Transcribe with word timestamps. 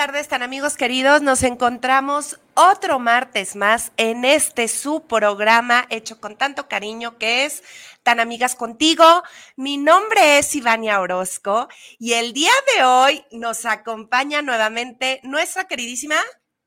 tardes, 0.00 0.28
tan 0.28 0.42
amigos 0.42 0.78
queridos. 0.78 1.20
Nos 1.20 1.42
encontramos 1.42 2.40
otro 2.54 2.98
martes 2.98 3.54
más 3.54 3.92
en 3.98 4.24
este 4.24 4.66
su 4.66 5.06
programa 5.06 5.84
hecho 5.90 6.18
con 6.22 6.38
tanto 6.38 6.68
cariño 6.68 7.18
que 7.18 7.44
es 7.44 7.62
Tan 8.02 8.18
Amigas 8.18 8.54
Contigo. 8.54 9.04
Mi 9.56 9.76
nombre 9.76 10.38
es 10.38 10.54
Ivania 10.54 11.02
Orozco 11.02 11.68
y 11.98 12.14
el 12.14 12.32
día 12.32 12.50
de 12.74 12.82
hoy 12.82 13.24
nos 13.30 13.66
acompaña 13.66 14.40
nuevamente 14.40 15.20
nuestra 15.22 15.68
queridísima 15.68 16.16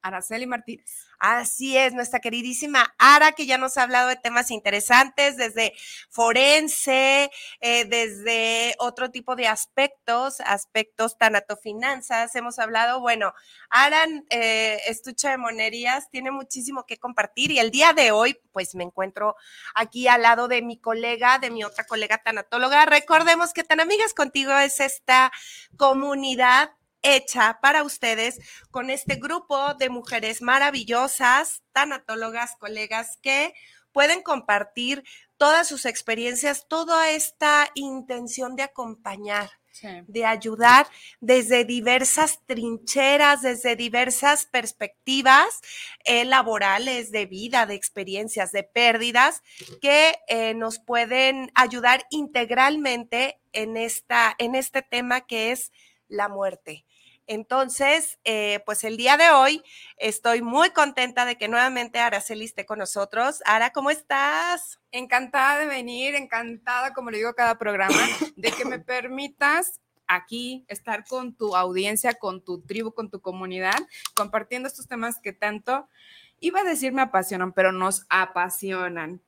Araceli 0.04 0.46
Martínez. 0.46 1.03
Así 1.26 1.78
es, 1.78 1.94
nuestra 1.94 2.20
queridísima 2.20 2.94
Ara, 2.98 3.32
que 3.32 3.46
ya 3.46 3.58
nos 3.58 3.78
ha 3.78 3.84
hablado 3.84 4.10
de 4.10 4.18
temas 4.18 4.52
interesantes, 4.52 5.38
desde 5.38 5.74
forense, 6.10 7.32
eh, 7.62 7.86
desde 7.86 8.76
otro 8.78 9.10
tipo 9.10 9.38
de 9.38 9.48
aspectos, 9.48 10.42
aspectos 10.42 11.18
tanatofinanzas, 11.18 12.36
hemos 12.36 12.60
hablado, 12.60 13.00
bueno, 13.00 13.34
Ara, 13.70 14.06
eh, 14.32 14.82
estucha 14.88 15.30
de 15.30 15.38
monerías, 15.38 16.10
tiene 16.10 16.30
muchísimo 16.30 16.86
que 16.86 16.98
compartir 16.98 17.52
y 17.52 17.60
el 17.60 17.72
día 17.72 17.94
de 17.94 18.12
hoy, 18.12 18.38
pues 18.52 18.76
me 18.76 18.84
encuentro 18.84 19.38
aquí 19.76 20.10
al 20.10 20.24
lado 20.24 20.50
de 20.50 20.62
mi 20.62 20.78
colega, 20.78 21.40
de 21.40 21.52
mi 21.52 21.64
otra 21.64 21.86
colega 21.86 22.18
tanatóloga. 22.18 22.86
Recordemos 22.86 23.54
que 23.54 23.64
Tan 23.64 23.80
Amigas 23.80 24.14
Contigo 24.14 24.52
es 24.58 24.82
esta 24.82 25.32
comunidad 25.78 26.72
hecha 27.04 27.60
para 27.62 27.84
ustedes 27.84 28.40
con 28.72 28.90
este 28.90 29.16
grupo 29.16 29.76
de 29.76 29.90
mujeres 29.90 30.42
maravillosas, 30.42 31.62
tanatólogas, 31.74 32.56
colegas 32.58 33.18
que 33.22 33.54
pueden 33.92 34.22
compartir 34.24 35.04
todas 35.38 35.68
sus 35.68 35.86
experiencias, 35.86 36.68
toda 36.68 37.12
esta 37.12 37.70
intención 37.76 38.56
de 38.56 38.64
acompañar, 38.64 39.52
de 40.08 40.26
ayudar 40.26 40.88
desde 41.20 41.66
diversas 41.66 42.40
trincheras, 42.46 43.42
desde 43.42 43.76
diversas 43.76 44.46
perspectivas 44.46 45.62
eh, 46.06 46.26
laborales, 46.26 47.12
de 47.12 47.26
vida, 47.26 47.66
de 47.66 47.76
experiencias, 47.76 48.52
de 48.52 48.64
pérdidas, 48.64 49.42
que 49.82 50.16
eh, 50.28 50.54
nos 50.54 50.80
pueden 50.80 51.52
ayudar 51.56 52.06
integralmente 52.12 53.40
en, 53.52 53.78
esta, 53.78 54.36
en 54.38 54.56
este 54.56 54.82
tema 54.82 55.22
que 55.22 55.52
es 55.52 55.72
la 56.08 56.30
muerte. 56.30 56.86
Entonces, 57.28 58.20
eh, 58.26 58.62
pues 58.66 58.84
el 58.84 58.98
día 58.98 59.16
de 59.18 59.30
hoy 59.30 59.64
estoy 59.98 60.42
muy 60.42 60.72
contenta 60.72 61.26
de 61.26 61.38
que 61.38 61.48
nuevamente 61.48 62.00
Araceli 62.00 62.46
esté 62.46 62.66
con 62.66 62.80
nosotros. 62.80 63.42
Ara, 63.46 63.72
¿cómo 63.72 63.90
estás? 63.90 64.80
Encantada 64.92 65.60
de 65.60 65.68
venir, 65.68 66.16
encantada, 66.16 66.94
como 66.94 67.12
le 67.12 67.18
digo 67.18 67.30
a 67.30 67.36
cada 67.36 67.58
programa, 67.58 67.98
de 68.36 68.52
que 68.52 68.66
me 68.66 68.80
permitas 68.80 69.80
aquí 70.08 70.66
estar 70.68 71.06
con 71.06 71.34
tu 71.34 71.56
audiencia, 71.56 72.14
con 72.16 72.44
tu 72.44 72.62
tribu, 72.62 72.94
con 72.94 73.10
tu 73.10 73.22
comunidad, 73.22 73.80
compartiendo 74.16 74.68
estos 74.68 74.88
temas 74.88 75.20
que 75.22 75.34
tanto, 75.34 75.88
iba 76.40 76.60
a 76.60 76.66
decir 76.66 76.92
me 76.92 77.02
apasionan, 77.02 77.54
pero 77.54 77.72
nos 77.72 78.06
apasionan. 78.10 79.22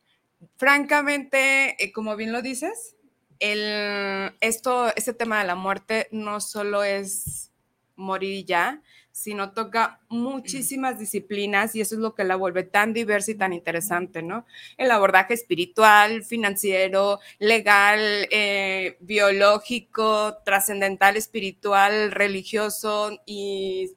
Francamente, 0.58 1.82
eh, 1.84 1.92
como 1.94 2.16
bien 2.18 2.34
lo 2.34 2.42
dices, 2.42 2.96
el, 3.40 4.36
esto, 4.42 4.94
este 4.96 5.14
tema 5.14 5.40
de 5.40 5.48
la 5.48 5.56
muerte 5.56 6.08
no 6.12 6.42
solo 6.42 6.84
es 6.84 7.52
morir 7.96 8.46
ya, 8.46 8.82
sino 9.12 9.54
toca 9.54 10.00
muchísimas 10.10 11.00
disciplinas 11.00 11.76
y 11.76 11.82
eso 11.82 11.96
es 11.96 12.02
lo 12.02 12.16
que 12.16 12.26
la 12.26 12.36
vuelve 12.36 12.64
tan 12.64 12.94
diversa 12.94 13.32
y 13.32 13.36
tan 13.36 13.54
interesante, 13.54 14.22
¿no? 14.22 14.46
El 14.78 14.92
abordaje 14.92 15.34
espiritual, 15.34 16.24
financiero, 16.24 17.20
legal, 17.40 18.02
eh, 18.30 18.98
biológico, 19.00 20.38
trascendental, 20.44 21.16
espiritual, 21.16 22.12
religioso 22.12 23.18
y 23.26 23.92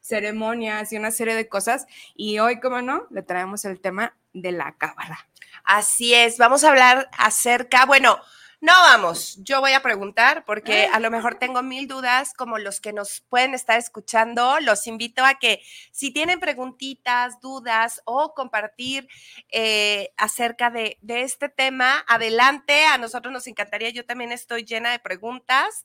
ceremonias 0.00 0.92
y 0.92 0.96
una 0.96 1.12
serie 1.12 1.34
de 1.34 1.48
cosas. 1.48 1.86
Y 2.16 2.40
hoy, 2.40 2.60
como 2.60 2.82
no, 2.82 3.06
le 3.10 3.22
traemos 3.22 3.64
el 3.64 3.80
tema 3.80 4.16
de 4.32 4.52
la 4.52 4.76
cábala. 4.76 5.28
Así 5.64 6.14
es, 6.14 6.36
vamos 6.36 6.64
a 6.64 6.70
hablar 6.70 7.08
acerca, 7.16 7.86
bueno, 7.86 8.18
no 8.64 8.72
vamos, 8.72 9.36
yo 9.44 9.60
voy 9.60 9.72
a 9.72 9.82
preguntar 9.82 10.46
porque 10.46 10.88
a 10.90 10.98
lo 10.98 11.10
mejor 11.10 11.34
tengo 11.34 11.62
mil 11.62 11.86
dudas 11.86 12.32
como 12.32 12.56
los 12.56 12.80
que 12.80 12.94
nos 12.94 13.20
pueden 13.28 13.52
estar 13.52 13.78
escuchando. 13.78 14.58
Los 14.60 14.86
invito 14.86 15.22
a 15.22 15.34
que 15.34 15.60
si 15.92 16.14
tienen 16.14 16.40
preguntitas, 16.40 17.42
dudas 17.42 18.00
o 18.06 18.32
compartir 18.32 19.06
eh, 19.50 20.14
acerca 20.16 20.70
de, 20.70 20.96
de 21.02 21.24
este 21.24 21.50
tema, 21.50 22.06
adelante. 22.08 22.86
A 22.86 22.96
nosotros 22.96 23.34
nos 23.34 23.46
encantaría, 23.48 23.90
yo 23.90 24.06
también 24.06 24.32
estoy 24.32 24.64
llena 24.64 24.92
de 24.92 24.98
preguntas 24.98 25.84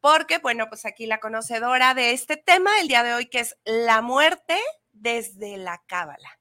porque, 0.00 0.38
bueno, 0.38 0.66
pues 0.68 0.84
aquí 0.84 1.06
la 1.06 1.20
conocedora 1.20 1.94
de 1.94 2.10
este 2.10 2.36
tema 2.36 2.72
el 2.80 2.88
día 2.88 3.04
de 3.04 3.14
hoy 3.14 3.26
que 3.26 3.38
es 3.38 3.56
la 3.64 4.02
muerte 4.02 4.58
desde 4.92 5.58
la 5.58 5.80
cábala. 5.86 6.40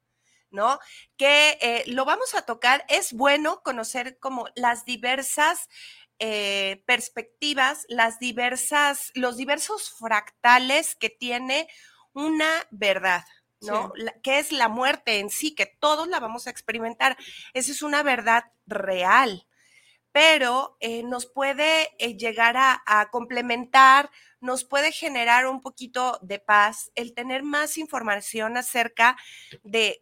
¿No? 0.52 0.80
Que 1.18 1.58
eh, 1.62 1.84
lo 1.88 2.06
vamos 2.06 2.36
a 2.36 2.44
tocar. 2.44 2.86
Es 2.90 3.14
bueno 3.14 3.62
conocer 3.64 4.18
como 4.20 4.48
las 4.56 4.86
diversas 4.86 5.68
eh, 6.20 6.82
perspectivas, 6.86 7.86
las 7.90 8.20
diversas, 8.20 9.12
los 9.16 9.36
diversos 9.36 9.92
fractales 10.00 10.96
que 10.96 11.10
tiene 11.10 11.68
una 12.14 12.50
verdad, 12.72 13.26
¿no? 13.60 13.92
que 14.24 14.40
es 14.40 14.54
la 14.54 14.70
muerte 14.70 15.20
en 15.20 15.30
sí, 15.30 15.54
que 15.54 15.66
todos 15.66 16.08
la 16.08 16.22
vamos 16.22 16.48
a 16.48 16.52
experimentar. 16.52 17.18
Esa 17.54 17.72
es 17.74 17.82
una 17.82 18.02
verdad 18.02 18.46
real, 18.66 19.46
pero 20.16 20.78
eh, 20.80 21.03
nos 21.03 21.26
puede 21.26 21.90
llegar 22.18 22.56
a 22.58 23.09
complementar 23.12 24.09
nos 24.46 24.64
puede 24.64 24.92
generar 24.92 25.48
un 25.48 25.62
poquito 25.62 26.20
de 26.22 26.40
paz 26.40 26.92
el 26.96 27.14
tener 27.14 27.44
más 27.44 27.78
información 27.78 28.58
acerca 28.58 29.18
de, 29.64 30.02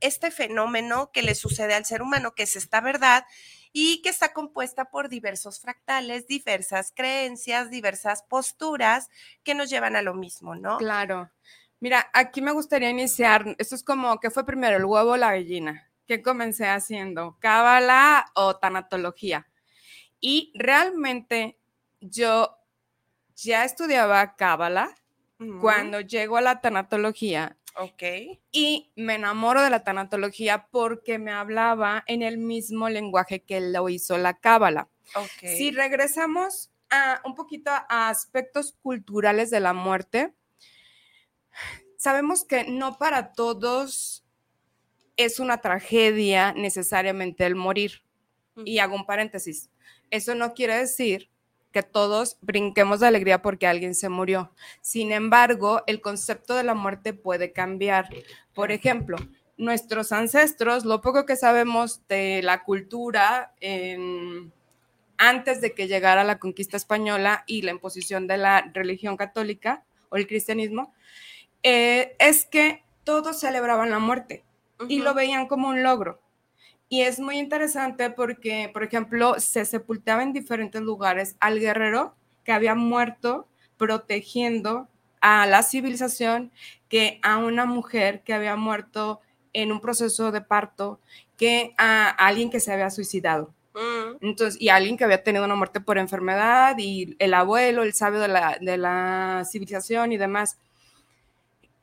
este 0.00 0.30
fenómeno 0.30 1.10
que 1.12 1.22
le 1.22 1.34
sucede 1.34 1.74
al 1.74 1.84
ser 1.84 2.02
humano, 2.02 2.34
que 2.34 2.44
es 2.44 2.56
esta 2.56 2.80
verdad 2.80 3.26
y 3.72 4.02
que 4.02 4.08
está 4.08 4.32
compuesta 4.32 4.86
por 4.86 5.08
diversos 5.08 5.60
fractales, 5.60 6.26
diversas 6.26 6.92
creencias, 6.94 7.70
diversas 7.70 8.22
posturas 8.22 9.10
que 9.42 9.54
nos 9.54 9.68
llevan 9.68 9.96
a 9.96 10.02
lo 10.02 10.14
mismo, 10.14 10.54
¿no? 10.54 10.78
Claro. 10.78 11.30
Mira, 11.80 12.08
aquí 12.14 12.40
me 12.40 12.52
gustaría 12.52 12.88
iniciar, 12.88 13.54
esto 13.58 13.74
es 13.74 13.84
como, 13.84 14.18
¿qué 14.18 14.30
fue 14.30 14.46
primero, 14.46 14.76
el 14.76 14.84
huevo 14.84 15.12
o 15.12 15.16
la 15.16 15.32
gallina? 15.32 15.90
¿Qué 16.06 16.22
comencé 16.22 16.68
haciendo? 16.68 17.38
¿Cábala 17.40 18.26
o 18.34 18.56
tanatología? 18.56 19.46
Y 20.20 20.52
realmente 20.54 21.58
yo 22.00 22.58
ya 23.36 23.64
estudiaba 23.64 24.36
Cábala 24.36 24.94
cuando 25.60 26.00
llego 26.00 26.36
a 26.36 26.42
la 26.42 26.60
tanatología. 26.60 27.56
Ok. 27.76 28.02
Y 28.52 28.92
me 28.96 29.14
enamoro 29.14 29.62
de 29.62 29.70
la 29.70 29.82
tanatología 29.82 30.68
porque 30.70 31.18
me 31.18 31.32
hablaba 31.32 32.04
en 32.06 32.22
el 32.22 32.38
mismo 32.38 32.88
lenguaje 32.88 33.42
que 33.42 33.60
lo 33.60 33.88
hizo 33.88 34.16
la 34.16 34.34
Cábala. 34.34 34.88
Okay. 35.14 35.56
Si 35.56 35.70
regresamos 35.70 36.70
a 36.90 37.20
un 37.24 37.34
poquito 37.34 37.70
a 37.70 38.08
aspectos 38.08 38.76
culturales 38.82 39.50
de 39.50 39.60
la 39.60 39.72
muerte, 39.72 40.34
sabemos 41.96 42.44
que 42.44 42.64
no 42.64 42.98
para 42.98 43.32
todos 43.32 44.23
es 45.16 45.38
una 45.38 45.58
tragedia 45.58 46.52
necesariamente 46.52 47.46
el 47.46 47.54
morir. 47.54 48.02
Y 48.64 48.78
hago 48.78 48.94
un 48.94 49.06
paréntesis. 49.06 49.70
Eso 50.10 50.34
no 50.34 50.54
quiere 50.54 50.76
decir 50.76 51.28
que 51.72 51.82
todos 51.82 52.38
brinquemos 52.40 53.00
de 53.00 53.08
alegría 53.08 53.42
porque 53.42 53.66
alguien 53.66 53.96
se 53.96 54.08
murió. 54.08 54.52
Sin 54.80 55.10
embargo, 55.10 55.82
el 55.88 56.00
concepto 56.00 56.54
de 56.54 56.62
la 56.62 56.74
muerte 56.74 57.14
puede 57.14 57.52
cambiar. 57.52 58.08
Por 58.54 58.70
ejemplo, 58.70 59.16
nuestros 59.56 60.12
ancestros, 60.12 60.84
lo 60.84 61.00
poco 61.00 61.26
que 61.26 61.34
sabemos 61.34 62.06
de 62.06 62.42
la 62.42 62.62
cultura 62.62 63.52
antes 65.18 65.60
de 65.60 65.74
que 65.74 65.88
llegara 65.88 66.22
la 66.22 66.38
conquista 66.38 66.76
española 66.76 67.42
y 67.48 67.62
la 67.62 67.72
imposición 67.72 68.28
de 68.28 68.36
la 68.36 68.70
religión 68.72 69.16
católica 69.16 69.84
o 70.10 70.16
el 70.16 70.28
cristianismo, 70.28 70.94
eh, 71.64 72.14
es 72.20 72.44
que 72.44 72.84
todos 73.02 73.40
celebraban 73.40 73.90
la 73.90 73.98
muerte 73.98 74.44
y 74.88 75.00
lo 75.00 75.14
veían 75.14 75.46
como 75.46 75.68
un 75.68 75.82
logro. 75.82 76.20
Y 76.88 77.02
es 77.02 77.18
muy 77.18 77.38
interesante 77.38 78.10
porque, 78.10 78.70
por 78.72 78.84
ejemplo, 78.84 79.40
se 79.40 79.64
sepultaba 79.64 80.22
en 80.22 80.32
diferentes 80.32 80.82
lugares 80.82 81.36
al 81.40 81.58
guerrero 81.58 82.14
que 82.44 82.52
había 82.52 82.74
muerto 82.74 83.48
protegiendo 83.76 84.88
a 85.20 85.46
la 85.46 85.62
civilización 85.62 86.52
que 86.88 87.18
a 87.22 87.38
una 87.38 87.64
mujer 87.64 88.22
que 88.22 88.34
había 88.34 88.56
muerto 88.56 89.20
en 89.52 89.72
un 89.72 89.80
proceso 89.80 90.30
de 90.30 90.42
parto 90.42 91.00
que 91.36 91.74
a 91.78 92.10
alguien 92.10 92.50
que 92.50 92.60
se 92.60 92.72
había 92.72 92.90
suicidado. 92.90 93.54
Mm. 93.74 94.18
Entonces, 94.20 94.60
y 94.60 94.68
alguien 94.68 94.96
que 94.96 95.04
había 95.04 95.24
tenido 95.24 95.44
una 95.44 95.56
muerte 95.56 95.80
por 95.80 95.98
enfermedad 95.98 96.76
y 96.78 97.16
el 97.18 97.34
abuelo, 97.34 97.82
el 97.82 97.94
sabio 97.94 98.20
de 98.20 98.28
la, 98.28 98.58
de 98.60 98.76
la 98.76 99.42
civilización 99.50 100.12
y 100.12 100.16
demás. 100.16 100.58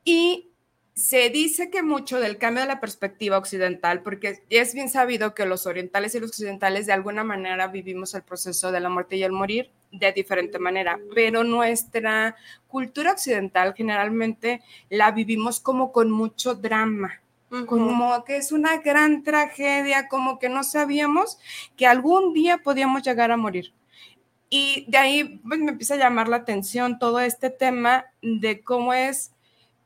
Y 0.05 0.50
se 0.93 1.29
dice 1.29 1.69
que 1.69 1.83
mucho 1.83 2.19
del 2.19 2.37
cambio 2.37 2.61
de 2.61 2.67
la 2.67 2.79
perspectiva 2.79 3.37
occidental, 3.37 4.01
porque 4.01 4.43
es 4.49 4.73
bien 4.73 4.89
sabido 4.89 5.33
que 5.33 5.45
los 5.45 5.65
orientales 5.65 6.13
y 6.15 6.19
los 6.19 6.31
occidentales 6.31 6.85
de 6.85 6.93
alguna 6.93 7.23
manera 7.23 7.67
vivimos 7.67 8.13
el 8.13 8.23
proceso 8.23 8.71
de 8.71 8.81
la 8.81 8.89
muerte 8.89 9.15
y 9.15 9.23
el 9.23 9.31
morir 9.31 9.71
de 9.91 10.11
diferente 10.11 10.59
manera, 10.59 10.99
pero 11.13 11.43
nuestra 11.43 12.35
cultura 12.67 13.11
occidental 13.11 13.73
generalmente 13.75 14.61
la 14.89 15.11
vivimos 15.11 15.59
como 15.59 15.91
con 15.91 16.11
mucho 16.11 16.55
drama, 16.55 17.21
como 17.67 18.23
que 18.23 18.37
es 18.37 18.51
una 18.51 18.77
gran 18.77 19.23
tragedia, 19.23 20.07
como 20.07 20.39
que 20.39 20.47
no 20.47 20.63
sabíamos 20.63 21.39
que 21.75 21.87
algún 21.87 22.33
día 22.33 22.59
podíamos 22.59 23.03
llegar 23.03 23.31
a 23.31 23.37
morir. 23.37 23.73
Y 24.49 24.85
de 24.89 24.97
ahí 24.97 25.41
pues, 25.47 25.59
me 25.59 25.71
empieza 25.71 25.95
a 25.95 25.97
llamar 25.97 26.27
la 26.27 26.37
atención 26.37 26.99
todo 26.99 27.19
este 27.19 27.49
tema 27.49 28.05
de 28.21 28.61
cómo 28.61 28.93
es 28.93 29.31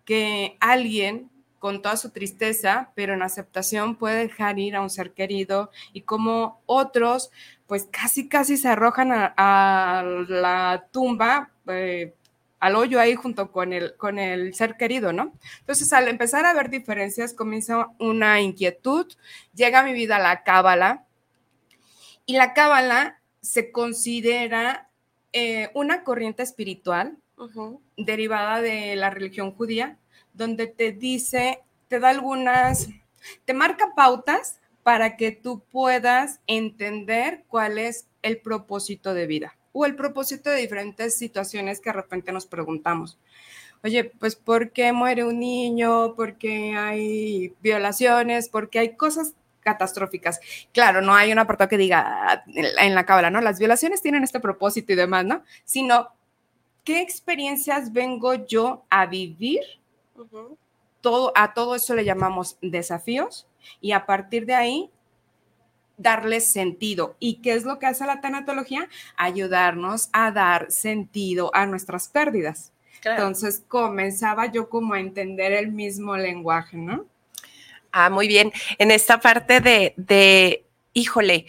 que 0.05 0.57
alguien 0.59 1.29
con 1.59 1.81
toda 1.81 1.97
su 1.97 2.11
tristeza, 2.11 2.91
pero 2.95 3.13
en 3.13 3.23
aceptación 3.23 3.95
puede 3.95 4.27
dejar 4.27 4.59
ir 4.59 4.75
a 4.75 4.81
un 4.81 4.89
ser 4.91 5.13
querido 5.13 5.71
y 5.93 6.01
como 6.01 6.61
otros 6.67 7.31
pues 7.65 7.87
casi 7.91 8.29
casi 8.29 8.57
se 8.57 8.67
arrojan 8.67 9.11
a, 9.11 10.03
la 10.27 10.87
tumba, 10.91 11.49
eh, 11.67 12.13
al 12.59 12.75
hoyo 12.75 12.99
ahí 12.99 13.15
junto 13.15 13.51
con 13.51 13.73
el, 13.73 13.95
con 13.97 14.19
el 14.19 14.53
ser 14.53 14.77
querido, 14.77 15.11
¿no? 15.11 15.33
Entonces 15.61 15.91
al 15.91 16.07
empezar 16.07 16.45
a 16.45 16.53
ver 16.53 16.69
diferencias 16.69 17.33
comienza 17.33 17.89
una 17.99 18.39
inquietud, 18.41 19.11
llega 19.55 19.79
a 19.79 19.83
mi 19.83 19.93
vida 19.93 20.19
la 20.19 20.43
cábala 20.43 21.05
y 22.27 22.33
la 22.33 22.53
cábala 22.53 23.21
se 23.41 23.71
considera 23.71 24.89
eh, 25.33 25.69
una 25.73 26.03
corriente 26.03 26.43
espiritual 26.43 27.17
derivada 27.97 28.61
de 28.61 28.95
la 28.95 29.09
religión 29.09 29.51
judía, 29.51 29.97
donde 30.33 30.67
te 30.67 30.91
dice, 30.91 31.61
te 31.87 31.99
da 31.99 32.09
algunas, 32.09 32.89
te 33.45 33.53
marca 33.53 33.93
pautas 33.95 34.59
para 34.83 35.17
que 35.17 35.31
tú 35.31 35.63
puedas 35.71 36.41
entender 36.47 37.43
cuál 37.47 37.77
es 37.77 38.07
el 38.21 38.39
propósito 38.39 39.13
de 39.13 39.27
vida 39.27 39.57
o 39.71 39.85
el 39.85 39.95
propósito 39.95 40.49
de 40.49 40.57
diferentes 40.57 41.17
situaciones 41.17 41.81
que 41.81 41.89
de 41.89 41.97
repente 41.97 42.31
nos 42.31 42.45
preguntamos. 42.45 43.19
Oye, 43.83 44.05
pues 44.05 44.35
¿por 44.35 44.71
qué 44.71 44.93
muere 44.93 45.23
un 45.23 45.39
niño? 45.39 46.15
¿Por 46.15 46.37
qué 46.37 46.75
hay 46.75 47.53
violaciones? 47.61 48.49
¿Por 48.49 48.69
qué 48.69 48.79
hay 48.79 48.95
cosas 48.95 49.35
catastróficas. 49.65 50.39
Claro, 50.71 51.01
no 51.01 51.15
hay 51.15 51.31
un 51.31 51.39
apartado 51.39 51.67
que 51.67 51.77
diga 51.77 52.43
en 52.45 52.93
la 52.93 53.05
cábala, 53.05 53.31
¿no? 53.31 53.41
Las 53.41 53.57
violaciones 53.57 54.01
tienen 54.01 54.23
este 54.23 54.39
propósito 54.39 54.93
y 54.93 54.95
demás, 54.95 55.25
¿no? 55.25 55.43
Sino 55.65 56.09
¿qué 56.85 57.01
experiencias 57.01 57.91
vengo 57.91 58.33
yo 58.45 58.85
a 58.89 59.05
vivir? 59.05 59.61
todo, 61.01 61.31
a 61.35 61.53
todo 61.53 61.75
eso 61.75 61.93
le 61.93 62.03
llamamos 62.03 62.57
desafíos 62.61 63.45
y 63.79 63.91
a 63.91 64.07
partir 64.07 64.47
de 64.47 64.55
ahí 64.55 64.89
darle 65.97 66.41
sentido. 66.41 67.15
¿Y 67.19 67.41
qué 67.41 67.53
es 67.53 67.63
lo 67.63 67.77
que 67.77 67.85
hace 67.85 68.07
la 68.07 68.21
tanatología? 68.21 68.89
Ayudarnos 69.15 70.09
a 70.13 70.31
dar 70.31 70.71
sentido 70.71 71.51
a 71.53 71.67
nuestras 71.67 72.07
pérdidas. 72.07 72.71
Entonces 73.03 73.63
comenzaba 73.67 74.47
yo 74.47 74.67
como 74.67 74.95
a 74.95 74.99
entender 74.99 75.51
el 75.51 75.71
mismo 75.71 76.17
lenguaje, 76.17 76.77
¿no? 76.77 77.05
Ah, 77.91 78.09
muy 78.09 78.27
bien. 78.27 78.51
En 78.79 78.89
esta 78.89 79.19
parte 79.19 79.61
de, 79.61 79.93
de 79.95 80.65
híjole, 80.93 81.45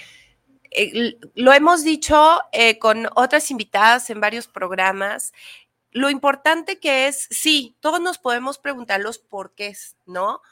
eh, 0.77 1.19
lo 1.35 1.53
hemos 1.55 1.83
dicho 1.85 2.41
eh, 2.53 2.79
con 2.79 3.09
otras 3.15 3.51
invitadas 3.51 4.11
en 4.11 4.21
varios 4.21 4.47
programas, 4.47 5.33
lo 5.91 6.11
importante 6.11 6.79
que 6.79 7.09
es, 7.09 7.27
sí, 7.31 7.77
todos 7.81 8.01
nos 8.01 8.19
podemos 8.19 8.59
preguntar 8.59 9.01
los 9.01 9.19
porqués, 9.19 9.97
¿no? 10.05 10.43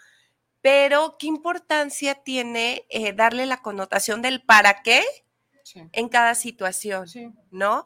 Pero 0.63 1.17
qué 1.19 1.27
importancia 1.27 2.15
tiene 2.15 2.87
eh, 2.89 3.13
darle 3.13 3.45
la 3.45 3.61
connotación 3.61 4.23
del 4.23 4.43
para 4.43 4.83
qué 4.83 5.05
en 5.93 6.09
cada 6.09 6.35
situación, 6.35 7.07
¿no? 7.51 7.85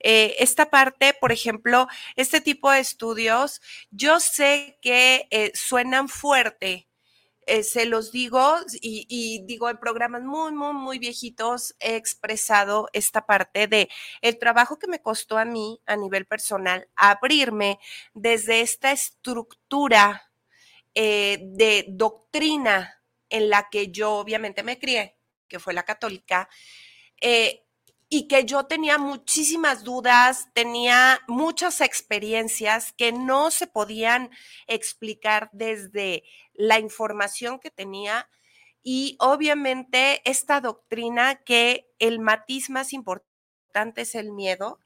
esta 0.00 0.70
parte, 0.70 1.12
por 1.12 1.30
ejemplo, 1.30 1.86
este 2.16 2.40
tipo 2.40 2.70
de 2.70 2.80
estudios, 2.80 3.60
yo 3.90 4.18
sé 4.18 4.78
que 4.80 5.52
suenan 5.54 6.08
fuerte, 6.08 6.87
eh, 7.48 7.62
se 7.62 7.86
los 7.86 8.12
digo 8.12 8.56
y, 8.82 9.42
digo 9.46 9.70
en 9.70 9.78
programas 9.78 10.22
muy, 10.22 10.52
muy, 10.52 10.74
muy 10.74 10.98
viejitos 10.98 11.74
he 11.80 11.96
expresado 11.96 12.90
esta 12.92 13.24
parte 13.24 13.66
de 13.66 13.88
el 14.20 14.38
trabajo 14.38 14.78
que 14.78 14.86
me 14.86 15.00
costó 15.00 15.38
a 15.38 15.46
mí 15.46 15.80
a 15.86 15.96
nivel 15.96 16.26
personal 16.26 16.88
abrirme 16.94 17.78
desde 18.12 18.60
esta 18.60 18.92
estructura 18.92 20.30
eh, 20.94 21.38
de 21.42 21.86
doctrina 21.88 23.02
en 23.30 23.48
la 23.48 23.68
que 23.70 23.90
yo 23.90 24.16
obviamente 24.16 24.62
me 24.62 24.78
crié, 24.78 25.16
que 25.48 25.58
fue 25.58 25.72
la 25.72 25.84
católica, 25.84 26.48
eh, 27.20 27.64
y 28.08 28.26
que 28.26 28.44
yo 28.44 28.64
tenía 28.64 28.98
muchísimas 28.98 29.84
dudas, 29.84 30.48
tenía 30.54 31.20
muchas 31.28 31.80
experiencias 31.80 32.92
que 32.92 33.12
no 33.12 33.50
se 33.50 33.66
podían 33.66 34.30
explicar 34.66 35.50
desde 35.52 36.24
la 36.54 36.78
información 36.78 37.58
que 37.58 37.70
tenía 37.70 38.28
y 38.82 39.16
obviamente 39.20 40.22
esta 40.24 40.60
doctrina 40.60 41.36
que 41.36 41.90
el 41.98 42.20
matiz 42.20 42.70
más 42.70 42.92
importante 42.92 44.02
es 44.02 44.14
el 44.14 44.32
miedo. 44.32 44.78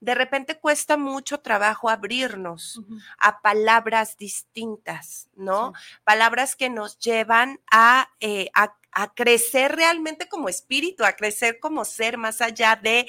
De 0.00 0.14
repente 0.14 0.58
cuesta 0.58 0.96
mucho 0.96 1.40
trabajo 1.40 1.88
abrirnos 1.88 2.80
a 3.18 3.40
palabras 3.40 4.16
distintas, 4.16 5.28
¿no? 5.34 5.72
Palabras 6.04 6.54
que 6.54 6.70
nos 6.70 6.98
llevan 6.98 7.60
a, 7.70 8.08
eh, 8.20 8.50
a, 8.54 8.76
a 8.98 9.12
crecer 9.12 9.76
realmente 9.76 10.26
como 10.26 10.48
espíritu, 10.48 11.04
a 11.04 11.12
crecer 11.12 11.60
como 11.60 11.84
ser, 11.84 12.16
más 12.16 12.40
allá 12.40 12.80
de, 12.82 13.06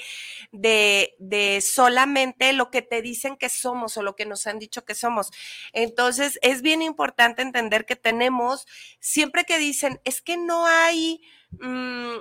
de, 0.52 1.16
de, 1.18 1.62
solamente 1.62 2.52
lo 2.52 2.70
que 2.70 2.82
te 2.82 3.00
dicen 3.00 3.38
que 3.38 3.48
somos 3.48 3.96
o 3.96 4.02
lo 4.02 4.14
que 4.14 4.26
nos 4.26 4.46
han 4.46 4.58
dicho 4.58 4.84
que 4.84 4.94
somos. 4.94 5.30
Entonces, 5.72 6.38
es 6.42 6.60
bien 6.60 6.82
importante 6.82 7.40
entender 7.40 7.86
que 7.86 7.96
tenemos, 7.96 8.66
siempre 9.00 9.44
que 9.44 9.56
dicen, 9.56 9.98
es 10.04 10.20
que 10.20 10.36
no 10.36 10.66
hay... 10.66 11.22
Mm, 11.52 12.18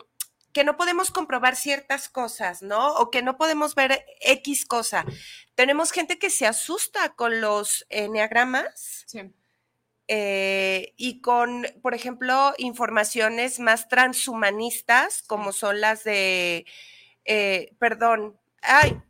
que 0.54 0.64
no 0.64 0.76
podemos 0.76 1.12
comprobar 1.12 1.56
ciertas 1.56 2.10
cosas, 2.10 2.64
¿no? 2.64 2.96
O 2.96 3.12
que 3.12 3.22
no 3.22 3.38
podemos 3.38 3.76
ver 3.76 4.04
X 4.22 4.66
cosa. 4.66 5.06
Tenemos 5.54 5.92
gente 5.92 6.18
que 6.18 6.32
se 6.32 6.48
asusta 6.48 7.14
con 7.14 7.42
los 7.42 7.86
enneagramas. 7.90 9.04
Sí 9.06 9.20
eh, 10.08 10.94
y 10.96 11.22
con, 11.22 11.68
por 11.82 11.94
ejemplo, 11.94 12.54
informaciones 12.58 13.60
más 13.60 13.90
transhumanistas, 13.90 15.22
como 15.24 15.52
son 15.52 15.82
las 15.82 16.04
de, 16.04 16.66
eh, 17.26 17.74
perdón, 17.78 18.40
ay, 18.62 19.02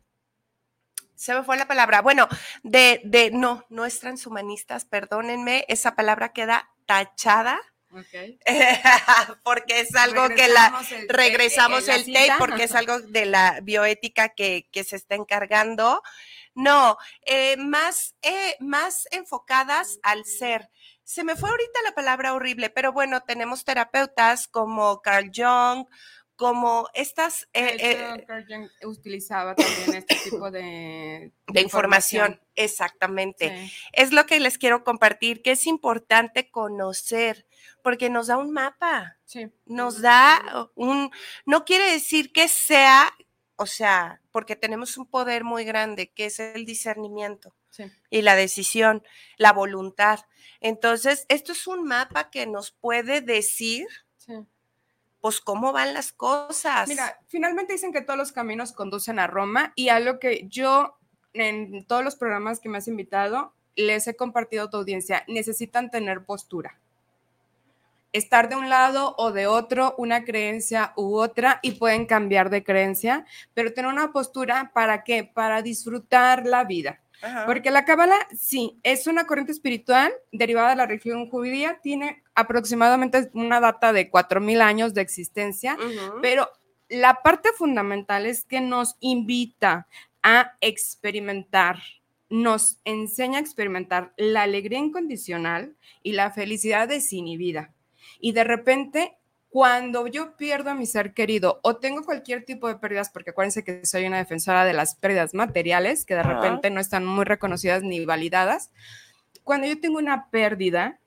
se 1.14 1.34
me 1.34 1.44
fue 1.44 1.56
la 1.56 1.68
palabra. 1.68 2.00
Bueno, 2.00 2.28
de, 2.62 3.00
de, 3.04 3.30
no, 3.30 3.64
no 3.68 3.84
es 3.86 4.00
transhumanistas, 4.00 4.84
perdónenme, 4.84 5.64
esa 5.68 5.94
palabra 5.94 6.32
queda 6.32 6.70
tachada. 6.86 7.60
porque 9.44 9.80
es 9.80 9.94
algo 9.96 10.28
que 10.28 10.46
la 10.48 10.78
regresamos 11.08 11.88
el 11.88 12.04
tape 12.12 12.34
porque 12.38 12.64
es 12.64 12.74
algo 12.74 13.00
de 13.00 13.24
la 13.24 13.60
bioética 13.62 14.28
que, 14.28 14.68
que 14.70 14.84
se 14.84 14.96
está 14.96 15.14
encargando. 15.14 16.02
No, 16.58 16.96
eh, 17.24 17.56
más, 17.56 18.16
más 18.58 19.06
enfocadas 19.12 20.00
al 20.02 20.24
ser 20.24 20.70
se 21.08 21.24
me 21.24 21.36
fue 21.36 21.48
ahorita 21.48 21.80
la 21.84 21.94
palabra 21.94 22.34
horrible, 22.34 22.68
pero 22.68 22.92
bueno, 22.92 23.22
tenemos 23.22 23.64
terapeutas 23.64 24.46
como 24.46 25.00
Carl 25.00 25.30
Jung, 25.34 25.86
como 26.36 26.86
estas... 26.92 27.48
Eh, 27.54 27.78
eh, 27.80 28.24
Carl 28.26 28.44
Jung 28.46 28.68
utilizaba 28.84 29.54
también 29.54 29.94
este 29.94 30.16
tipo 30.16 30.50
de, 30.50 31.32
de 31.46 31.60
información, 31.62 32.38
exactamente. 32.54 33.48
Sí. 33.48 33.72
Es 33.94 34.12
lo 34.12 34.26
que 34.26 34.38
les 34.38 34.58
quiero 34.58 34.84
compartir, 34.84 35.40
que 35.40 35.52
es 35.52 35.66
importante 35.66 36.50
conocer, 36.50 37.46
porque 37.82 38.10
nos 38.10 38.26
da 38.26 38.36
un 38.36 38.52
mapa, 38.52 39.16
Sí. 39.24 39.50
nos 39.64 40.02
da 40.02 40.68
un, 40.74 41.10
no 41.46 41.64
quiere 41.64 41.90
decir 41.90 42.32
que 42.32 42.48
sea, 42.48 43.10
o 43.56 43.64
sea, 43.64 44.20
porque 44.38 44.54
tenemos 44.54 44.96
un 44.96 45.06
poder 45.06 45.42
muy 45.42 45.64
grande, 45.64 46.12
que 46.12 46.26
es 46.26 46.38
el 46.38 46.64
discernimiento 46.64 47.56
Sí. 47.70 47.90
y 48.08 48.22
la 48.22 48.36
decisión, 48.36 49.02
la 49.36 49.52
voluntad. 49.52 50.20
Entonces, 50.60 51.26
esto 51.28 51.50
es 51.50 51.66
un 51.66 51.82
mapa 51.82 52.30
que 52.30 52.46
nos 52.46 52.70
puede 52.70 53.20
decir, 53.20 53.88
sí. 54.16 54.34
pues, 55.20 55.40
cómo 55.40 55.72
van 55.72 55.92
las 55.92 56.12
cosas. 56.12 56.88
Mira, 56.88 57.18
finalmente 57.26 57.72
dicen 57.72 57.92
que 57.92 58.00
todos 58.00 58.16
los 58.16 58.30
caminos 58.30 58.70
conducen 58.70 59.18
a 59.18 59.26
Roma 59.26 59.72
y 59.74 59.88
algo 59.88 60.20
que 60.20 60.46
yo 60.46 60.96
en 61.32 61.84
todos 61.84 62.04
los 62.04 62.14
programas 62.14 62.60
que 62.60 62.68
me 62.68 62.78
has 62.78 62.86
invitado 62.86 63.54
les 63.74 64.06
he 64.06 64.14
compartido 64.14 64.66
a 64.66 64.70
tu 64.70 64.76
audiencia, 64.76 65.24
necesitan 65.26 65.90
tener 65.90 66.24
postura. 66.24 66.78
Estar 68.12 68.48
de 68.48 68.56
un 68.56 68.70
lado 68.70 69.14
o 69.18 69.32
de 69.32 69.46
otro, 69.46 69.94
una 69.98 70.24
creencia 70.24 70.92
u 70.96 71.16
otra, 71.16 71.60
y 71.62 71.72
pueden 71.72 72.06
cambiar 72.06 72.50
de 72.50 72.64
creencia, 72.64 73.26
pero 73.54 73.72
tener 73.72 73.90
una 73.90 74.12
postura 74.12 74.70
para 74.74 75.04
qué? 75.04 75.24
Para 75.24 75.62
disfrutar 75.62 76.46
la 76.46 76.64
vida. 76.64 77.00
Ajá. 77.20 77.46
Porque 77.46 77.70
la 77.70 77.84
Cábala, 77.84 78.16
sí, 78.36 78.78
es 78.82 79.06
una 79.06 79.26
corriente 79.26 79.52
espiritual 79.52 80.12
derivada 80.32 80.70
de 80.70 80.76
la 80.76 80.86
religión 80.86 81.28
judía, 81.28 81.80
tiene 81.82 82.22
aproximadamente 82.34 83.30
una 83.34 83.60
data 83.60 83.92
de 83.92 84.10
4.000 84.10 84.60
años 84.60 84.94
de 84.94 85.00
existencia, 85.00 85.76
pero 86.22 86.48
la 86.88 87.22
parte 87.22 87.50
fundamental 87.56 88.26
es 88.26 88.44
que 88.44 88.60
nos 88.60 88.96
invita 89.00 89.88
a 90.22 90.52
experimentar, 90.60 91.78
nos 92.30 92.78
enseña 92.84 93.38
a 93.38 93.40
experimentar 93.40 94.12
la 94.16 94.42
alegría 94.42 94.78
incondicional 94.78 95.74
y 96.02 96.12
la 96.12 96.30
felicidad 96.30 96.88
desinhibida. 96.88 97.72
Y 98.18 98.32
de 98.32 98.44
repente, 98.44 99.16
cuando 99.48 100.06
yo 100.06 100.36
pierdo 100.36 100.70
a 100.70 100.74
mi 100.74 100.86
ser 100.86 101.14
querido 101.14 101.60
o 101.62 101.76
tengo 101.76 102.04
cualquier 102.04 102.44
tipo 102.44 102.68
de 102.68 102.76
pérdidas, 102.76 103.10
porque 103.10 103.30
acuérdense 103.30 103.64
que 103.64 103.86
soy 103.86 104.06
una 104.06 104.18
defensora 104.18 104.64
de 104.64 104.72
las 104.72 104.94
pérdidas 104.96 105.34
materiales, 105.34 106.04
que 106.04 106.14
de 106.14 106.20
Ajá. 106.20 106.34
repente 106.34 106.70
no 106.70 106.80
están 106.80 107.06
muy 107.06 107.24
reconocidas 107.24 107.82
ni 107.82 108.04
validadas, 108.04 108.70
cuando 109.44 109.66
yo 109.66 109.80
tengo 109.80 109.98
una 109.98 110.28
pérdida, 110.30 110.98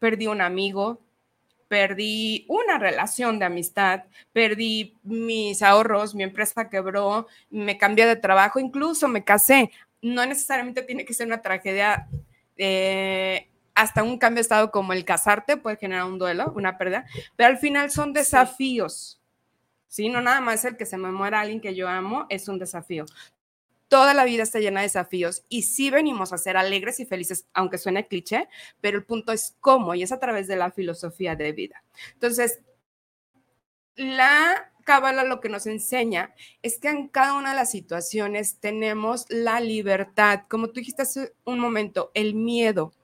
perdí 0.00 0.26
un 0.26 0.40
amigo, 0.40 1.00
perdí 1.68 2.44
una 2.48 2.78
relación 2.78 3.38
de 3.38 3.44
amistad, 3.44 4.04
perdí 4.32 4.96
mis 5.02 5.62
ahorros, 5.62 6.14
mi 6.14 6.22
empresa 6.22 6.68
quebró, 6.68 7.26
me 7.50 7.78
cambié 7.78 8.06
de 8.06 8.16
trabajo, 8.16 8.58
incluso 8.58 9.08
me 9.08 9.24
casé. 9.24 9.70
No 10.02 10.24
necesariamente 10.26 10.82
tiene 10.82 11.04
que 11.04 11.14
ser 11.14 11.26
una 11.26 11.42
tragedia, 11.42 12.08
eh, 12.56 13.48
hasta 13.76 14.02
un 14.02 14.18
cambio 14.18 14.36
de 14.36 14.42
estado 14.42 14.72
como 14.72 14.94
el 14.94 15.04
casarte 15.04 15.56
puede 15.58 15.76
generar 15.76 16.06
un 16.06 16.18
duelo, 16.18 16.52
una 16.56 16.78
pérdida, 16.78 17.04
pero 17.36 17.50
al 17.50 17.58
final 17.58 17.90
son 17.90 18.12
desafíos. 18.12 19.20
Sí, 19.86 20.08
no 20.08 20.20
nada 20.20 20.40
más 20.40 20.64
el 20.64 20.76
que 20.76 20.86
se 20.86 20.96
me 20.96 21.12
muera 21.12 21.40
alguien 21.40 21.60
que 21.60 21.74
yo 21.74 21.88
amo 21.88 22.26
es 22.30 22.48
un 22.48 22.58
desafío. 22.58 23.04
Toda 23.88 24.14
la 24.14 24.24
vida 24.24 24.42
está 24.42 24.58
llena 24.58 24.80
de 24.80 24.86
desafíos 24.86 25.44
y 25.48 25.62
sí 25.62 25.90
venimos 25.90 26.32
a 26.32 26.38
ser 26.38 26.56
alegres 26.56 26.98
y 27.00 27.06
felices, 27.06 27.46
aunque 27.52 27.78
suene 27.78 28.08
cliché, 28.08 28.48
pero 28.80 28.96
el 28.96 29.04
punto 29.04 29.30
es 29.32 29.54
cómo 29.60 29.94
y 29.94 30.02
es 30.02 30.10
a 30.10 30.18
través 30.18 30.48
de 30.48 30.56
la 30.56 30.72
filosofía 30.72 31.36
de 31.36 31.52
vida. 31.52 31.84
Entonces, 32.14 32.60
la 33.94 34.72
cábala 34.84 35.24
lo 35.24 35.40
que 35.40 35.50
nos 35.50 35.66
enseña 35.66 36.34
es 36.62 36.78
que 36.78 36.88
en 36.88 37.08
cada 37.08 37.34
una 37.34 37.50
de 37.50 37.56
las 37.56 37.70
situaciones 37.70 38.58
tenemos 38.58 39.26
la 39.28 39.60
libertad, 39.60 40.44
como 40.48 40.68
tú 40.68 40.80
dijiste 40.80 41.02
hace 41.02 41.34
un 41.44 41.58
momento, 41.58 42.10
el 42.14 42.34
miedo. 42.34 42.94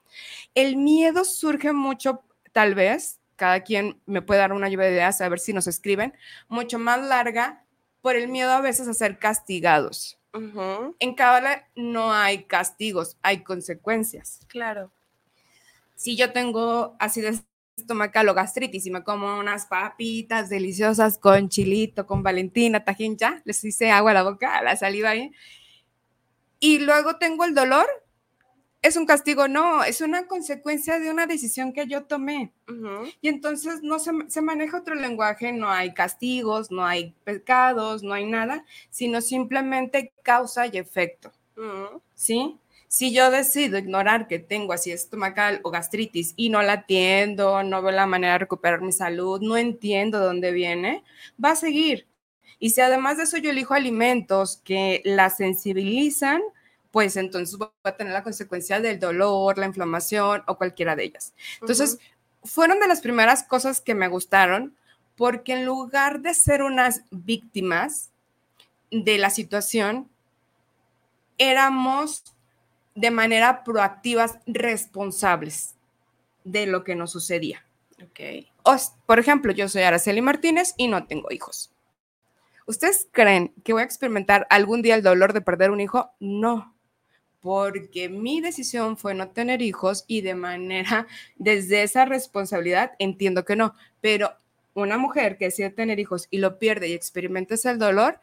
El 0.55 0.77
miedo 0.77 1.25
surge 1.25 1.73
mucho, 1.73 2.23
tal 2.53 2.75
vez, 2.75 3.21
cada 3.37 3.61
quien 3.61 4.01
me 4.07 4.23
puede 4.23 4.41
dar 4.41 4.53
una 4.53 4.69
lluvia 4.69 4.87
de 4.87 4.93
ideas, 4.93 5.21
a 5.21 5.29
ver 5.29 5.39
si 5.39 5.53
nos 5.53 5.67
escriben, 5.67 6.15
mucho 6.49 6.79
más 6.79 7.01
larga 7.01 7.65
por 8.01 8.17
el 8.17 8.29
miedo 8.29 8.51
a 8.53 8.61
veces 8.61 8.89
a 8.89 8.95
ser 8.95 9.19
castigados. 9.19 10.19
En 10.99 11.15
cábala 11.15 11.69
no 11.77 12.13
hay 12.13 12.45
castigos, 12.45 13.19
hay 13.21 13.43
consecuencias 13.43 14.41
Claro. 14.49 14.91
si 15.95 16.17
yo 16.17 16.33
tengo 16.33 16.97
acidez 16.99 17.45
estomacal 17.77 18.29
o 18.29 18.35
gastritis 18.35 18.87
y 18.87 18.91
me 18.91 19.03
como 19.03 19.39
unas 19.39 19.67
papitas 19.67 20.49
deliciosas 20.49 21.19
con 21.19 21.49
chilito, 21.49 22.07
con 22.07 22.23
valentina, 22.23 22.85
tajín, 22.85 23.17
ya, 23.17 23.43
les 23.45 23.63
hice 23.65 23.91
agua 23.91 24.13
a 24.13 24.15
la 24.15 24.23
boca, 24.23 24.57
a 24.57 24.63
la 24.63 24.77
saliva 24.77 25.11
ahí, 25.11 25.33
y 26.61 26.79
luego 26.79 27.17
tengo 27.17 27.45
el 27.45 27.55
dolor, 27.55 27.87
¿es 28.83 28.97
un 28.97 29.07
castigo? 29.07 29.49
No, 29.49 29.85
es 29.85 30.01
una 30.01 30.27
consecuencia 30.27 30.99
de 30.99 31.11
una 31.11 31.27
decisión 31.27 31.73
que 31.73 31.87
yo 31.87 32.05
tomé. 32.05 32.53
Y 33.21 33.29
entonces 33.29 33.83
no 33.83 33.99
se, 33.99 34.11
se 34.29 34.43
maneja 34.43 34.79
otro 34.79 34.95
lenguaje, 34.95 35.53
no 35.53 35.71
hay 35.71 35.95
castigos, 35.95 36.71
no 36.71 36.85
hay 36.85 37.15
pecados, 37.25 38.03
no 38.03 38.13
hay 38.13 38.27
nada, 38.27 38.65
sino 38.91 39.21
simplemente 39.21 40.13
causa 40.23 40.67
y 40.67 40.79
efecto. 40.79 41.33
¿sí? 42.15 42.59
Si 42.89 43.13
yo 43.13 43.31
decido 43.31 43.79
ignorar 43.79 44.27
que 44.27 44.39
tengo 44.39 44.73
así 44.73 44.91
estomacal 44.91 45.61
o 45.63 45.71
gastritis 45.71 46.35
y 46.37 46.51
no 46.51 46.61
la 46.63 46.75
atiendo, 46.75 47.63
no 47.63 47.83
veo 47.83 47.93
la 47.93 48.07
manera 48.07 48.35
de 48.35 48.41
recuperar 48.41 48.83
mi 48.83 48.93
salud, 48.93 49.41
no 49.41 49.57
entiendo 49.57 50.19
dónde 50.19 50.53
viene, 50.53 51.03
va 51.43 51.53
a 51.53 51.57
seguir. 51.57 52.07
Y 52.59 52.71
si 52.71 52.81
además 52.81 53.17
de 53.17 53.25
eso 53.25 53.39
yo 53.39 53.51
elijo 53.51 53.75
alimentos 53.75 54.61
que 54.65 55.03
la 55.05 55.31
sensibilizan, 55.31 56.43
pues 56.93 57.17
entonces 57.17 57.59
voy 57.59 57.69
a 57.83 57.97
tener 57.97 58.13
la 58.13 58.23
consecuencia 58.23 58.79
del 58.81 59.01
dolor, 59.01 59.59
la 59.59 59.67
inflamación 59.67 60.45
o 60.47 60.57
cualquiera 60.57 60.95
de 60.95 61.05
ellas. 61.05 61.33
Entonces, 61.61 61.99
fueron 62.45 62.79
de 62.79 62.87
las 62.87 63.01
primeras 63.01 63.43
cosas 63.43 63.81
que 63.81 63.95
me 63.95 64.07
gustaron 64.09 64.77
porque 65.17 65.55
en 65.55 65.65
lugar 65.65 66.21
de 66.21 66.35
ser 66.35 66.63
unas 66.63 67.03
víctimas 67.11 68.11
de 68.91 69.19
la 69.19 69.31
situación, 69.31 70.09
éramos 71.39 72.25
de 72.95 73.11
manera 73.11 73.65
proactivas 73.65 74.39
responsables 74.47 75.75
de 76.45 76.67
lo 76.67 76.85
que 76.85 76.95
nos 76.95 77.13
sucedía. 77.13 77.65
Ok. 78.03 78.47
Os- 78.65 78.93
por 79.07 79.19
ejemplo, 79.19 79.53
yo 79.53 79.69
soy 79.69 79.83
Araceli 79.83 80.21
Martínez 80.21 80.75
y 80.77 80.89
no 80.89 81.07
tengo 81.07 81.31
hijos. 81.31 81.71
¿Ustedes 82.67 83.09
creen 83.11 83.53
que 83.65 83.73
voy 83.73 83.83
a 83.83 83.85
experimentar 83.87 84.47
algún 84.51 84.83
día 84.83 84.95
el 84.95 85.03
dolor 85.03 85.33
de 85.33 85.41
perder 85.41 85.71
un 85.71 85.81
hijo? 85.81 86.11
No, 86.21 86.75
porque 87.43 88.09
mi 88.09 88.41
decisión 88.41 88.97
fue 88.97 89.15
no 89.15 89.29
tener 89.31 89.61
hijos 89.61 90.05
y 90.07 90.23
de 90.23 90.35
manera, 90.35 91.07
desde 91.37 91.83
esa 91.83 92.07
responsabilidad, 92.07 92.93
entiendo 92.99 93.45
que 93.45 93.57
no, 93.57 93.75
pero 94.01 94.31
una 94.75 94.97
mujer 94.97 95.37
que 95.37 95.47
decide 95.47 95.69
tener 95.71 95.99
hijos 95.99 96.29
y 96.31 96.39
lo 96.39 96.59
pierde 96.59 96.89
y 96.89 96.95
experimenta 96.95 97.55
ese 97.55 97.75
dolor, 97.75 98.21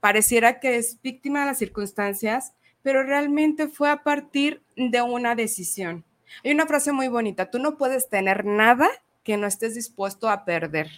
pareciera 0.00 0.58
que 0.58 0.76
es 0.76 1.00
víctima 1.02 1.40
de 1.40 1.46
las 1.46 1.58
circunstancias, 1.58 2.54
pero 2.82 3.04
realmente 3.04 3.68
fue 3.68 3.90
a 3.90 4.02
partir 4.02 4.62
de 4.76 5.00
una 5.02 5.34
decisión. 5.34 6.04
Hay 6.42 6.52
una 6.52 6.66
frase 6.66 6.90
muy 6.90 7.08
bonita, 7.08 7.50
tú 7.50 7.58
no 7.58 7.76
puedes 7.76 8.08
tener 8.08 8.44
nada 8.44 8.88
que 9.22 9.36
no 9.36 9.46
estés 9.46 9.74
dispuesto 9.74 10.28
a 10.28 10.44
perder. 10.44 10.90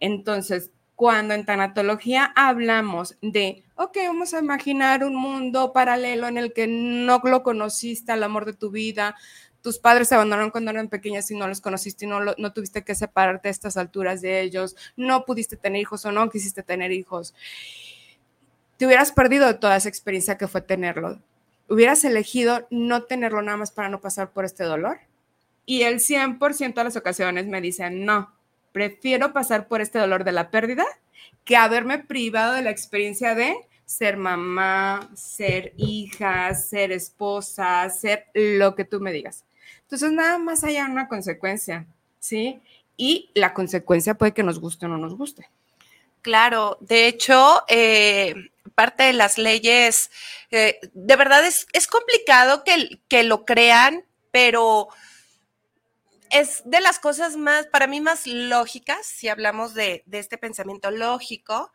Entonces, 0.00 0.70
cuando 0.96 1.34
en 1.34 1.44
tanatología 1.44 2.32
hablamos 2.36 3.16
de, 3.22 3.64
ok, 3.76 3.96
vamos 4.06 4.34
a 4.34 4.38
imaginar 4.38 5.04
un 5.04 5.14
mundo 5.14 5.72
paralelo 5.72 6.28
en 6.28 6.38
el 6.38 6.52
que 6.52 6.66
no 6.66 7.20
lo 7.24 7.42
conociste 7.42 8.12
al 8.12 8.22
amor 8.22 8.44
de 8.44 8.52
tu 8.52 8.70
vida, 8.70 9.16
tus 9.62 9.78
padres 9.78 10.08
se 10.08 10.16
abandonaron 10.16 10.50
cuando 10.50 10.70
eran 10.70 10.88
pequeñas 10.88 11.30
y 11.30 11.36
no 11.36 11.46
los 11.46 11.60
conociste 11.60 12.04
y 12.04 12.08
no, 12.08 12.20
no 12.20 12.52
tuviste 12.52 12.82
que 12.82 12.94
separarte 12.94 13.48
a 13.48 13.50
estas 13.50 13.76
alturas 13.76 14.20
de 14.20 14.40
ellos, 14.40 14.76
no 14.96 15.24
pudiste 15.24 15.56
tener 15.56 15.80
hijos 15.80 16.04
o 16.04 16.12
no 16.12 16.28
quisiste 16.28 16.62
tener 16.62 16.92
hijos. 16.92 17.34
Te 18.76 18.86
hubieras 18.86 19.12
perdido 19.12 19.58
toda 19.60 19.76
esa 19.76 19.88
experiencia 19.88 20.36
que 20.36 20.48
fue 20.48 20.60
tenerlo. 20.60 21.22
Hubieras 21.68 22.04
elegido 22.04 22.66
no 22.70 23.04
tenerlo 23.04 23.40
nada 23.40 23.56
más 23.56 23.70
para 23.70 23.88
no 23.88 24.00
pasar 24.00 24.32
por 24.32 24.44
este 24.44 24.64
dolor. 24.64 24.98
Y 25.64 25.82
el 25.82 26.00
100% 26.00 26.74
de 26.74 26.84
las 26.84 26.96
ocasiones 26.96 27.46
me 27.46 27.60
dicen, 27.60 28.04
no, 28.04 28.34
prefiero 28.72 29.32
pasar 29.32 29.68
por 29.68 29.80
este 29.80 29.98
dolor 29.98 30.24
de 30.24 30.32
la 30.32 30.50
pérdida 30.50 30.84
que 31.44 31.56
haberme 31.56 31.98
privado 31.98 32.54
de 32.54 32.62
la 32.62 32.70
experiencia 32.70 33.34
de 33.34 33.56
ser 33.84 34.16
mamá, 34.16 35.10
ser 35.14 35.74
hija, 35.76 36.54
ser 36.54 36.92
esposa, 36.92 37.88
ser 37.90 38.26
lo 38.34 38.74
que 38.74 38.84
tú 38.84 39.00
me 39.00 39.12
digas. 39.12 39.44
Entonces, 39.82 40.12
nada 40.12 40.38
más 40.38 40.64
hay 40.64 40.78
una 40.78 41.08
consecuencia, 41.08 41.86
¿sí? 42.18 42.60
Y 42.96 43.30
la 43.34 43.52
consecuencia 43.52 44.14
puede 44.14 44.32
que 44.32 44.42
nos 44.42 44.58
guste 44.58 44.86
o 44.86 44.88
no 44.88 44.98
nos 44.98 45.16
guste. 45.16 45.50
Claro, 46.22 46.78
de 46.80 47.08
hecho, 47.08 47.62
eh, 47.68 48.34
parte 48.74 49.02
de 49.02 49.12
las 49.12 49.38
leyes, 49.38 50.10
eh, 50.50 50.78
de 50.92 51.16
verdad 51.16 51.44
es, 51.44 51.66
es 51.72 51.86
complicado 51.86 52.64
que, 52.64 53.00
que 53.08 53.24
lo 53.24 53.44
crean, 53.44 54.04
pero 54.30 54.88
es 56.32 56.62
de 56.64 56.80
las 56.80 56.98
cosas 56.98 57.36
más, 57.36 57.66
para 57.66 57.86
mí, 57.86 58.00
más 58.00 58.26
lógicas, 58.26 59.06
si 59.06 59.28
hablamos 59.28 59.74
de, 59.74 60.02
de 60.06 60.18
este 60.18 60.38
pensamiento 60.38 60.90
lógico. 60.90 61.72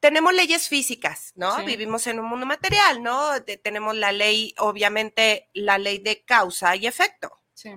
Tenemos 0.00 0.32
leyes 0.32 0.68
físicas, 0.68 1.32
¿no? 1.34 1.58
Sí. 1.58 1.64
Vivimos 1.66 2.06
en 2.06 2.20
un 2.20 2.26
mundo 2.26 2.46
material, 2.46 3.02
¿no? 3.02 3.38
De- 3.40 3.58
tenemos 3.58 3.94
la 3.96 4.12
ley, 4.12 4.54
obviamente, 4.58 5.50
la 5.52 5.76
ley 5.78 5.98
de 5.98 6.24
causa 6.24 6.74
y 6.76 6.86
efecto, 6.86 7.40
Sí. 7.52 7.72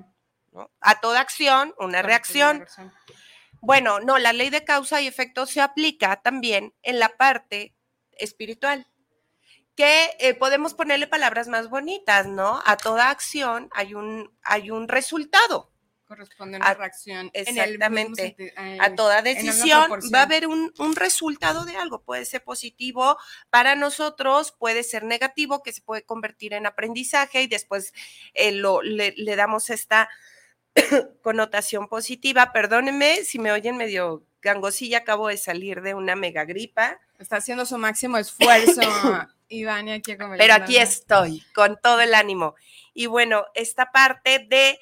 ¿no? 0.52 0.72
A 0.80 1.02
toda 1.02 1.20
acción, 1.20 1.74
una 1.80 2.02
reacción. 2.02 2.66
Bueno, 3.60 4.00
no, 4.00 4.18
la 4.20 4.32
ley 4.34 4.50
de 4.50 4.64
causa 4.64 5.02
y 5.02 5.08
efecto 5.08 5.46
se 5.46 5.60
aplica 5.62 6.22
también 6.22 6.74
en 6.84 7.00
la 7.00 7.10
parte 7.18 7.76
espiritual, 8.12 8.88
que 9.76 10.12
eh, 10.20 10.34
podemos 10.34 10.74
ponerle 10.76 11.08
palabras 11.08 11.48
más 11.50 11.70
bonitas, 11.70 12.28
¿no? 12.28 12.62
A 12.66 12.78
toda 12.78 13.10
acción 13.10 13.70
hay 13.74 13.96
un, 13.96 14.38
hay 14.44 14.70
un 14.72 14.88
resultado, 14.88 15.73
Corresponde 16.14 16.58
a 16.58 16.60
una 16.60 16.68
A- 16.68 16.74
reacción. 16.76 17.32
exactamente. 17.34 18.36
En 18.38 18.48
el 18.52 18.52
mismo 18.68 18.84
a 18.84 18.94
toda 18.96 19.22
decisión 19.24 19.92
va 20.14 20.20
a 20.20 20.24
haber 20.24 20.46
un, 20.48 20.72
un 20.78 20.96
resultado 20.96 21.66
de 21.66 21.76
algo, 21.76 22.04
puede 22.04 22.26
ser 22.26 22.44
positivo 22.44 23.18
para 23.50 23.74
nosotros, 23.76 24.52
puede 24.52 24.84
ser 24.84 25.04
negativo, 25.04 25.64
que 25.64 25.74
se 25.74 25.82
puede 25.82 26.04
convertir 26.04 26.54
en 26.54 26.68
aprendizaje 26.68 27.42
y 27.42 27.48
después 27.48 27.94
eh, 28.36 28.52
lo, 28.52 28.84
le, 28.84 29.14
le 29.18 29.36
damos 29.36 29.72
esta 29.72 30.08
connotación 31.24 31.88
positiva. 31.88 32.52
Perdónenme 32.54 33.24
si 33.24 33.40
me 33.40 33.52
oyen 33.52 33.78
medio 33.78 34.24
gangosilla, 34.42 35.00
acabo 35.00 35.30
de 35.30 35.38
salir 35.38 35.82
de 35.82 35.94
una 35.94 36.16
mega 36.16 36.46
gripa, 36.46 37.00
Está 37.20 37.38
haciendo 37.38 37.66
su 37.66 37.78
máximo 37.78 38.18
esfuerzo, 38.18 38.82
Iván, 39.48 39.88
y 39.88 39.92
aquí 39.94 40.18
pero 40.38 40.54
aquí 40.56 40.78
estoy 40.78 41.42
con 41.56 41.80
todo 41.82 42.02
el 42.02 42.14
ánimo. 42.16 42.56
Y 42.94 43.06
bueno, 43.06 43.46
esta 43.54 43.92
parte 43.92 44.46
de... 44.50 44.78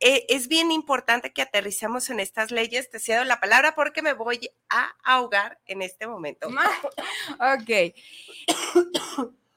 eh, 0.00 0.26
es 0.28 0.48
bien 0.48 0.70
importante 0.70 1.32
que 1.32 1.42
aterricemos 1.42 2.10
en 2.10 2.20
estas 2.20 2.50
leyes. 2.50 2.90
Te 2.90 2.98
cedo 2.98 3.24
la 3.24 3.40
palabra 3.40 3.74
porque 3.74 4.02
me 4.02 4.12
voy 4.12 4.50
a 4.68 4.94
ahogar 5.04 5.60
en 5.66 5.82
este 5.82 6.06
momento. 6.06 6.48
Ok. 7.38 7.94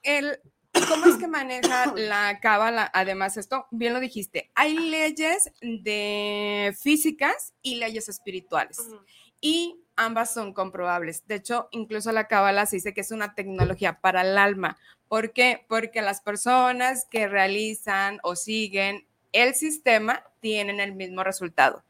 El, 0.04 0.40
¿Cómo 0.88 1.06
es 1.08 1.18
que 1.18 1.28
maneja 1.28 1.94
la 1.96 2.40
cábala? 2.40 2.90
Además, 2.94 3.36
esto, 3.38 3.68
bien 3.72 3.94
lo 3.94 4.00
dijiste, 4.00 4.52
hay 4.56 4.78
leyes 4.78 5.52
de 5.62 6.76
físicas 6.80 7.54
y 7.62 7.76
leyes 7.76 8.08
espirituales. 8.10 8.80
Ujú. 8.80 9.00
y 9.42 9.80
ambas 9.96 10.34
son 10.34 10.54
comprobables. 10.54 11.26
De 11.28 11.36
hecho, 11.36 11.68
incluso 11.72 12.12
la 12.12 12.28
cábala 12.28 12.66
se 12.66 12.78
dice 12.78 12.94
que 12.94 13.02
es 13.02 13.12
una 13.12 13.36
tecnología 13.36 14.00
para 14.00 14.22
el 14.22 14.38
alma. 14.38 14.78
¿Por 15.08 15.34
qué? 15.34 15.66
Porque 15.68 16.02
las 16.02 16.22
personas 16.22 17.08
que 17.10 17.28
realizan 17.28 18.20
o 18.24 18.36
siguen 18.36 19.07
el 19.32 19.56
sistema 19.56 20.24
tienen 20.40 20.80
el 20.80 20.94
mismo 20.94 21.24
resultado. 21.24 21.84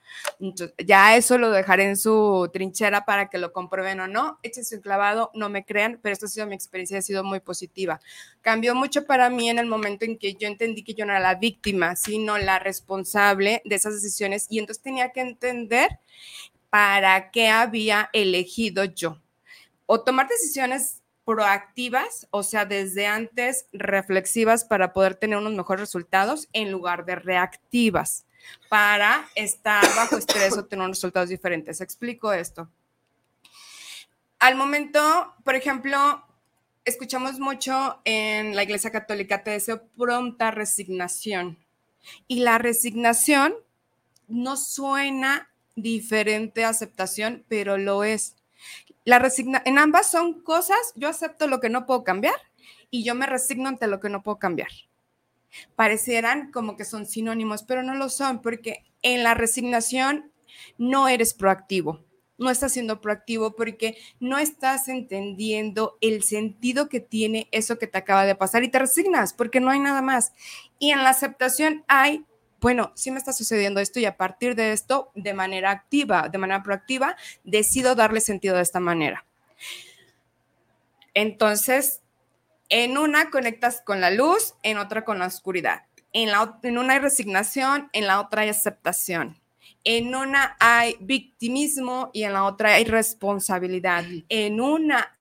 Ya 0.85 1.15
eso 1.17 1.37
lo 1.37 1.51
dejaré 1.51 1.83
en 1.83 1.97
su 1.97 2.49
trinchera 2.51 3.05
para 3.05 3.29
que 3.29 3.37
lo 3.37 3.53
comprueben 3.53 3.99
o 3.99 4.07
no. 4.07 4.39
Échense 4.43 4.75
un 4.75 4.81
clavado, 4.81 5.31
no 5.33 5.49
me 5.49 5.65
crean, 5.65 5.99
pero 6.01 6.13
esta 6.13 6.25
ha 6.25 6.29
sido 6.29 6.47
mi 6.47 6.55
experiencia, 6.55 6.97
ha 6.97 7.01
sido 7.01 7.23
muy 7.23 7.39
positiva. 7.39 7.99
Cambió 8.41 8.73
mucho 8.73 9.05
para 9.05 9.29
mí 9.29 9.49
en 9.49 9.59
el 9.59 9.67
momento 9.67 10.05
en 10.05 10.17
que 10.17 10.33
yo 10.33 10.47
entendí 10.47 10.83
que 10.83 10.93
yo 10.93 11.05
no 11.05 11.11
era 11.11 11.19
la 11.19 11.35
víctima, 11.35 11.95
sino 11.95 12.37
la 12.37 12.59
responsable 12.59 13.61
de 13.65 13.75
esas 13.75 13.93
decisiones 13.93 14.47
y 14.49 14.59
entonces 14.59 14.83
tenía 14.83 15.11
que 15.11 15.21
entender 15.21 15.99
para 16.69 17.31
qué 17.31 17.49
había 17.49 18.09
elegido 18.13 18.85
yo. 18.85 19.21
O 19.85 20.01
tomar 20.01 20.27
decisiones 20.27 20.96
proactivas, 21.27 22.25
o 22.31 22.41
sea, 22.41 22.63
desde 22.63 23.05
antes 23.05 23.65
reflexivas 23.73 24.63
para 24.63 24.93
poder 24.93 25.15
tener 25.15 25.37
unos 25.37 25.51
mejores 25.51 25.81
resultados 25.81 26.47
en 26.53 26.71
lugar 26.71 27.03
de 27.03 27.15
reactivas, 27.15 28.25
para 28.69 29.27
estar 29.35 29.83
bajo 29.97 30.17
estrés 30.17 30.57
o 30.57 30.63
tener 30.63 30.85
unos 30.85 30.99
resultados 30.99 31.27
diferentes. 31.27 31.81
Explico 31.81 32.31
esto. 32.31 32.69
Al 34.39 34.55
momento, 34.55 35.35
por 35.43 35.55
ejemplo, 35.55 36.23
escuchamos 36.85 37.41
mucho 37.41 37.99
en 38.05 38.55
la 38.55 38.63
Iglesia 38.63 38.89
Católica, 38.89 39.43
te 39.43 39.51
deseo 39.51 39.85
pronta 39.97 40.51
resignación. 40.51 41.57
Y 42.29 42.39
la 42.39 42.57
resignación 42.57 43.53
no 44.29 44.55
suena 44.55 45.49
diferente 45.75 46.63
a 46.63 46.69
aceptación, 46.69 47.43
pero 47.49 47.77
lo 47.77 48.05
es. 48.05 48.36
La 49.07 49.19
resigna 49.19 49.61
en 49.63 49.77
ambas 49.77 50.11
son 50.11 50.41
cosas, 50.41 50.77
yo 50.97 51.07
acepto 51.07 51.47
lo 51.47 51.61
que 51.61 51.69
no 51.69 51.85
puedo 51.85 52.03
cambiar 52.03 52.35
y 52.91 53.05
yo 53.05 53.15
me 53.15 53.25
resigno 53.25 53.69
ante 53.69 53.87
lo 53.87 54.01
que 54.01 54.09
no 54.09 54.21
puedo 54.21 54.37
cambiar. 54.37 54.67
Parecieran 55.77 56.51
como 56.51 56.75
que 56.75 56.83
son 56.83 57.05
sinónimos, 57.05 57.63
pero 57.63 57.83
no 57.83 57.95
lo 57.95 58.09
son, 58.09 58.41
porque 58.41 58.83
en 59.03 59.23
la 59.23 59.33
resignación 59.33 60.33
no 60.77 61.07
eres 61.07 61.33
proactivo, 61.33 62.03
no 62.37 62.49
estás 62.49 62.73
siendo 62.73 62.99
proactivo 62.99 63.55
porque 63.55 63.97
no 64.19 64.39
estás 64.39 64.89
entendiendo 64.89 65.97
el 66.01 66.21
sentido 66.21 66.89
que 66.89 66.99
tiene 66.99 67.47
eso 67.53 67.79
que 67.79 67.87
te 67.87 67.99
acaba 67.99 68.25
de 68.25 68.35
pasar 68.35 68.65
y 68.65 68.69
te 68.69 68.79
resignas 68.79 69.31
porque 69.31 69.61
no 69.61 69.69
hay 69.69 69.79
nada 69.79 70.01
más. 70.01 70.33
Y 70.79 70.91
en 70.91 71.01
la 71.03 71.11
aceptación 71.11 71.85
hay 71.87 72.25
bueno, 72.59 72.91
sí 72.95 73.11
me 73.11 73.19
está 73.19 73.33
sucediendo 73.33 73.79
esto 73.79 73.99
y 73.99 74.05
a 74.05 74.17
partir 74.17 74.55
de 74.55 74.71
esto, 74.71 75.11
de 75.15 75.33
manera 75.33 75.71
activa, 75.71 76.29
de 76.29 76.37
manera 76.37 76.63
proactiva, 76.63 77.15
decido 77.43 77.95
darle 77.95 78.21
sentido 78.21 78.55
de 78.55 78.63
esta 78.63 78.79
manera. 78.79 79.25
Entonces, 81.13 82.01
en 82.69 82.97
una 82.97 83.29
conectas 83.29 83.81
con 83.81 84.01
la 84.01 84.11
luz, 84.11 84.55
en 84.63 84.77
otra 84.77 85.05
con 85.05 85.19
la 85.19 85.27
oscuridad. 85.27 85.83
En, 86.13 86.31
la, 86.31 86.59
en 86.63 86.77
una 86.77 86.93
hay 86.93 86.99
resignación, 86.99 87.89
en 87.93 88.07
la 88.07 88.19
otra 88.19 88.41
hay 88.41 88.49
aceptación. 88.49 89.39
En 89.83 90.15
una 90.15 90.57
hay 90.59 90.95
victimismo 90.99 92.09
y 92.13 92.23
en 92.23 92.33
la 92.33 92.43
otra 92.43 92.73
hay 92.73 92.85
responsabilidad. 92.85 94.03
En 94.29 94.59
una 94.59 95.16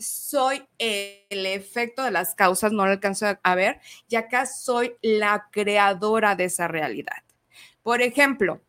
soy 0.00 0.66
el 0.78 1.46
efecto 1.46 2.02
de 2.02 2.10
las 2.10 2.34
causas, 2.34 2.72
no 2.72 2.86
lo 2.86 2.92
alcanzo 2.92 3.38
a 3.42 3.54
ver, 3.54 3.80
y 4.08 4.16
acá 4.16 4.46
soy 4.46 4.96
la 5.02 5.48
creadora 5.50 6.34
de 6.36 6.44
esa 6.44 6.68
realidad. 6.68 7.22
Por 7.82 8.02
ejemplo, 8.02 8.60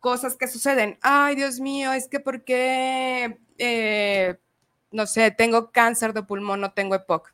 cosas 0.00 0.36
que 0.36 0.48
suceden, 0.48 0.98
ay 1.02 1.36
Dios 1.36 1.60
mío, 1.60 1.92
es 1.92 2.08
que 2.08 2.20
porque, 2.20 3.38
eh, 3.58 4.36
no 4.90 5.06
sé, 5.06 5.30
tengo 5.30 5.70
cáncer 5.72 6.12
de 6.12 6.22
pulmón, 6.22 6.60
no 6.60 6.72
tengo 6.72 6.94
EPOC. 6.94 7.32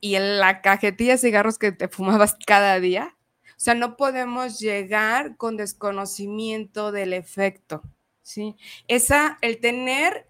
Y 0.00 0.14
en 0.14 0.38
la 0.38 0.60
cajetilla 0.62 1.12
de 1.12 1.18
cigarros 1.18 1.58
que 1.58 1.72
te 1.72 1.88
fumabas 1.88 2.36
cada 2.46 2.78
día, 2.80 3.16
o 3.58 3.60
sea, 3.60 3.74
no 3.74 3.96
podemos 3.96 4.60
llegar 4.60 5.36
con 5.36 5.56
desconocimiento 5.56 6.92
del 6.92 7.12
efecto, 7.12 7.82
¿sí? 8.22 8.56
Esa, 8.86 9.36
el 9.40 9.58
tener 9.58 10.27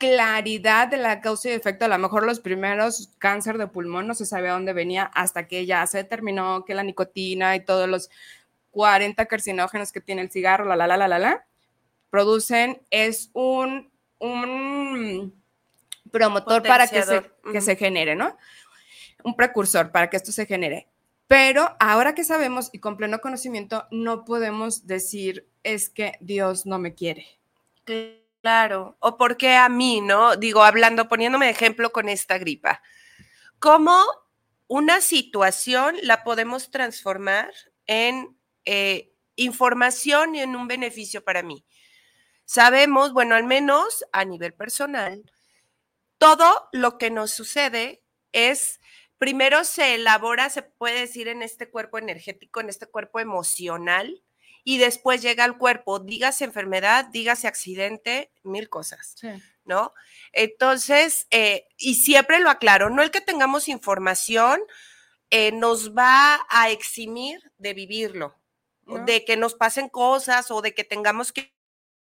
claridad 0.00 0.88
de 0.88 0.96
la 0.96 1.20
causa 1.20 1.50
y 1.50 1.52
efecto. 1.52 1.84
A 1.84 1.88
lo 1.88 1.98
mejor 1.98 2.24
los 2.24 2.40
primeros 2.40 3.10
cáncer 3.18 3.58
de 3.58 3.66
pulmón 3.66 4.06
no 4.06 4.14
se 4.14 4.24
sabía 4.24 4.52
dónde 4.52 4.72
venía 4.72 5.04
hasta 5.14 5.46
que 5.46 5.66
ya 5.66 5.86
se 5.86 5.98
determinó 5.98 6.64
que 6.64 6.74
la 6.74 6.82
nicotina 6.82 7.54
y 7.54 7.64
todos 7.64 7.86
los 7.86 8.08
40 8.70 9.26
carcinógenos 9.26 9.92
que 9.92 10.00
tiene 10.00 10.22
el 10.22 10.30
cigarro, 10.30 10.64
la, 10.64 10.74
la, 10.74 10.86
la, 10.86 10.96
la, 10.96 11.06
la, 11.06 11.18
la 11.18 11.46
producen, 12.08 12.80
es 12.90 13.30
un, 13.34 13.90
un 14.18 15.38
promotor 16.10 16.62
para 16.62 16.88
que 16.88 17.02
se, 17.02 17.22
que 17.52 17.60
se 17.60 17.76
genere, 17.76 18.16
¿no? 18.16 18.36
Un 19.22 19.36
precursor 19.36 19.92
para 19.92 20.08
que 20.08 20.16
esto 20.16 20.32
se 20.32 20.46
genere. 20.46 20.88
Pero 21.26 21.76
ahora 21.78 22.14
que 22.14 22.24
sabemos 22.24 22.70
y 22.72 22.78
con 22.78 22.96
pleno 22.96 23.20
conocimiento, 23.20 23.86
no 23.90 24.24
podemos 24.24 24.86
decir 24.86 25.46
es 25.62 25.90
que 25.90 26.14
Dios 26.20 26.64
no 26.64 26.78
me 26.78 26.94
quiere. 26.94 27.26
Claro, 28.44 28.96
o 29.00 29.18
porque 29.18 29.54
a 29.54 29.68
mí, 29.68 30.00
¿no? 30.00 30.34
Digo, 30.36 30.62
hablando, 30.64 31.08
poniéndome 31.08 31.46
de 31.46 31.52
ejemplo 31.52 31.92
con 31.92 32.08
esta 32.08 32.38
gripa. 32.38 32.80
¿Cómo 33.58 34.04
una 34.68 35.00
situación 35.00 35.96
la 36.02 36.24
podemos 36.24 36.70
transformar 36.70 37.52
en 37.86 38.38
eh, 38.66 39.12
información 39.36 40.34
y 40.36 40.40
en 40.40 40.56
un 40.56 40.68
beneficio 40.68 41.24
para 41.24 41.42
mí? 41.42 41.66
Sabemos, 42.46 43.12
bueno, 43.12 43.34
al 43.36 43.44
menos 43.44 44.04
a 44.12 44.24
nivel 44.24 44.54
personal, 44.54 45.24
todo 46.18 46.68
lo 46.72 46.98
que 46.98 47.10
nos 47.10 47.30
sucede 47.32 48.02
es, 48.32 48.80
primero 49.18 49.64
se 49.64 49.96
elabora, 49.96 50.50
se 50.50 50.62
puede 50.62 51.00
decir, 51.00 51.28
en 51.28 51.42
este 51.42 51.70
cuerpo 51.70 51.98
energético, 51.98 52.60
en 52.60 52.68
este 52.70 52.86
cuerpo 52.86 53.20
emocional, 53.20 54.22
y 54.64 54.78
después 54.78 55.22
llega 55.22 55.44
al 55.44 55.58
cuerpo, 55.58 55.98
dígase 55.98 56.44
enfermedad, 56.44 57.06
dígase 57.06 57.48
accidente, 57.48 58.32
mil 58.42 58.68
cosas, 58.68 59.14
Sí. 59.18 59.28
¿no? 59.64 59.92
Entonces, 60.32 61.26
eh, 61.30 61.66
y 61.76 61.94
siempre 61.94 62.40
lo 62.40 62.50
aclaro, 62.50 62.90
no 62.90 63.02
el 63.02 63.10
que 63.10 63.20
tengamos 63.20 63.68
información 63.68 64.60
eh, 65.30 65.52
nos 65.52 65.96
va 65.96 66.40
a 66.48 66.70
eximir 66.70 67.52
de 67.58 67.74
vivirlo, 67.74 68.34
de 69.06 69.24
que 69.24 69.36
nos 69.36 69.54
pasen 69.54 69.88
cosas 69.88 70.50
o 70.50 70.62
de 70.62 70.74
que 70.74 70.82
tengamos 70.82 71.32
que 71.32 71.54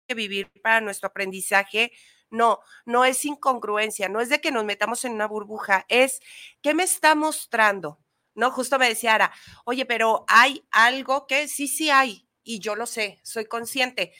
que 0.07 0.15
vivir 0.15 0.49
para 0.63 0.81
nuestro 0.81 1.07
aprendizaje. 1.07 1.91
No, 2.29 2.59
no 2.85 3.05
es 3.05 3.23
incongruencia, 3.23 4.09
no 4.09 4.19
es 4.19 4.29
de 4.29 4.41
que 4.41 4.51
nos 4.51 4.65
metamos 4.65 5.05
en 5.05 5.13
una 5.13 5.27
burbuja, 5.27 5.85
es 5.87 6.19
qué 6.61 6.73
me 6.73 6.83
está 6.83 7.15
mostrando, 7.15 8.01
¿no? 8.35 8.51
Justo 8.51 8.77
me 8.77 8.89
decía 8.89 9.15
Ara, 9.15 9.31
oye, 9.63 9.85
pero 9.85 10.25
hay 10.27 10.65
algo 10.71 11.25
que 11.25 11.47
sí, 11.47 11.69
sí 11.69 11.89
hay, 11.89 12.26
y 12.47 12.60
yo 12.60 12.75
lo 12.75 12.86
sé, 12.86 13.19
soy 13.23 13.45
consciente. 13.45 14.13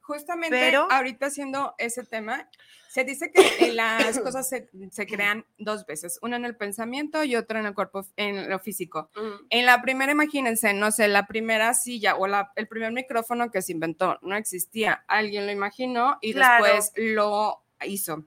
Justamente 0.00 0.56
Pero- 0.58 0.86
ahorita 0.90 1.26
haciendo 1.26 1.74
ese 1.78 2.04
tema, 2.04 2.48
se 2.90 3.04
dice 3.04 3.32
que 3.32 3.42
en 3.66 3.76
las 3.76 4.18
cosas 4.20 4.48
se, 4.48 4.68
se 4.92 5.06
crean 5.06 5.46
dos 5.58 5.86
veces, 5.86 6.18
una 6.22 6.36
en 6.36 6.44
el 6.44 6.56
pensamiento 6.56 7.24
y 7.24 7.36
otra 7.36 7.58
en 7.60 7.66
el 7.66 7.74
cuerpo, 7.74 8.04
en 8.16 8.48
lo 8.50 8.58
físico. 8.58 9.10
Mm, 9.16 9.46
En 9.50 9.66
la 9.66 9.80
primera, 9.82 10.12
imagínense, 10.12 10.72
no 10.74 10.90
sé, 10.92 11.08
la 11.08 11.26
primera 11.26 11.72
silla 11.74 12.16
o 12.16 12.26
la- 12.26 12.52
el 12.56 12.68
primer 12.68 12.92
micrófono 12.92 13.50
que 13.50 13.62
se 13.62 13.72
inventó 13.72 14.18
no 14.22 14.36
existía. 14.36 15.04
Alguien 15.08 15.46
lo 15.46 15.52
imaginó 15.52 16.18
y 16.20 16.34
Claro. 16.34 16.64
después 16.64 16.92
lo 16.96 17.62
hizo. 17.86 18.24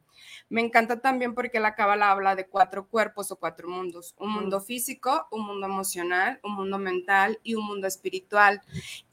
Me 0.50 0.62
encanta 0.62 1.00
también 1.00 1.34
porque 1.34 1.60
la 1.60 1.76
cábala 1.76 2.12
habla 2.12 2.36
de 2.36 2.48
cuatro 2.48 2.88
cuerpos 2.88 3.32
o 3.32 3.36
cuatro 3.38 3.68
mundos: 3.70 4.16
un 4.18 4.32
mundo 4.32 4.62
físico, 4.62 5.28
un 5.32 5.46
mundo 5.46 5.68
emocional, 5.68 6.40
un 6.44 6.56
mundo 6.56 6.78
mental 6.78 7.40
y 7.44 7.56
un 7.56 7.66
mundo 7.66 7.88
espiritual. 7.88 8.62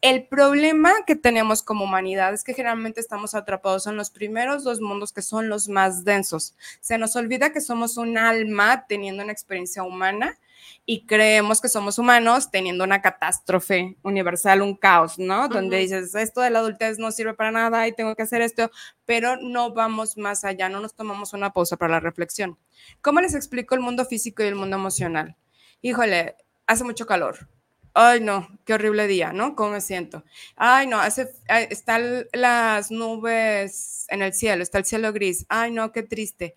El 0.01 0.27
problema 0.27 0.93
que 1.07 1.17
tenemos 1.17 1.63
como 1.63 1.85
humanidad 1.85 2.35
es 2.35 2.45
que 2.45 2.55
generalmente 2.55 3.01
estamos 3.01 3.35
atrapados 3.35 3.87
en 3.87 3.97
los 3.97 4.11
primeros 4.11 4.65
dos 4.65 4.81
mundos 4.81 5.13
que 5.13 5.23
son 5.23 5.49
los 5.49 5.69
más 5.69 6.05
densos. 6.05 6.55
Se 6.81 6.99
nos 6.99 7.17
olvida 7.17 7.53
que 7.53 7.61
somos 7.61 7.97
un 7.97 8.19
alma 8.19 8.87
teniendo 8.87 9.23
una 9.23 9.33
experiencia 9.33 9.83
humana 9.83 10.39
y 10.87 11.07
creemos 11.07 11.61
que 11.61 11.69
somos 11.69 11.99
humanos 11.99 12.51
teniendo 12.51 12.85
una 12.85 13.03
catástrofe 13.03 13.97
universal, 14.03 14.63
un 14.63 14.77
caos, 14.77 15.19
¿no? 15.19 15.49
Donde 15.49 15.79
dices, 15.79 16.15
esto 16.15 16.41
de 16.41 16.51
la 16.51 16.61
adultez 16.61 16.99
no 16.99 17.11
sirve 17.11 17.35
para 17.35 17.51
nada 17.51 17.87
y 17.87 17.93
tengo 17.93 18.15
que 18.15 18.23
hacer 18.23 18.43
esto, 18.43 18.71
pero 19.05 19.37
no 19.37 19.73
vamos 19.73 20.17
más 20.17 20.45
allá, 20.45 20.69
no 20.69 20.81
nos 20.81 20.95
tomamos 20.95 21.33
una 21.33 21.53
pausa 21.53 21.77
para 21.77 21.95
la 21.95 22.01
reflexión. 22.01 22.59
¿Cómo 23.01 23.21
les 23.21 23.35
explico 23.35 23.75
el 23.75 23.81
mundo 23.81 24.05
físico 24.05 24.43
y 24.43 24.47
el 24.47 24.55
mundo 24.55 24.77
emocional? 24.77 25.37
Híjole, 25.83 26.37
hace 26.67 26.85
mucho 26.85 27.07
calor. 27.07 27.49
Ay, 27.97 28.21
no, 28.21 28.49
qué 28.65 28.75
horrible 28.75 29.07
día, 29.07 29.33
¿no? 29.33 29.55
¿Cómo 29.55 29.71
me 29.71 29.81
siento? 29.81 30.25
Ay, 30.57 30.89
no, 30.89 30.99
hace, 30.99 31.31
están 31.71 32.27
las 32.33 32.91
nubes 32.91 34.07
en 34.09 34.23
el 34.23 34.35
cielo, 34.35 34.65
está 34.65 34.79
el 34.79 34.85
cielo 34.85 35.13
gris. 35.13 35.47
Ay, 35.49 35.71
no, 35.71 35.93
qué 35.93 36.03
triste. 36.03 36.57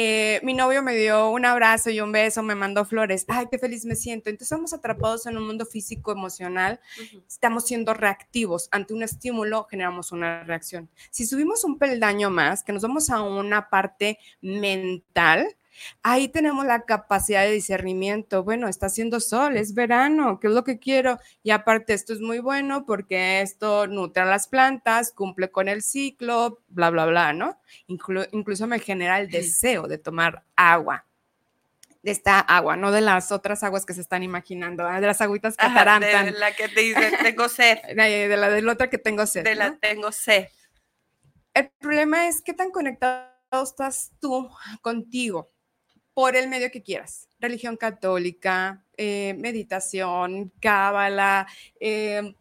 Eh, 0.00 0.38
mi 0.44 0.54
novio 0.54 0.80
me 0.80 0.94
dio 0.94 1.28
un 1.28 1.44
abrazo 1.44 1.90
y 1.90 2.00
un 2.00 2.12
beso, 2.12 2.44
me 2.44 2.54
mandó 2.54 2.84
flores. 2.84 3.24
Ay, 3.26 3.46
qué 3.50 3.58
feliz 3.58 3.84
me 3.84 3.96
siento. 3.96 4.30
Entonces 4.30 4.52
estamos 4.52 4.72
atrapados 4.72 5.26
en 5.26 5.36
un 5.36 5.44
mundo 5.44 5.66
físico, 5.66 6.12
emocional. 6.12 6.78
Estamos 7.26 7.66
siendo 7.66 7.94
reactivos. 7.94 8.68
Ante 8.70 8.94
un 8.94 9.02
estímulo 9.02 9.64
generamos 9.64 10.12
una 10.12 10.44
reacción. 10.44 10.88
Si 11.10 11.26
subimos 11.26 11.64
un 11.64 11.78
peldaño 11.78 12.30
más, 12.30 12.62
que 12.62 12.72
nos 12.72 12.82
vamos 12.82 13.10
a 13.10 13.22
una 13.22 13.70
parte 13.70 14.20
mental, 14.40 15.56
ahí 16.02 16.28
tenemos 16.28 16.64
la 16.66 16.82
capacidad 16.82 17.42
de 17.44 17.52
discernimiento. 17.52 18.44
Bueno, 18.44 18.68
está 18.68 18.86
haciendo 18.86 19.20
sol, 19.20 19.56
es 19.56 19.74
verano, 19.74 20.38
¿qué 20.40 20.46
es 20.48 20.52
lo 20.52 20.64
que 20.64 20.78
quiero? 20.78 21.18
Y 21.42 21.50
aparte, 21.50 21.94
esto 21.94 22.12
es 22.12 22.20
muy 22.20 22.38
bueno 22.38 22.86
porque 22.86 23.40
esto 23.40 23.86
nutre 23.86 24.22
a 24.22 24.26
las 24.26 24.48
plantas, 24.48 25.12
cumple 25.12 25.50
con 25.50 25.68
el 25.68 25.82
ciclo, 25.82 26.60
bla, 26.68 26.90
bla, 26.90 27.06
bla, 27.06 27.32
¿no? 27.32 27.60
Inclu- 27.88 28.28
incluso 28.32 28.66
me 28.66 28.78
genera 28.78 29.20
el 29.20 29.30
deseo 29.30 29.86
de 29.88 29.98
tomar 29.98 30.44
agua. 30.56 31.04
De 32.00 32.12
esta 32.12 32.38
agua, 32.38 32.76
no 32.76 32.92
de 32.92 33.00
las 33.00 33.32
otras 33.32 33.64
aguas 33.64 33.84
que 33.84 33.92
se 33.92 34.00
están 34.00 34.22
imaginando, 34.22 34.88
¿eh? 34.88 35.00
de 35.00 35.06
las 35.08 35.20
agüitas 35.20 35.56
que 35.56 35.66
atarantan, 35.66 36.26
de 36.26 36.30
la 36.32 36.54
que 36.54 36.68
te 36.68 36.80
dice, 36.80 37.12
tengo 37.22 37.48
sed, 37.48 37.78
de, 37.96 38.28
de 38.28 38.36
la 38.36 38.48
del 38.50 38.68
otra 38.68 38.88
que 38.88 38.98
tengo 38.98 39.26
sed. 39.26 39.42
de 39.42 39.56
la 39.56 39.70
¿no? 39.70 39.78
tengo 39.78 40.12
sed. 40.12 40.46
El 41.54 41.70
problema 41.80 42.28
es 42.28 42.40
qué 42.40 42.54
tan 42.54 42.70
conectado 42.70 43.28
estás 43.64 44.12
tú 44.20 44.48
contigo 44.80 45.48
por 46.18 46.34
el 46.34 46.48
medio 46.48 46.72
que 46.72 46.82
quieras. 46.82 47.28
Religión 47.38 47.76
católica, 47.76 48.84
eh, 48.96 49.36
meditación, 49.38 50.52
cábala, 50.60 51.46
eh, 51.78 52.34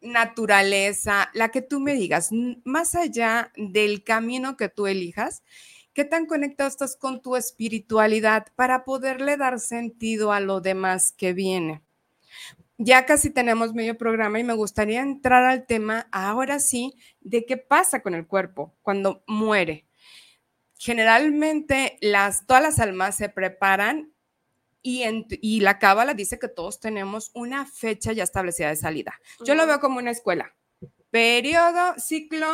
naturaleza, 0.00 1.28
la 1.34 1.48
que 1.48 1.62
tú 1.62 1.80
me 1.80 1.94
digas, 1.94 2.30
más 2.62 2.94
allá 2.94 3.50
del 3.56 4.04
camino 4.04 4.56
que 4.56 4.68
tú 4.68 4.86
elijas, 4.86 5.42
qué 5.94 6.04
tan 6.04 6.26
conectado 6.26 6.68
estás 6.68 6.96
con 6.96 7.22
tu 7.22 7.34
espiritualidad 7.34 8.46
para 8.54 8.84
poderle 8.84 9.36
dar 9.36 9.58
sentido 9.58 10.30
a 10.30 10.38
lo 10.38 10.60
demás 10.60 11.10
que 11.10 11.32
viene. 11.32 11.82
Ya 12.78 13.04
casi 13.04 13.30
tenemos 13.30 13.74
medio 13.74 13.98
programa 13.98 14.38
y 14.38 14.44
me 14.44 14.54
gustaría 14.54 15.00
entrar 15.00 15.42
al 15.42 15.66
tema 15.66 16.06
ahora 16.12 16.60
sí 16.60 16.94
de 17.18 17.46
qué 17.46 17.56
pasa 17.56 18.00
con 18.00 18.14
el 18.14 18.28
cuerpo 18.28 18.76
cuando 18.82 19.24
muere. 19.26 19.85
Generalmente 20.78 21.98
las, 22.00 22.46
todas 22.46 22.62
las 22.62 22.78
almas 22.78 23.16
se 23.16 23.28
preparan 23.28 24.12
y, 24.82 25.02
en- 25.02 25.26
y 25.30 25.60
la 25.60 25.78
cábala 25.78 26.14
dice 26.14 26.38
que 26.38 26.48
todos 26.48 26.80
tenemos 26.80 27.30
una 27.34 27.66
fecha 27.66 28.12
ya 28.12 28.22
establecida 28.24 28.68
de 28.68 28.76
salida. 28.76 29.20
Yo 29.44 29.54
lo 29.54 29.66
veo 29.66 29.80
como 29.80 29.98
una 29.98 30.10
escuela. 30.10 30.54
Periodo, 31.10 31.94
ciclo 31.98 32.46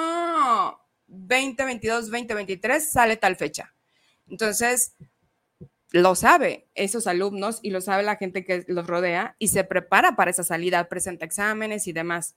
2022, 1.06 2.06
2023, 2.11 2.90
sale 2.92 3.16
tal 3.16 3.37
fecha. 3.37 3.74
Entonces, 4.28 4.94
lo 5.90 6.14
sabe 6.14 6.68
esos 6.74 7.06
alumnos 7.06 7.58
y 7.62 7.70
lo 7.70 7.82
sabe 7.82 8.02
la 8.02 8.16
gente 8.16 8.44
que 8.44 8.64
los 8.68 8.87
rodea 8.87 9.37
y 9.38 9.48
se 9.48 9.64
prepara 9.64 10.16
para 10.16 10.30
esa 10.30 10.42
salida, 10.42 10.88
presenta 10.88 11.26
exámenes 11.26 11.87
y 11.87 11.92
demás. 11.92 12.35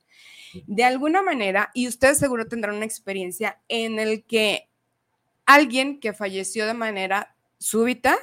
De 0.66 0.84
alguna 0.84 1.22
manera, 1.22 1.72
y 1.74 1.88
ustedes 1.88 2.18
seguro 2.18 2.48
tendrán 2.48 2.76
una 2.76 2.86
experiencia 2.86 3.62
en 3.70 3.98
el 4.00 4.26
que 4.26 4.70
alguien 5.46 6.00
que 6.00 6.14
falleció 6.14 6.66
de 6.66 6.74
manera 6.74 7.36
súbita 7.58 8.18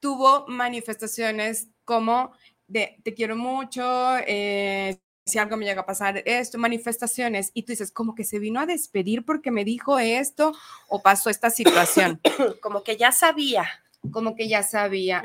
tuvo 0.00 0.46
manifestaciones 0.46 1.68
como 1.84 2.32
de 2.68 2.98
te 3.02 3.14
quiero 3.14 3.36
mucho, 3.36 3.82
eh, 4.26 4.98
si 5.24 5.38
algo 5.38 5.56
me 5.56 5.64
llega 5.64 5.80
a 5.80 5.86
pasar 5.86 6.22
esto, 6.24 6.58
manifestaciones, 6.58 7.50
y 7.52 7.62
tú 7.62 7.72
dices, 7.72 7.90
como 7.90 8.14
que 8.14 8.24
se 8.24 8.38
vino 8.38 8.60
a 8.60 8.66
despedir 8.66 9.24
porque 9.24 9.50
me 9.50 9.64
dijo 9.64 9.98
esto 9.98 10.54
o 10.88 11.02
pasó 11.02 11.30
esta 11.30 11.50
situación, 11.50 12.20
Como 12.60 12.84
que 12.84 12.96
ya 12.96 13.10
sabía. 13.12 13.66
como 14.12 14.36
que 14.36 14.48
ya 14.48 14.62
sabía. 14.62 15.24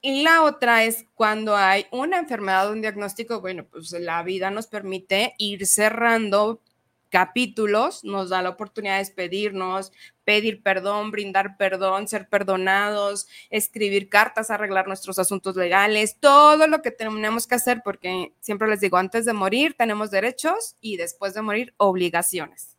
Y 0.00 0.22
la 0.22 0.42
otra 0.42 0.84
es 0.84 1.04
cuando 1.14 1.54
hay 1.54 1.86
una 1.92 2.18
enfermedad, 2.18 2.72
un 2.72 2.80
diagnóstico, 2.80 3.40
bueno, 3.40 3.66
pues 3.70 3.92
la 3.92 4.22
vida 4.22 4.50
nos 4.50 4.66
permite 4.66 5.34
ir 5.36 5.66
cerrando 5.66 6.62
capítulos, 7.10 8.02
nos 8.02 8.30
da 8.30 8.40
la 8.40 8.48
oportunidad 8.48 8.94
de 8.94 9.00
despedirnos, 9.00 9.92
pedir 10.24 10.62
perdón, 10.62 11.10
brindar 11.10 11.56
perdón, 11.56 12.08
ser 12.08 12.28
perdonados, 12.28 13.26
escribir 13.50 14.08
cartas, 14.08 14.50
arreglar 14.50 14.86
nuestros 14.86 15.18
asuntos 15.18 15.56
legales, 15.56 16.16
todo 16.20 16.66
lo 16.66 16.82
que 16.82 16.90
tenemos 16.90 17.46
que 17.46 17.54
hacer, 17.54 17.82
porque 17.84 18.32
siempre 18.40 18.68
les 18.68 18.80
digo, 18.80 18.96
antes 18.96 19.24
de 19.24 19.32
morir 19.32 19.74
tenemos 19.76 20.10
derechos 20.10 20.76
y 20.80 20.96
después 20.96 21.34
de 21.34 21.42
morir 21.42 21.74
obligaciones. 21.76 22.76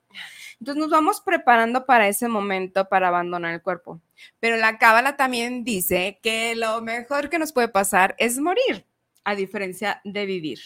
Entonces 0.59 0.79
nos 0.79 0.91
vamos 0.91 1.19
preparando 1.19 1.85
para 1.85 2.07
ese 2.07 2.27
momento 2.27 2.87
para 2.87 3.09
abandonar 3.09 3.53
el 3.53 3.61
cuerpo. 3.61 3.99
Pero 4.39 4.55
la 4.57 4.77
cábala 4.77 5.17
también 5.17 5.63
dice 5.63 6.19
que 6.23 6.55
lo 6.55 6.81
mejor 6.81 7.29
que 7.29 7.39
nos 7.39 7.51
puede 7.51 7.67
pasar 7.67 8.15
es 8.17 8.39
morir, 8.39 8.85
a 9.23 9.35
diferencia 9.35 10.01
de 10.05 10.25
vivir. 10.25 10.59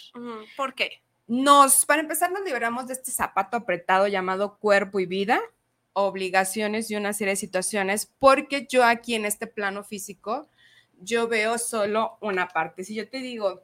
¿Por 0.56 0.76
qué? 0.76 1.02
Nos, 1.28 1.86
para 1.86 2.02
empezar, 2.02 2.32
nos 2.32 2.44
liberamos 2.44 2.88
de 2.88 2.94
este 2.94 3.12
zapato 3.12 3.58
apretado 3.58 4.08
llamado 4.08 4.58
cuerpo 4.60 5.00
y 5.00 5.06
vida, 5.06 5.42
obligaciones 5.98 6.92
y 6.92 6.96
una 6.96 7.12
serie 7.12 7.32
de 7.32 7.38
situaciones, 7.38 8.12
porque 8.20 8.68
yo 8.70 8.84
aquí 8.84 9.16
en 9.16 9.26
este 9.26 9.48
plano 9.48 9.84
físico, 9.84 10.48
yo 11.02 11.28
veo 11.28 11.58
solo 11.58 12.20
una 12.22 12.50
parte. 12.50 12.84
Si 12.84 12.94
yo 12.94 13.10
te 13.10 13.18
digo, 13.18 13.64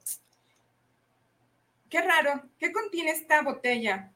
qué 1.89 2.01
raro, 2.01 2.41
¿qué 2.57 2.71
contiene 2.71 3.11
esta 3.11 3.43
botella? 3.43 4.11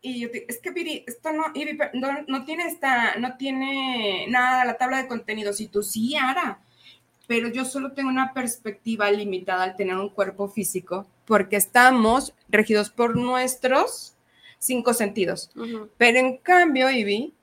Y 0.00 0.20
yo 0.20 0.30
te, 0.30 0.46
es 0.48 0.60
que 0.60 0.70
Viri, 0.70 1.02
esto 1.08 1.32
no, 1.32 1.46
no, 1.94 2.22
no 2.28 2.44
tiene 2.44 2.68
esta, 2.68 3.16
no 3.16 3.36
tiene 3.36 4.26
nada 4.28 4.64
la 4.64 4.78
tabla 4.78 4.98
de 5.02 5.08
contenidos. 5.08 5.60
Y 5.60 5.66
tú 5.66 5.82
sí, 5.82 6.14
Ara, 6.14 6.60
pero 7.26 7.48
yo 7.48 7.64
solo 7.64 7.92
tengo 7.92 8.10
una 8.10 8.32
perspectiva 8.32 9.10
limitada 9.10 9.64
al 9.64 9.74
tener 9.74 9.96
un 9.96 10.10
cuerpo 10.10 10.48
físico, 10.48 11.04
porque 11.24 11.56
estamos 11.56 12.32
regidos 12.48 12.90
por 12.90 13.16
nuestros 13.16 14.14
cinco 14.60 14.94
sentidos. 14.94 15.50
Pero 15.96 16.18
en 16.18 16.36
cambio, 16.36 16.88
Ivy, 16.88 17.34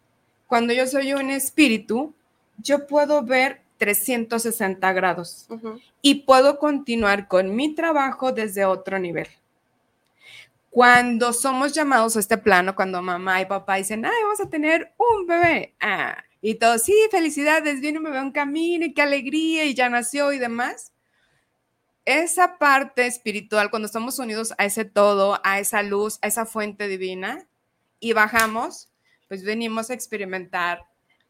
cuando 0.54 0.72
yo 0.72 0.86
soy 0.86 1.14
un 1.14 1.32
espíritu, 1.32 2.14
yo 2.60 2.86
puedo 2.86 3.24
ver 3.24 3.64
360 3.80 4.94
grados 4.94 5.48
y 6.00 6.14
puedo 6.14 6.60
continuar 6.60 7.28
con 7.28 7.56
mi 7.56 7.74
trabajo 7.74 8.32
desde 8.32 8.64
otro 8.64 9.00
nivel. 9.00 9.26
Cuando 10.70 11.34
somos 11.34 11.74
llamados 11.74 12.16
a 12.16 12.20
este 12.20 12.38
plano, 12.38 12.76
cuando 12.76 13.02
mamá 13.02 13.42
y 13.42 13.48
papá 13.48 13.78
dicen, 13.78 14.06
ay, 14.06 14.12
vamos 14.22 14.42
a 14.42 14.50
tener 14.52 14.94
un 15.00 15.26
bebé, 15.26 15.74
ah, 15.80 16.24
y 16.40 16.54
todos, 16.54 16.84
sí, 16.84 16.94
felicidades, 17.10 17.82
viene 17.82 17.98
un 17.98 18.04
bebé 18.04 18.20
en 18.20 18.32
camino 18.32 18.86
y 18.86 18.94
qué 18.94 19.02
alegría, 19.02 19.66
y 19.66 19.74
ya 19.74 19.90
nació 19.90 20.34
y 20.34 20.38
demás. 20.38 20.94
Esa 22.06 22.60
parte 22.60 23.08
espiritual, 23.08 23.72
cuando 23.72 23.88
estamos 23.88 24.20
unidos 24.20 24.54
a 24.60 24.66
ese 24.66 24.86
todo, 24.86 25.42
a 25.44 25.58
esa 25.58 25.82
luz, 25.82 26.20
a 26.22 26.28
esa 26.28 26.46
fuente 26.46 26.88
divina, 26.88 27.48
y 28.00 28.14
bajamos, 28.14 28.93
pues 29.34 29.44
venimos 29.44 29.90
a 29.90 29.96
experimentar 29.96 30.86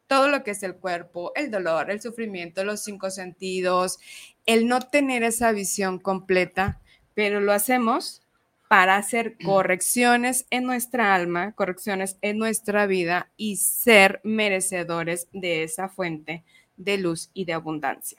todo 0.07 0.27
lo 0.27 0.43
que 0.43 0.51
es 0.51 0.61
el 0.61 0.75
cuerpo, 0.75 1.31
el 1.35 1.49
dolor, 1.49 1.89
el 1.89 2.01
sufrimiento, 2.01 2.65
los 2.65 2.83
cinco 2.83 3.09
sentidos, 3.09 3.97
el 4.45 4.67
no 4.67 4.81
tener 4.81 5.23
esa 5.23 5.53
visión 5.53 5.99
completa, 5.99 6.81
pero 7.13 7.39
lo 7.39 7.53
hacemos 7.53 8.21
para 8.67 8.97
hacer 8.97 9.37
correcciones 9.45 10.47
en 10.49 10.65
nuestra 10.65 11.15
alma, 11.15 11.53
correcciones 11.53 12.17
en 12.21 12.39
nuestra 12.39 12.87
vida 12.87 13.31
y 13.37 13.55
ser 13.55 14.19
merecedores 14.25 15.29
de 15.31 15.63
esa 15.63 15.87
fuente 15.87 16.43
de 16.75 16.97
luz 16.97 17.29
y 17.33 17.45
de 17.45 17.53
abundancia. 17.53 18.17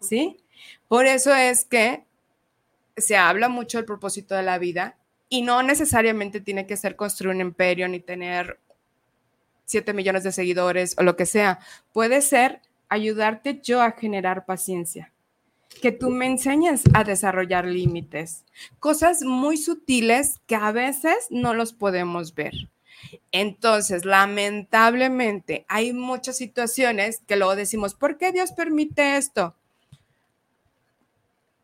¿Sí? 0.00 0.38
Por 0.88 1.06
eso 1.06 1.32
es 1.32 1.64
que 1.64 2.02
se 2.96 3.16
habla 3.16 3.48
mucho 3.48 3.78
del 3.78 3.84
propósito 3.84 4.34
de 4.34 4.42
la 4.42 4.58
vida 4.58 4.96
y 5.28 5.42
no 5.42 5.62
necesariamente 5.62 6.40
tiene 6.40 6.66
que 6.66 6.76
ser 6.76 6.96
construir 6.96 7.34
un 7.34 7.40
imperio 7.40 7.86
ni 7.86 8.00
tener 8.00 8.58
7 9.64 9.92
millones 9.92 10.24
de 10.24 10.32
seguidores 10.32 10.94
o 10.98 11.02
lo 11.02 11.16
que 11.16 11.26
sea. 11.26 11.58
Puede 11.92 12.22
ser 12.22 12.60
ayudarte 12.88 13.60
yo 13.62 13.82
a 13.82 13.92
generar 13.92 14.46
paciencia, 14.46 15.12
que 15.82 15.92
tú 15.92 16.10
me 16.10 16.26
enseñes 16.26 16.84
a 16.94 17.04
desarrollar 17.04 17.66
límites, 17.66 18.44
cosas 18.78 19.22
muy 19.22 19.56
sutiles 19.56 20.40
que 20.46 20.56
a 20.56 20.72
veces 20.72 21.26
no 21.30 21.54
los 21.54 21.72
podemos 21.72 22.34
ver. 22.34 22.54
Entonces, 23.32 24.04
lamentablemente, 24.04 25.66
hay 25.68 25.92
muchas 25.92 26.36
situaciones 26.36 27.20
que 27.26 27.36
luego 27.36 27.56
decimos, 27.56 27.94
¿por 27.94 28.16
qué 28.16 28.32
Dios 28.32 28.52
permite 28.52 29.16
esto? 29.16 29.54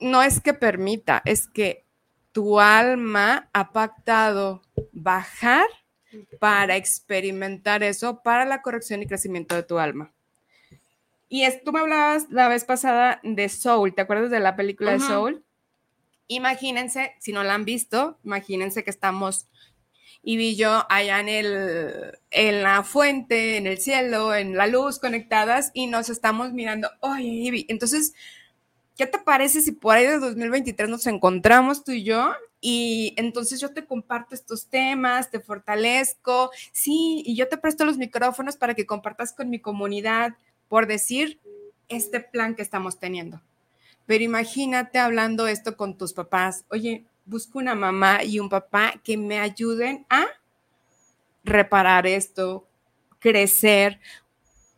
No 0.00 0.22
es 0.22 0.40
que 0.40 0.54
permita, 0.54 1.22
es 1.24 1.46
que 1.46 1.84
tu 2.32 2.60
alma 2.60 3.48
ha 3.52 3.72
pactado 3.72 4.62
bajar 4.92 5.66
para 6.38 6.76
experimentar 6.76 7.82
eso, 7.82 8.22
para 8.22 8.44
la 8.44 8.62
corrección 8.62 9.02
y 9.02 9.06
crecimiento 9.06 9.54
de 9.54 9.62
tu 9.62 9.78
alma. 9.78 10.12
Y 11.28 11.44
tú 11.64 11.72
me 11.72 11.80
hablabas 11.80 12.28
la 12.30 12.48
vez 12.48 12.64
pasada 12.64 13.20
de 13.22 13.48
Soul, 13.48 13.94
¿te 13.94 14.02
acuerdas 14.02 14.30
de 14.30 14.40
la 14.40 14.56
película 14.56 14.92
de 14.92 15.00
Soul? 15.00 15.44
Imagínense, 16.26 17.14
si 17.20 17.32
no 17.32 17.44
la 17.44 17.54
han 17.54 17.64
visto, 17.64 18.18
imagínense 18.24 18.82
que 18.84 18.90
estamos 18.90 19.46
y 20.22 20.36
vi 20.36 20.56
yo 20.56 20.86
allá 20.90 21.20
en, 21.20 21.28
el, 21.28 22.18
en 22.30 22.62
la 22.62 22.82
fuente, 22.82 23.56
en 23.56 23.66
el 23.66 23.78
cielo, 23.78 24.34
en 24.34 24.56
la 24.56 24.66
luz 24.66 24.98
conectadas 24.98 25.70
y 25.72 25.86
nos 25.86 26.10
estamos 26.10 26.52
mirando, 26.52 26.90
oye, 27.00 27.64
entonces, 27.68 28.14
¿qué 29.00 29.06
te 29.06 29.18
parece 29.18 29.62
si 29.62 29.72
por 29.72 29.96
ahí 29.96 30.04
de 30.04 30.18
2023 30.18 30.90
nos 30.90 31.06
encontramos 31.06 31.84
tú 31.84 31.92
y 31.92 32.04
yo? 32.04 32.34
Y 32.60 33.14
entonces 33.16 33.58
yo 33.58 33.72
te 33.72 33.86
comparto 33.86 34.34
estos 34.34 34.66
temas, 34.66 35.30
te 35.30 35.40
fortalezco, 35.40 36.50
sí, 36.70 37.22
y 37.24 37.34
yo 37.34 37.48
te 37.48 37.56
presto 37.56 37.86
los 37.86 37.96
micrófonos 37.96 38.58
para 38.58 38.74
que 38.74 38.84
compartas 38.84 39.32
con 39.32 39.48
mi 39.48 39.58
comunidad, 39.58 40.34
por 40.68 40.86
decir 40.86 41.40
este 41.88 42.20
plan 42.20 42.54
que 42.54 42.60
estamos 42.60 42.98
teniendo. 42.98 43.40
Pero 44.04 44.22
imagínate 44.22 44.98
hablando 44.98 45.46
esto 45.46 45.78
con 45.78 45.96
tus 45.96 46.12
papás, 46.12 46.66
oye, 46.68 47.06
busco 47.24 47.58
una 47.58 47.74
mamá 47.74 48.22
y 48.22 48.38
un 48.38 48.50
papá 48.50 49.00
que 49.02 49.16
me 49.16 49.40
ayuden 49.40 50.04
a 50.10 50.26
reparar 51.42 52.06
esto, 52.06 52.68
crecer. 53.18 53.98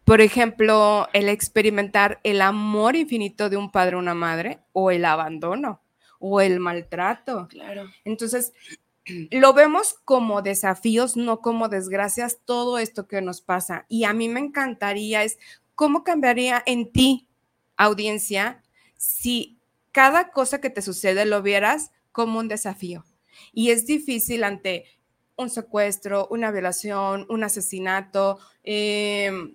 Por 0.05 0.21
ejemplo, 0.21 1.09
el 1.13 1.29
experimentar 1.29 2.21
el 2.25 2.43
amor 2.43 2.97
infinito 2.97 3.49
de 3.49 3.57
un 3.57 3.71
padre 3.71 3.97
o 3.97 3.99
una 4.01 4.15
madre 4.15 4.61
o 4.73 4.91
el 4.91 5.05
abandono 5.05 5.81
o 6.19 6.41
el 6.41 6.61
maltrato. 6.61 7.49
Claro. 7.49 7.91
Entonces, 8.05 8.53
lo 9.31 9.53
vemos 9.53 9.95
como 10.05 10.43
desafíos, 10.43 11.17
no 11.17 11.41
como 11.41 11.69
desgracias, 11.69 12.39
todo 12.45 12.79
esto 12.79 13.09
que 13.09 13.21
nos 13.21 13.41
pasa. 13.41 13.87
Y 13.89 14.05
a 14.05 14.13
mí 14.13 14.29
me 14.29 14.41
encantaría 14.41 15.25
es 15.25 15.39
cómo 15.75 16.05
cambiaría 16.05 16.63
en 16.67 16.93
ti, 16.93 17.29
audiencia, 17.77 18.63
si 18.97 19.59
cada 19.91 20.31
cosa 20.31 20.61
que 20.61 20.71
te 20.71 20.83
sucede 20.83 21.25
lo 21.25 21.43
vieras 21.43 21.91
como 22.13 22.39
un 22.39 22.49
desafío. 22.49 23.05
Y 23.53 23.71
es 23.71 23.87
difícil 23.87 24.45
ante 24.45 24.85
un 25.37 25.51
secuestro, 25.51 26.29
una 26.31 26.51
violación, 26.51 27.27
un 27.29 27.43
asesinato, 27.43 28.39
em, 28.63 29.55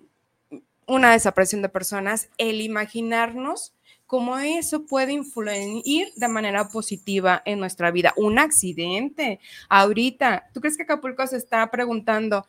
una 0.88 1.12
desaparición 1.12 1.62
de 1.62 1.68
personas, 1.68 2.28
el 2.38 2.60
imaginarnos 2.60 3.74
cómo 4.08 4.38
eso 4.38 4.86
puede 4.86 5.12
influir 5.12 6.08
de 6.16 6.28
manera 6.28 6.68
positiva 6.68 7.42
en 7.44 7.60
nuestra 7.60 7.90
vida. 7.90 8.14
Un 8.16 8.38
accidente. 8.38 9.38
Ahorita, 9.68 10.48
¿tú 10.52 10.60
crees 10.60 10.78
que 10.78 10.84
Acapulco 10.84 11.26
se 11.26 11.36
está 11.36 11.70
preguntando, 11.70 12.46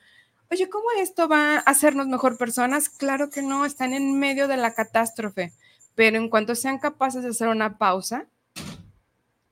oye, 0.50 0.70
¿cómo 0.70 0.86
esto 0.98 1.28
va 1.28 1.58
a 1.58 1.60
hacernos 1.60 2.08
mejor 2.08 2.38
personas? 2.38 2.88
Claro 2.88 3.30
que 3.30 3.42
no, 3.42 3.66
están 3.66 3.94
en 3.94 4.18
medio 4.18 4.48
de 4.48 4.56
la 4.56 4.74
catástrofe, 4.74 5.52
pero 5.96 6.18
en 6.18 6.30
cuanto 6.30 6.56
sean 6.56 6.80
capaces 6.80 7.24
de 7.24 7.30
hacer 7.30 7.50
una 7.50 7.78
pausa, 7.78 8.26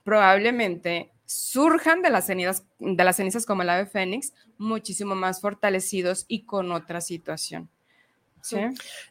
probablemente 0.05 1.11
surjan 1.25 2.01
de 2.01 2.09
las 2.09 2.25
cenizas, 2.25 2.63
de 2.79 3.03
las 3.03 3.17
cenizas 3.17 3.45
como 3.45 3.63
el 3.63 3.69
ave 3.69 3.85
fénix, 3.85 4.31
muchísimo 4.57 5.13
más 5.13 5.41
fortalecidos 5.41 6.23
y 6.29 6.45
con 6.45 6.71
otra 6.71 7.01
situación. 7.01 7.69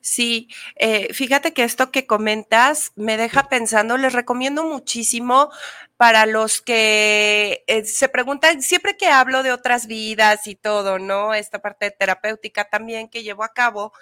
Sí, 0.00 0.48
eh, 0.76 1.12
fíjate 1.12 1.52
que 1.52 1.64
esto 1.64 1.90
que 1.90 2.06
comentas 2.06 2.92
me 2.96 3.16
deja 3.16 3.48
pensando, 3.48 3.96
les 3.96 4.12
recomiendo 4.12 4.64
muchísimo 4.64 5.50
para 5.96 6.26
los 6.26 6.62
que 6.62 7.64
eh, 7.66 7.84
se 7.84 8.08
preguntan, 8.08 8.62
siempre 8.62 8.96
que 8.96 9.08
hablo 9.08 9.42
de 9.42 9.52
otras 9.52 9.86
vidas 9.86 10.46
y 10.46 10.54
todo, 10.54 10.98
¿no? 10.98 11.34
Esta 11.34 11.60
parte 11.60 11.90
terapéutica 11.90 12.68
también 12.68 13.08
que 13.08 13.22
llevo 13.22 13.44
a 13.44 13.52
cabo, 13.52 13.92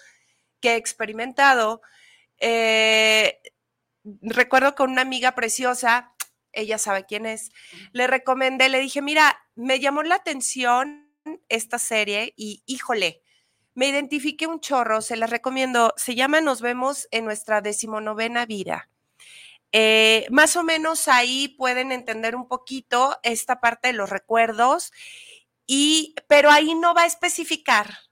que 0.61 0.73
he 0.75 0.77
experimentado. 0.77 1.83
Eh, 2.39 3.41
recuerdo 4.23 4.75
con 4.75 4.91
una 4.91 5.03
amiga 5.03 5.35
preciosa 5.35 6.15
ella 6.55 6.79
sabe 6.79 7.05
quién 7.05 7.27
es, 7.27 7.51
le 7.93 8.07
recomendé, 8.07 8.69
le 8.69 8.81
dije, 8.81 9.03
mira, 9.03 9.39
me 9.55 9.81
llamó 9.81 10.03
la 10.03 10.17
atención 10.17 11.11
esta 11.49 11.79
serie 11.79 12.33
y 12.37 12.63
híjole, 12.67 13.23
me 13.75 13.89
identifiqué 13.89 14.47
un 14.47 14.61
chorro, 14.61 15.01
se 15.01 15.17
la 15.17 15.27
recomiendo, 15.27 15.95
se 15.97 16.15
llama 16.15 16.41
Nos 16.41 16.61
vemos 16.61 17.09
en 17.11 17.25
nuestra 17.25 17.61
decimonovena 17.61 18.47
vida. 18.47 18.89
Eh, 19.73 20.27
más 20.31 20.55
o 20.57 20.63
menos 20.63 21.09
ahí 21.09 21.49
pueden 21.49 21.91
entender 21.91 22.37
un 22.37 22.47
poquito 22.47 23.19
esta 23.25 23.61
parte 23.61 23.89
de 23.89 23.95
los 23.95 24.09
recuerdos, 24.11 24.93
y, 25.67 26.15
pero 26.29 26.51
ahí 26.51 26.75
no 26.75 26.95
va 26.95 27.03
a 27.03 27.07
especificar 27.07 28.04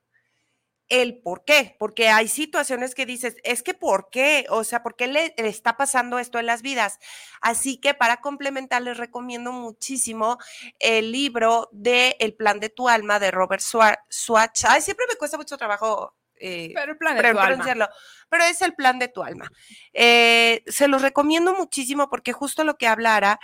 el 0.93 1.19
por 1.23 1.43
qué, 1.47 1.75
porque 1.79 2.11
hay 2.11 2.29
situaciones 2.29 2.95
que 2.95 3.07
dices, 3.07 3.37
es 3.45 3.63
que 3.63 3.73
por 3.73 4.11
qué, 4.11 4.45
o 4.51 4.63
sea, 4.63 4.83
¿por 4.83 4.95
qué 4.95 5.07
le, 5.07 5.33
está 5.39 5.79
pasando 5.79 6.19
esto 6.19 6.39
en 6.39 6.45
las 6.45 6.61
vidas? 6.61 6.99
Así 7.41 7.79
que 7.79 7.95
para 7.95 8.19
complementar 8.19 8.83
les 8.83 8.99
recomiendo 8.99 9.53
muchísimo 9.53 10.37
el 10.79 11.11
libro 11.11 11.71
de 11.73 12.15
El 12.21 12.35
plan 12.35 12.61
de 12.61 12.69
tu 12.69 12.91
alma 12.91 13.19
de 13.19 13.31
Robert 13.31 13.63
Swatch. 13.63 14.65
Ay, 14.69 14.83
siempre 14.83 15.07
me 15.09 15.17
cuesta 15.17 15.39
mucho 15.39 15.57
trabajo 15.57 16.15
eh, 16.39 16.73
pero 16.75 16.93
el 16.93 16.99
plan 16.99 17.17
de 17.17 17.23
tu 17.23 17.39
alma. 17.39 17.91
Pero 18.29 18.45
es 18.45 18.61
el 18.61 18.75
plan 18.75 18.99
de 18.99 19.09
tu 19.09 19.23
alma. 19.23 19.49
Eh, 19.95 20.63
se 20.67 20.89
los 20.89 21.01
recomiendo 21.01 21.55
muchísimo 21.55 22.11
porque 22.11 22.35
justo 22.35 22.65
lo 22.65 22.77
que 22.77 22.87
hablara, 22.87 23.41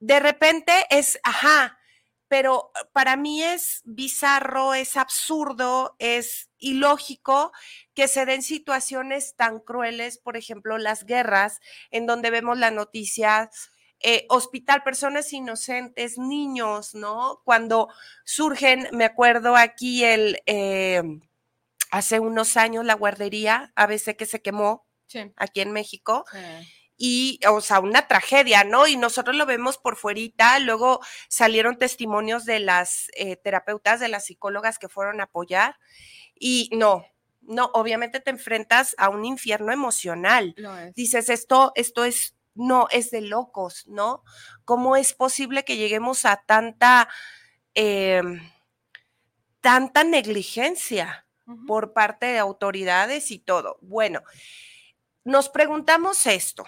de 0.00 0.18
repente 0.18 0.72
es, 0.90 1.20
ajá, 1.22 1.78
pero 2.30 2.70
eh, 2.76 2.86
para 2.92 3.16
mí 3.16 3.42
es 3.42 3.82
bizarro, 3.84 4.72
es 4.72 4.96
absurdo, 4.96 5.96
es 5.98 6.48
ilógico 6.58 7.50
que 7.92 8.06
se 8.06 8.24
den 8.24 8.42
situaciones 8.42 9.34
tan 9.34 9.58
crueles, 9.58 10.18
por 10.18 10.36
ejemplo, 10.36 10.78
las 10.78 11.04
guerras, 11.04 11.58
en 11.90 12.06
donde 12.06 12.30
vemos 12.30 12.56
la 12.56 12.70
noticia. 12.70 13.50
Eh, 14.02 14.26
hospital, 14.30 14.82
personas 14.82 15.30
inocentes, 15.32 16.16
niños, 16.18 16.94
¿no? 16.94 17.42
Cuando 17.44 17.88
surgen, 18.24 18.88
me 18.92 19.04
acuerdo 19.04 19.56
aquí 19.56 20.04
el, 20.04 20.40
eh, 20.46 21.02
hace 21.90 22.20
unos 22.20 22.56
años 22.56 22.84
la 22.84 22.94
guardería 22.94 23.72
ABC 23.74 24.16
que 24.16 24.24
se 24.24 24.40
quemó 24.40 24.86
aquí 25.36 25.60
en 25.60 25.72
México 25.72 26.24
y, 27.02 27.40
o 27.48 27.62
sea, 27.62 27.80
una 27.80 28.06
tragedia, 28.06 28.62
¿no? 28.62 28.86
Y 28.86 28.98
nosotros 28.98 29.34
lo 29.34 29.46
vemos 29.46 29.78
por 29.78 29.96
fuerita, 29.96 30.58
luego 30.58 31.00
salieron 31.30 31.78
testimonios 31.78 32.44
de 32.44 32.60
las 32.60 33.10
eh, 33.14 33.36
terapeutas, 33.36 34.00
de 34.00 34.08
las 34.08 34.26
psicólogas 34.26 34.78
que 34.78 34.90
fueron 34.90 35.18
a 35.20 35.24
apoyar 35.24 35.78
y 36.38 36.68
no, 36.74 37.06
no, 37.40 37.70
obviamente 37.72 38.20
te 38.20 38.28
enfrentas 38.28 38.94
a 38.98 39.08
un 39.08 39.24
infierno 39.24 39.72
emocional. 39.72 40.54
Dices, 40.94 41.30
esto, 41.30 41.72
esto 41.74 42.04
es, 42.04 42.36
no, 42.54 42.86
es 42.90 43.10
de 43.10 43.22
locos, 43.22 43.86
¿no? 43.86 44.22
¿Cómo 44.66 44.94
es 44.94 45.14
posible 45.14 45.64
que 45.64 45.78
lleguemos 45.78 46.26
a 46.26 46.42
tanta, 46.44 47.08
em, 47.72 48.42
tanta 49.62 50.04
negligencia 50.04 51.26
por 51.66 51.94
parte 51.94 52.26
de 52.26 52.38
autoridades 52.38 53.30
y 53.30 53.38
todo? 53.38 53.78
Bueno, 53.80 54.22
nos 55.24 55.48
preguntamos 55.48 56.26
esto 56.26 56.66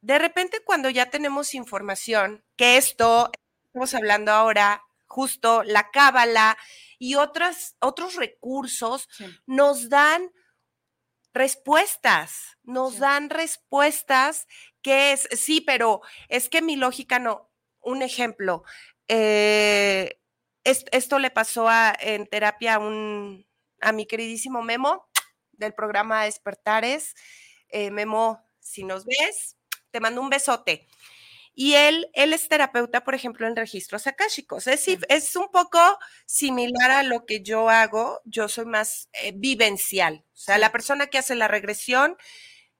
de 0.00 0.18
repente 0.18 0.60
cuando 0.64 0.90
ya 0.90 1.10
tenemos 1.10 1.54
información, 1.54 2.44
que 2.56 2.76
esto, 2.76 3.30
estamos 3.66 3.94
hablando 3.94 4.32
ahora, 4.32 4.82
justo 5.06 5.62
la 5.64 5.90
cábala 5.90 6.56
y 6.98 7.14
otras, 7.16 7.76
otros 7.80 8.14
recursos 8.16 9.08
Sí. 9.12 9.26
nos 9.46 9.88
dan 9.88 10.30
respuestas, 11.34 12.56
nos 12.62 12.94
Sí. 12.94 13.00
dan 13.00 13.30
respuestas 13.30 14.46
que 14.82 15.12
es, 15.12 15.28
sí, 15.38 15.60
pero 15.60 16.00
es 16.28 16.48
que 16.48 16.62
mi 16.62 16.76
lógica 16.76 17.18
no. 17.18 17.50
Un 17.80 18.02
ejemplo, 18.02 18.64
eh, 19.08 20.20
es- 20.64 20.84
esto 20.92 21.18
le 21.18 21.30
pasó 21.30 21.68
a- 21.68 21.94
en 22.00 22.26
terapia 22.26 22.74
a, 22.74 22.78
un, 22.78 23.46
a 23.80 23.92
mi 23.92 24.06
queridísimo 24.06 24.62
Memo 24.62 25.08
del 25.52 25.74
programa 25.74 26.24
Despertares. 26.24 27.14
Eh, 27.68 27.90
Memo, 27.90 28.42
si 28.60 28.84
nos 28.84 29.04
ves, 29.06 29.56
te 29.98 30.00
mando 30.00 30.20
un 30.20 30.30
besote. 30.30 30.86
Y 31.52 31.74
él, 31.74 32.08
él 32.12 32.32
es 32.32 32.48
terapeuta, 32.48 33.02
por 33.02 33.16
ejemplo, 33.16 33.48
en 33.48 33.56
registros 33.56 34.06
akáshicos. 34.06 34.68
Es, 34.68 34.86
es 34.86 35.34
un 35.34 35.48
poco 35.50 35.80
similar 36.24 36.92
a 36.92 37.02
lo 37.02 37.26
que 37.26 37.42
yo 37.42 37.68
hago. 37.68 38.20
Yo 38.24 38.46
soy 38.48 38.64
más 38.64 39.08
eh, 39.12 39.32
vivencial. 39.34 40.24
O 40.34 40.36
sea, 40.36 40.56
la 40.58 40.70
persona 40.70 41.08
que 41.08 41.18
hace 41.18 41.34
la 41.34 41.48
regresión 41.48 42.16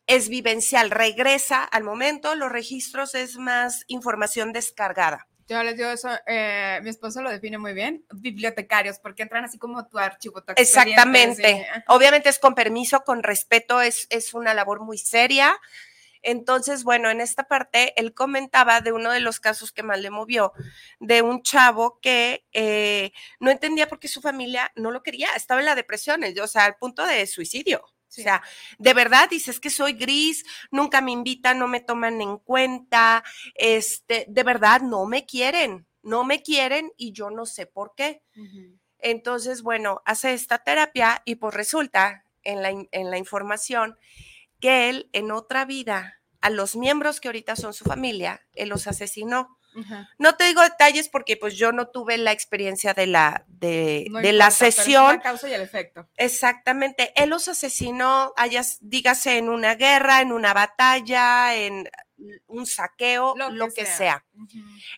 es 0.06 0.28
vivencial, 0.28 0.92
regresa 0.92 1.64
al 1.64 1.82
momento. 1.82 2.36
Los 2.36 2.52
registros 2.52 3.16
es 3.16 3.36
más 3.36 3.82
información 3.88 4.52
descargada. 4.52 5.26
Yo 5.48 5.60
les 5.64 5.76
digo 5.76 5.88
eso, 5.88 6.10
eh, 6.26 6.78
mi 6.84 6.90
esposo 6.90 7.20
lo 7.20 7.30
define 7.30 7.58
muy 7.58 7.72
bien, 7.72 8.04
bibliotecarios, 8.12 8.98
porque 8.98 9.22
entran 9.22 9.44
así 9.44 9.58
como 9.58 9.88
tu 9.88 9.98
archivo, 9.98 10.44
tu 10.44 10.52
Exactamente. 10.54 11.66
así, 11.68 11.82
Obviamente 11.88 12.28
es 12.28 12.38
con 12.38 12.54
permiso, 12.54 13.00
con 13.00 13.24
respeto, 13.24 13.80
es, 13.80 14.06
es 14.10 14.34
una 14.34 14.54
labor 14.54 14.82
muy 14.82 14.98
seria. 14.98 15.58
Entonces, 16.22 16.84
bueno, 16.84 17.10
en 17.10 17.20
esta 17.20 17.44
parte 17.44 17.98
él 18.00 18.14
comentaba 18.14 18.80
de 18.80 18.92
uno 18.92 19.10
de 19.10 19.20
los 19.20 19.40
casos 19.40 19.72
que 19.72 19.82
más 19.82 20.00
le 20.00 20.10
movió, 20.10 20.52
de 21.00 21.22
un 21.22 21.42
chavo 21.42 21.98
que 22.00 22.44
eh, 22.52 23.12
no 23.40 23.50
entendía 23.50 23.88
por 23.88 23.98
qué 23.98 24.08
su 24.08 24.20
familia 24.20 24.72
no 24.76 24.90
lo 24.90 25.02
quería, 25.02 25.28
estaba 25.36 25.60
en 25.60 25.66
la 25.66 25.74
depresión, 25.74 26.22
o 26.42 26.46
sea, 26.46 26.64
al 26.64 26.76
punto 26.76 27.04
de 27.04 27.26
suicidio. 27.26 27.84
Sí. 28.08 28.22
O 28.22 28.24
sea, 28.24 28.42
de 28.78 28.94
verdad 28.94 29.28
dices 29.28 29.60
que 29.60 29.68
soy 29.68 29.92
gris, 29.92 30.44
nunca 30.70 31.02
me 31.02 31.12
invitan, 31.12 31.58
no 31.58 31.68
me 31.68 31.80
toman 31.80 32.20
en 32.22 32.38
cuenta, 32.38 33.22
este, 33.54 34.24
de 34.28 34.42
verdad 34.44 34.80
no 34.80 35.04
me 35.04 35.26
quieren, 35.26 35.86
no 36.02 36.24
me 36.24 36.42
quieren 36.42 36.90
y 36.96 37.12
yo 37.12 37.28
no 37.30 37.44
sé 37.44 37.66
por 37.66 37.94
qué. 37.94 38.22
Entonces, 38.98 39.62
bueno, 39.62 40.00
hace 40.06 40.32
esta 40.32 40.58
terapia 40.58 41.22
y 41.26 41.34
pues 41.34 41.54
resulta 41.54 42.24
en 42.42 42.62
la, 42.62 42.70
en 42.70 43.10
la 43.10 43.18
información 43.18 43.98
que 44.60 44.88
él 44.88 45.08
en 45.12 45.30
otra 45.30 45.64
vida, 45.64 46.20
a 46.40 46.50
los 46.50 46.76
miembros 46.76 47.20
que 47.20 47.28
ahorita 47.28 47.56
son 47.56 47.74
su 47.74 47.84
familia, 47.84 48.46
él 48.54 48.68
los 48.68 48.86
asesinó. 48.86 49.58
No 50.18 50.34
te 50.34 50.44
digo 50.44 50.60
detalles 50.62 51.08
porque 51.08 51.36
pues 51.36 51.56
yo 51.56 51.70
no 51.70 51.88
tuve 51.88 52.18
la 52.18 52.32
experiencia 52.32 52.94
de 52.94 53.06
la, 53.06 53.44
de, 53.46 54.06
No 54.10 54.18
de 54.18 54.32
la 54.32 54.46
importa, 54.46 54.50
sesión. 54.50 55.16
La 55.16 55.20
causa 55.20 55.48
y 55.48 55.52
el 55.52 55.60
efecto. 55.60 56.08
Exactamente, 56.16 57.12
él 57.14 57.30
los 57.30 57.46
asesinó, 57.46 58.32
hayas, 58.36 58.78
dígase 58.80 59.38
en 59.38 59.48
una 59.48 59.76
guerra, 59.76 60.20
en 60.20 60.32
una 60.32 60.52
batalla, 60.52 61.54
en 61.54 61.88
un 62.46 62.66
saqueo, 62.66 63.34
lo, 63.36 63.68
que, 63.68 63.86
sea. 63.86 64.24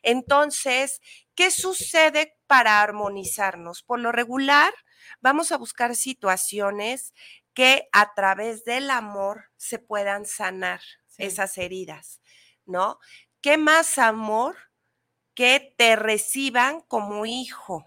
Entonces, 0.03 1.03
¿qué 1.35 1.51
sucede 1.51 2.39
para 2.47 2.81
armonizarnos? 2.81 3.83
Por 3.83 4.01
lo 4.01 4.13
regular, 4.13 4.73
vamos 5.21 5.53
a 5.53 5.59
buscar 5.59 5.95
situaciones 5.95 7.13
que 7.55 7.89
a 7.93 8.15
través 8.15 8.65
del 8.65 8.91
amor 8.91 9.45
se 9.57 9.79
puedan 9.79 10.25
sanar 10.27 10.81
Sí. 11.07 11.25
esas 11.25 11.59
heridas, 11.59 12.21
¿no? 12.67 12.99
¿Qué 13.41 13.57
más 13.59 13.99
amor 13.99 14.57
que 15.35 15.75
te 15.79 15.97
reciban 15.97 16.81
como 16.83 17.25
hijo. 17.27 17.87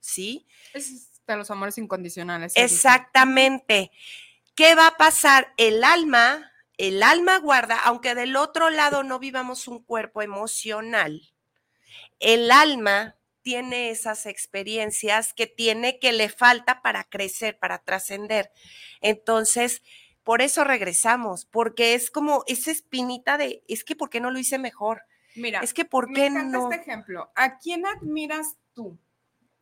¿sí? 0.00 0.46
Es 0.72 1.22
de 1.26 1.36
los 1.36 1.50
amores 1.50 1.78
incondicionales. 1.78 2.52
Exactamente. 2.56 3.90
¿Qué 4.54 4.74
va 4.74 4.88
a 4.88 4.96
pasar? 4.98 5.54
El 5.56 5.82
alma, 5.84 6.52
el 6.76 7.02
alma 7.02 7.38
guarda, 7.38 7.78
aunque 7.84 8.14
del 8.14 8.36
otro 8.36 8.68
lado 8.68 9.02
no 9.02 9.18
vivamos 9.18 9.66
un 9.68 9.82
cuerpo 9.82 10.20
emocional, 10.22 11.22
el 12.18 12.50
alma 12.50 13.16
tiene 13.44 13.90
esas 13.90 14.26
experiencias 14.26 15.32
que 15.34 15.46
tiene 15.46 16.00
que 16.00 16.12
le 16.12 16.28
falta 16.28 16.82
para 16.82 17.04
crecer, 17.04 17.58
para 17.58 17.78
trascender. 17.78 18.50
Entonces, 19.00 19.82
por 20.24 20.42
eso 20.42 20.64
regresamos, 20.64 21.44
porque 21.44 21.94
es 21.94 22.10
como 22.10 22.42
esa 22.46 22.70
espinita 22.72 23.36
de, 23.38 23.62
es 23.68 23.84
que 23.84 23.94
¿por 23.94 24.10
qué 24.10 24.20
no 24.20 24.30
lo 24.32 24.38
hice 24.38 24.58
mejor? 24.58 25.02
Mira, 25.36 25.60
Es 25.60 25.74
que 25.74 25.84
¿por 25.84 26.08
me 26.08 26.14
qué 26.14 26.26
encanta 26.26 26.58
no? 26.58 26.70
este 26.72 26.82
ejemplo. 26.82 27.30
¿A 27.36 27.58
quién 27.58 27.84
admiras 27.86 28.56
tú, 28.72 28.98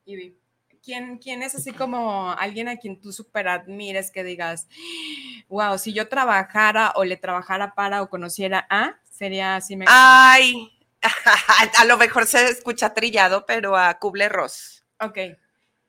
Ivy? 0.04 0.38
¿Quién, 0.84 1.18
¿Quién 1.18 1.42
es 1.42 1.54
así 1.54 1.72
como 1.72 2.32
alguien 2.32 2.68
a 2.68 2.76
quien 2.76 3.00
tú 3.00 3.12
super 3.12 3.46
admires 3.48 4.10
que 4.10 4.24
digas, 4.24 4.68
wow, 5.48 5.78
si 5.78 5.92
yo 5.92 6.08
trabajara 6.08 6.92
o 6.96 7.04
le 7.04 7.16
trabajara 7.16 7.74
para 7.74 8.02
o 8.02 8.08
conociera 8.10 8.66
a, 8.68 9.00
sería 9.10 9.56
así 9.56 9.76
me... 9.76 9.84
Ay, 9.88 10.70
a 11.78 11.84
lo 11.84 11.98
mejor 11.98 12.26
se 12.26 12.48
escucha 12.48 12.94
trillado, 12.94 13.44
pero 13.46 13.76
a 13.76 13.98
Kubler-Ross. 13.98 14.84
Ok. 15.00 15.18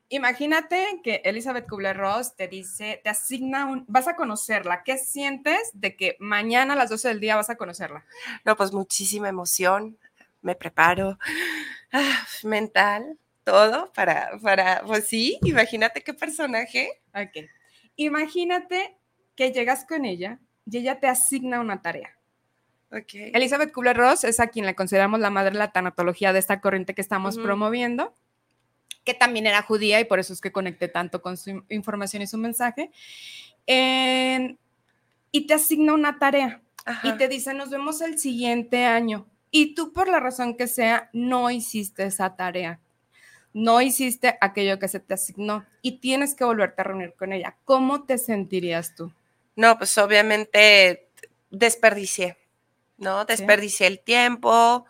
Imagínate 0.10 1.02
que 1.04 1.22
Elizabeth 1.24 1.68
Kubler-Ross 1.68 2.36
te 2.36 2.48
dice, 2.48 3.02
te 3.04 3.10
asigna 3.10 3.66
un, 3.66 3.86
vas 3.88 4.08
a 4.08 4.16
conocerla. 4.16 4.84
¿Qué 4.84 4.98
sientes 4.98 5.72
de 5.74 5.96
que 5.96 6.18
mañana 6.20 6.74
a 6.74 6.76
las 6.76 6.90
12 6.90 7.08
del 7.08 7.20
día 7.20 7.36
vas 7.36 7.50
a 7.50 7.56
conocerla? 7.56 8.06
No, 8.46 8.56
pues 8.56 8.72
muchísima 8.72 9.30
emoción. 9.30 9.98
Me 10.42 10.56
preparo 10.56 11.18
ah, 11.94 12.28
mental, 12.44 13.18
todo 13.44 13.92
para, 13.94 14.38
para, 14.42 14.84
pues 14.86 15.08
sí, 15.08 15.40
imagínate 15.44 16.02
qué 16.02 16.14
personaje. 16.14 17.02
Ok. 17.16 17.50
Imagínate 17.96 18.98
que 19.36 19.52
llegas 19.52 19.86
con 19.86 20.06
ella 20.06 20.40
y 20.66 20.78
ella 20.78 21.00
te 21.00 21.08
asigna 21.08 21.60
una 21.60 21.82
tarea. 21.82 22.18
Ok. 22.96 23.14
Elizabeth 23.34 23.72
Kubler-Ross 23.74 24.24
es 24.24 24.40
a 24.40 24.48
quien 24.48 24.66
le 24.66 24.76
consideramos 24.76 25.20
la 25.20 25.30
madre 25.32 25.52
de 25.52 25.58
la 25.58 25.72
tanatología 25.72 26.32
de 26.32 26.40
esta 26.40 26.62
corriente 26.62 26.94
que 26.94 27.02
estamos 27.02 27.38
promoviendo, 27.38 28.16
que 29.04 29.14
también 29.16 29.48
era 29.48 29.62
judía 29.64 30.00
y 30.00 30.06
por 30.06 30.20
eso 30.20 30.32
es 30.34 30.40
que 30.42 30.52
conecté 30.52 30.88
tanto 30.88 31.22
con 31.22 31.36
su 31.38 31.50
in- 31.50 31.66
información 31.70 32.22
y 32.22 32.28
su 32.28 32.38
mensaje. 32.38 32.92
En- 33.66 34.58
y 35.32 35.48
te 35.48 35.56
asigna 35.56 35.94
una 35.94 36.20
tarea 36.20 36.62
y 37.04 37.14
te 37.14 37.28
dice, 37.28 37.54
nos 37.54 37.70
vemos 37.70 38.02
el 38.02 38.20
siguiente 38.20 38.86
año. 38.86 39.26
Y 39.50 39.74
tú, 39.74 39.94
por 39.94 40.08
la 40.08 40.20
razón 40.20 40.56
que 40.58 40.68
sea, 40.68 41.10
no 41.14 41.50
hiciste 41.50 42.04
esa 42.04 42.36
tarea. 42.36 42.80
No 43.54 43.82
hiciste 43.82 44.38
aquello 44.42 44.80
que 44.80 44.88
se 44.88 45.00
te 45.00 45.14
asignó 45.14 45.66
y 45.82 46.00
tienes 46.00 46.36
que 46.36 46.44
volverte 46.44 46.82
a 46.82 46.86
reunir 46.86 47.14
con 47.14 47.34
ella. 47.34 47.56
¿Cómo 47.66 48.04
te 48.04 48.18
sentirías 48.18 48.96
tú? 48.96 49.12
No, 49.56 49.78
pues 49.78 49.96
obviamente 50.00 51.08
desperdicié, 51.52 52.38
¿no? 52.98 53.26
Desperdicié 53.26 53.88
el 53.88 54.00
tiempo. 54.04 54.86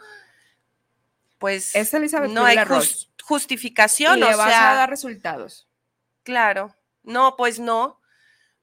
Pues 1.38 1.76
Es 1.76 1.94
Elizabeth 1.94 2.32
no 2.32 2.46
hay 2.46 2.56
Kubler-Ross. 2.58 3.10
jus- 3.18 3.24
justificación, 3.26 4.18
y 4.18 4.22
le 4.22 4.34
o 4.34 4.38
vas 4.38 4.50
sea, 4.50 4.72
a 4.72 4.76
dar 4.76 4.90
resultados. 4.90 5.68
Claro, 6.24 6.76
no, 7.04 7.36
pues 7.36 7.60
no, 7.60 8.00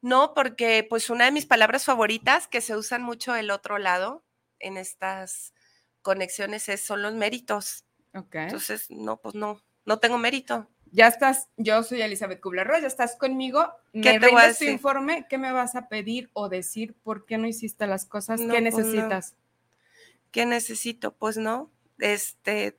no, 0.01 0.33
porque 0.35 0.87
pues 0.89 1.11
una 1.11 1.27
de 1.27 1.33
mis 1.33 1.47
palabras 1.47 1.85
favoritas 1.85 2.47
que 2.47 2.61
se 2.63 2.77
usan 2.77 3.03
mucho 3.03 3.33
del 3.35 3.51
otro 3.51 3.79
lado 3.79 4.25
en 4.59 4.77
estas 4.79 5.53
conexiones 6.03 6.69
es, 6.71 6.81
son 6.83 7.03
los 7.03 7.13
méritos. 7.15 7.85
Entonces, 8.47 8.91
no, 8.91 9.19
pues 9.19 9.35
no, 9.35 9.61
no 9.85 9.99
tengo 9.99 10.17
mérito. 10.19 10.69
Ya 10.93 11.07
estás, 11.07 11.49
yo 11.57 11.83
soy 11.83 12.03
Elizabeth 12.03 12.41
Kubler-Ross, 12.41 12.81
ya 12.83 12.87
estás 12.87 13.17
conmigo. 13.17 13.69
¿Qué 13.93 13.99
Me 14.01 14.21
te 14.21 14.27
voy 14.27 14.29
a 14.29 14.45
brindas 14.45 14.59
tu 14.59 14.65
informe, 14.65 15.27
¿qué 15.29 15.39
me 15.39 15.53
vas 15.53 15.75
a 15.77 15.89
pedir 15.89 16.31
o 16.33 16.49
decir 16.49 16.95
por 17.03 17.27
qué 17.27 17.39
no 17.39 17.47
hiciste 17.47 17.87
las 17.87 18.07
cosas? 18.07 18.41
No, 18.41 18.53
¿Qué 18.55 18.61
pues, 18.61 18.73
no. 18.75 18.79
necesitas? 18.81 19.35
¿Qué 20.31 20.47
necesito? 20.47 21.13
Pues 21.13 21.37
no, 21.37 21.71
este, 21.99 22.79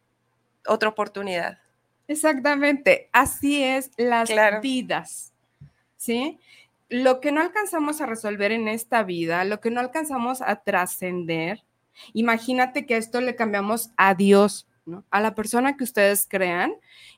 otra 0.65 0.89
oportunidad. 0.89 1.59
Exactamente, 2.07 3.09
así 3.13 3.63
es 3.63 3.91
las 3.97 4.29
Claro. 4.29 4.61
vidas, 4.61 5.33
¿sí? 5.97 6.39
Lo 6.89 7.21
que 7.21 7.31
no 7.31 7.39
alcanzamos 7.41 8.01
a 8.01 8.05
resolver 8.05 8.51
en 8.51 8.67
esta 8.67 9.03
vida, 9.03 9.45
lo 9.45 9.61
que 9.61 9.71
no 9.71 9.79
alcanzamos 9.79 10.41
a 10.41 10.57
trascender, 10.63 11.63
imagínate 12.13 12.85
que 12.85 12.97
esto 12.97 13.21
le 13.21 13.35
cambiamos 13.35 13.91
a 13.95 14.13
Dios, 14.15 14.67
¿no? 14.91 15.05
A 15.09 15.21
la 15.21 15.33
persona 15.33 15.77
que 15.77 15.83
ustedes 15.83 16.27
crean, 16.29 16.73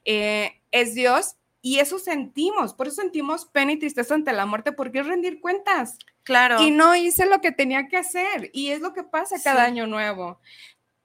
eh, 0.05 0.61
es 0.71 0.93
Dios 0.93 1.35
y 1.61 1.79
eso 1.79 1.97
sentimos, 1.97 2.73
por 2.73 2.87
eso 2.87 3.01
sentimos 3.01 3.45
pena 3.45 3.71
y 3.71 3.79
tristeza 3.79 4.13
ante 4.13 4.33
la 4.33 4.45
muerte, 4.45 4.71
porque 4.73 4.99
es 4.99 5.07
rendir 5.07 5.41
cuentas. 5.41 5.97
Claro. 6.23 6.61
Y 6.61 6.71
no 6.71 6.95
hice 6.95 7.25
lo 7.25 7.41
que 7.41 7.51
tenía 7.51 7.87
que 7.87 7.97
hacer. 7.97 8.49
Y 8.53 8.69
es 8.69 8.81
lo 8.81 8.93
que 8.93 9.03
pasa 9.03 9.37
cada 9.43 9.61
Sí. 9.65 9.71
año 9.71 9.87
nuevo. 9.87 10.39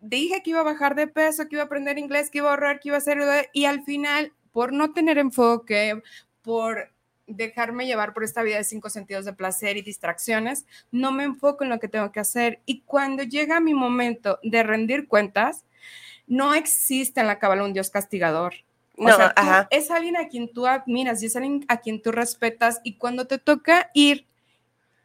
Dije 0.01 0.43
que 0.43 0.51
iba 0.51 0.61
a 0.61 0.65
bajar 0.65 0.95
de 0.95 1.09
peso, 1.09 1.49
que 1.49 1.57
iba 1.57 1.63
a 1.63 1.67
aprender 1.67 1.99
inglés, 1.99 2.31
que 2.31 2.39
iba 2.39 2.49
a 2.49 2.51
ahorrar, 2.53 2.79
que 2.79 2.89
iba 2.89 2.97
a 2.97 2.99
hacer... 2.99 3.19
Y 3.53 3.65
al 3.65 3.83
final, 3.83 4.33
por 4.53 4.73
no 4.73 4.93
tener 4.93 5.19
enfoque, 5.19 6.03
por 6.43 6.93
dejarme 7.27 7.87
llevar 7.87 8.15
por 8.15 8.25
esta 8.25 8.43
vida 8.43 8.57
de 8.57 8.65
cinco 8.65 8.91
sentidos 8.91 9.25
de 9.25 9.33
placer 9.35 9.77
y 9.77 9.83
distracciones, 9.83 10.67
no 10.91 11.13
me 11.13 11.25
enfoco 11.25 11.63
en 11.63 11.71
lo 11.71 11.79
que 11.79 11.89
tengo 11.89 12.11
que 12.11 12.21
hacer. 12.21 12.61
Y 12.65 12.81
cuando 12.83 13.23
llega 13.23 13.61
mi 13.61 13.75
momento 13.75 14.39
de 14.43 14.63
rendir 14.63 15.07
cuentas, 15.09 15.65
no 16.29 16.55
existe 16.55 17.21
en 17.21 17.27
la 17.27 17.39
cabala 17.39 17.65
un 17.65 17.73
Dios 17.73 17.91
castigador. 17.91 18.55
o 18.97 19.07
sea, 19.07 19.69
es 19.71 19.91
alguien 19.91 20.17
a 20.17 20.29
quien 20.29 20.53
tú 20.53 20.67
admiras 20.67 21.23
y 21.23 21.27
es 21.27 21.37
alguien 21.37 21.65
a 21.69 21.79
quien 21.79 22.03
tú 22.03 22.13
respetas 22.13 22.81
y 22.85 22.97
cuando 22.97 23.27
te 23.27 23.39
toca 23.39 23.91
ir 23.95 24.27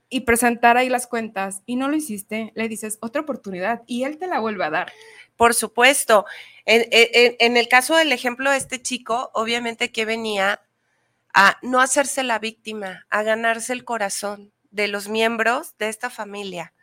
y 0.09 0.21
presentar 0.21 0.77
ahí 0.77 0.89
las 0.89 1.07
cuentas 1.07 1.63
y 1.65 1.75
no 1.75 1.89
lo 1.89 1.95
hiciste, 1.95 2.51
le 2.55 2.67
dices 2.69 2.99
otra 3.01 3.23
oportunidad 3.23 3.81
y 3.87 4.03
él 4.03 4.17
te 4.19 4.27
la 4.27 4.39
vuelve 4.39 4.63
a 4.63 4.69
dar. 4.69 4.93
Por 5.35 5.53
supuesto. 5.53 6.25
En, 6.65 7.57
el 7.57 7.67
caso 7.67 7.97
del 7.97 8.11
ejemplo 8.11 8.51
de 8.51 8.57
este 8.57 8.81
chico, 8.81 9.31
obviamente 9.33 9.91
que 9.91 10.05
venía 10.05 10.61
a 11.33 11.57
no 11.61 11.81
hacerse 11.81 12.23
la 12.23 12.39
víctima, 12.39 13.05
a 13.09 13.23
ganarse 13.23 13.73
el 13.73 13.83
corazón 13.83 14.52
de 14.73 14.87
los 14.87 15.07
miembros 15.07 15.77
de 15.77 15.87
esta 15.87 16.09
familia. 16.09 16.73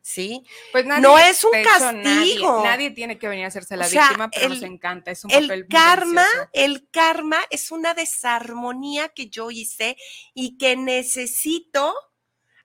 ¿Sí? 0.00 0.44
Pues 0.70 0.86
no 0.86 1.18
es 1.18 1.42
un 1.42 1.50
castigo. 1.64 2.62
Nadie, 2.62 2.92
tiene 2.92 3.18
que 3.18 3.26
venir 3.26 3.44
a 3.44 3.48
hacerse 3.48 3.76
la 3.76 3.88
víctima, 3.88 4.30
pero 4.30 4.48
nos 4.48 4.62
encanta. 4.62 5.10
Es 5.10 5.24
un 5.24 5.32
el 5.32 5.66
karma, 5.66 6.24
el 6.52 6.88
karma 6.90 7.38
es 7.50 7.72
una 7.72 7.94
desarmonía 7.94 9.08
que 9.08 9.28
yo 9.28 9.50
hice 9.50 9.96
y 10.34 10.56
que 10.56 10.76
necesito 10.76 11.92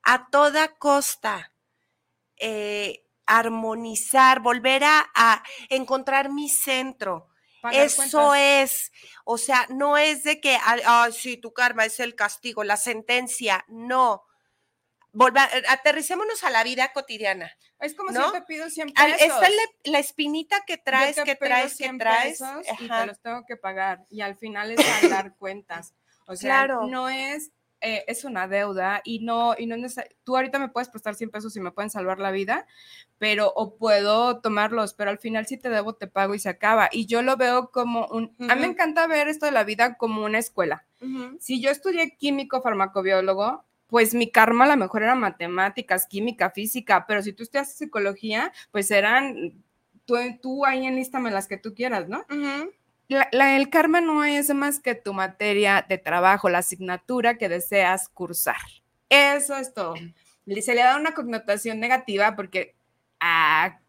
a 0.03 0.29
toda 0.29 0.75
costa 0.75 1.51
eh, 2.37 3.03
armonizar, 3.25 4.41
volver 4.41 4.83
a, 4.83 5.43
encontrar 5.69 6.29
mi 6.29 6.49
centro. 6.49 7.29
Eso 7.71 8.35
es, 8.35 8.91
o 9.25 9.39
sea, 9.39 9.65
no 9.69 9.97
es 9.97 10.23
de 10.23 10.39
que, 10.39 10.55
ah, 10.63 11.09
sí, 11.11 11.37
tu 11.37 11.51
karma 11.51 11.85
es 11.85 11.99
el 11.99 12.13
castigo, 12.13 12.63
la 12.63 12.77
sentencia, 12.77 13.65
no. 13.67 14.26
Volver, 15.13 15.47
aterricémonos 15.69 16.43
a 16.43 16.49
la 16.49 16.63
vida 16.63 16.91
cotidiana. 16.93 17.51
Es 17.79 17.93
como 17.95 18.11
si 18.11 18.31
te 18.31 18.41
pido 18.41 18.69
siempre 18.69 19.03
pesos. 19.03 19.21
Esta 19.21 19.47
es 19.47 19.53
la, 19.85 19.99
espinita 19.99 20.63
que 20.65 20.77
traes, 20.77 21.15
que 21.15 21.35
traes, 21.35 21.77
que 21.77 21.93
traes. 21.97 22.41
Y 22.79 22.87
te 22.87 23.05
los 23.05 23.19
tengo 23.21 23.45
que 23.45 23.55
pagar. 23.55 24.05
Y 24.09 24.21
al 24.21 24.35
final 24.35 24.71
es 24.71 24.77
dar 25.09 25.35
cuentas. 25.35 25.93
O 26.27 26.35
sea, 26.35 26.67
no 26.67 27.09
es 27.09 27.51
eh, 27.79 28.03
es 28.07 28.23
una 28.23 28.47
deuda 28.47 29.01
y 29.03 29.19
no, 29.19 29.53
y 29.55 29.67
no 29.67 29.75
es 29.75 29.95
tú 30.23 30.35
ahorita 30.35 30.57
me 30.57 30.69
puedes 30.69 30.89
prestar 30.89 31.13
100 31.13 31.29
pesos 31.29 31.55
y 31.55 31.59
me 31.59 31.71
pueden 31.71 31.91
salvar 31.91 32.17
la 32.17 32.31
vida, 32.31 32.65
pero 33.19 33.53
o 33.55 33.75
puedo 33.77 34.39
tomarlos, 34.41 34.95
pero 34.95 35.11
al 35.11 35.19
final 35.19 35.45
si 35.45 35.57
te 35.57 35.69
debo 35.69 35.93
te 35.93 36.07
pago 36.07 36.33
y 36.33 36.39
se 36.39 36.49
acaba. 36.49 36.89
Y 36.91 37.05
yo 37.05 37.21
lo 37.21 37.37
veo 37.37 37.69
como 37.69 38.07
un, 38.07 38.35
a 38.49 38.55
mí 38.55 38.61
me 38.61 38.67
encanta 38.67 39.05
ver 39.05 39.27
esto 39.27 39.45
de 39.45 39.51
la 39.51 39.63
vida 39.63 39.95
como 39.95 40.25
una 40.25 40.39
escuela. 40.39 40.87
Si 41.39 41.61
yo 41.61 41.69
estudié 41.69 42.17
químico 42.17 42.63
farmacobiólogo, 42.63 43.63
pues 43.87 44.13
mi 44.13 44.29
karma 44.29 44.65
a 44.65 44.67
lo 44.67 44.77
mejor 44.77 45.03
era 45.03 45.15
matemáticas, 45.15 46.05
química, 46.05 46.51
física, 46.51 47.05
pero 47.07 47.21
si 47.21 47.33
tú 47.33 47.43
estudias 47.43 47.73
psicología, 47.73 48.51
pues 48.71 48.91
eran, 48.91 49.63
tú, 50.05 50.15
tú 50.41 50.65
ahí 50.65 50.85
enlístame 50.85 51.31
las 51.31 51.47
que 51.47 51.57
tú 51.57 51.73
quieras, 51.73 52.07
¿no? 52.07 52.25
el 53.09 53.69
karma 53.69 54.01
no 54.01 54.23
es 54.25 54.53
más 54.53 54.79
que 54.79 54.93
tu 54.93 55.13
materia 55.13 55.85
de 55.87 55.97
trabajo, 55.97 56.49
la 56.49 56.57
asignatura 56.57 57.37
que 57.37 57.47
deseas 57.47 58.09
cursar. 58.09 58.57
Eso 59.09 59.55
es 59.55 59.73
todo. 59.73 59.95
Se 59.95 60.75
le 60.75 60.81
da 60.81 60.97
una 60.97 61.13
connotación 61.13 61.79
negativa 61.79 62.35
porque, 62.35 62.75
ah, 63.19 63.79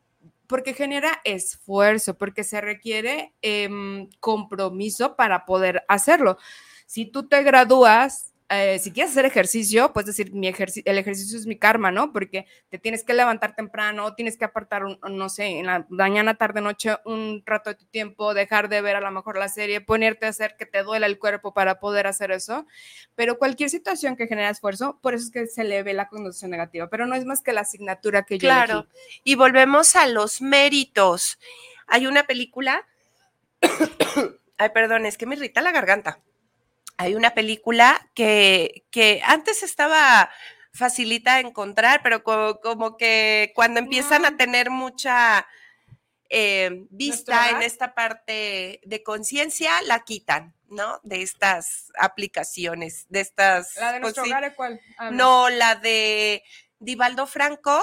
porque 0.47 0.73
genera 0.73 1.21
esfuerzo, 1.25 2.17
porque 2.17 2.45
se 2.45 2.61
requiere 2.61 3.35
em, 3.43 4.09
compromiso 4.21 5.17
para 5.17 5.45
poder 5.45 5.85
hacerlo. 5.89 6.39
Si 6.87 7.05
tú 7.05 7.29
te 7.29 7.43
gradúas 7.43 8.33
eh, 8.51 8.79
si 8.79 8.93
quieres 8.93 9.11
hacer 9.11 9.27
ejercicio, 9.27 9.93
puedes 9.93 10.07
decir, 10.07 10.33
mi 10.33 10.49
el 10.49 10.99
ejercicio 10.99 11.39
es 11.39 11.47
mi 11.47 11.59
karma, 11.59 11.91
¿no? 11.91 12.15
Porque 12.15 12.47
te 12.71 12.79
tienes 12.79 13.05
que 13.05 13.13
levantar 13.13 13.55
temprano, 13.55 14.15
tienes 14.15 14.39
que 14.39 14.47
apartar, 14.47 14.85
no 15.11 15.29
sé, 15.29 15.59
en 15.59 15.67
la 15.67 15.87
mañana, 15.91 16.35
tarde, 16.35 16.63
noche, 16.63 16.97
un 17.05 17.43
rato 17.45 17.69
de 17.71 17.77
tu 17.77 17.85
tiempo, 17.85 18.33
dejar 18.33 18.71
de 18.71 18.81
ver 18.81 18.97
a 18.97 19.01
lo 19.01 19.11
mejor 19.11 19.37
la 19.37 19.51
serie, 19.51 19.83
ponerte 19.83 20.25
a 20.25 20.31
hacer 20.31 20.57
que 20.59 20.65
te 20.65 20.83
duela 20.83 21.05
el 21.05 21.19
cuerpo 21.19 21.53
para 21.53 21.79
poder 21.79 22.07
hacer 22.07 22.31
eso. 22.31 22.67
Pero 23.15 23.39
cualquier 23.39 23.69
situación 23.69 24.17
que 24.17 24.27
genera 24.27 24.49
esfuerzo, 24.49 24.99
por 25.03 25.13
eso 25.13 25.27
es 25.27 25.31
que 25.31 25.47
se 25.47 25.65
le 25.65 25.83
ve 25.83 25.93
la 25.93 26.09
condición 26.09 26.51
negativa, 26.51 26.89
pero 26.89 27.05
no 27.05 27.15
es 27.17 27.27
más 27.27 27.43
que 27.43 27.53
la 27.53 27.61
asignatura 27.61 28.23
que 28.23 28.39
yo 28.39 28.49
Claro, 28.49 28.87
y 29.25 29.35
volvemos 29.35 29.95
a 29.95 30.07
los 30.07 30.41
méritos. 30.41 31.39
Hay 31.87 32.07
una 32.07 32.23
película, 32.23 32.87
ay, 34.57 34.71
perdón, 34.73 35.05
es 35.05 35.19
que 35.19 35.27
me 35.27 35.35
irrita 35.35 35.61
la 35.61 35.73
garganta 35.73 36.23
hay 36.99 37.15
una 37.15 37.33
película 37.33 38.11
que, 38.15 38.85
que 38.91 39.23
antes 39.25 39.63
estaba 39.63 40.31
facilita 40.73 41.37
de 41.37 41.49
encontrar, 41.49 42.03
pero 42.03 42.23
como, 42.23 42.97
que 42.97 43.53
cuando 43.55 43.81
empiezan 43.81 44.25
a 44.25 44.37
tener 44.37 44.71
mucha 44.71 45.47
eh, 46.29 46.87
vista 46.91 47.51
en 47.51 47.63
esta 47.63 47.95
parte 47.95 48.81
de 48.85 49.03
conciencia, 49.03 49.71
la 49.83 50.01
quitan, 50.01 50.55
¿no? 50.69 51.01
De 51.03 51.23
estas 51.23 51.91
aplicaciones, 51.99 53.07
de 53.09 53.21
estas... 53.21 53.77
¿La 53.77 53.93
de 53.93 54.01
nuestro 54.01 54.25
hogar 54.25 54.55
cuál? 54.55 54.81
no, 55.13 55.49
la 55.51 55.77
de 55.77 56.43
Divaldo 56.79 57.27
Franco 57.27 57.81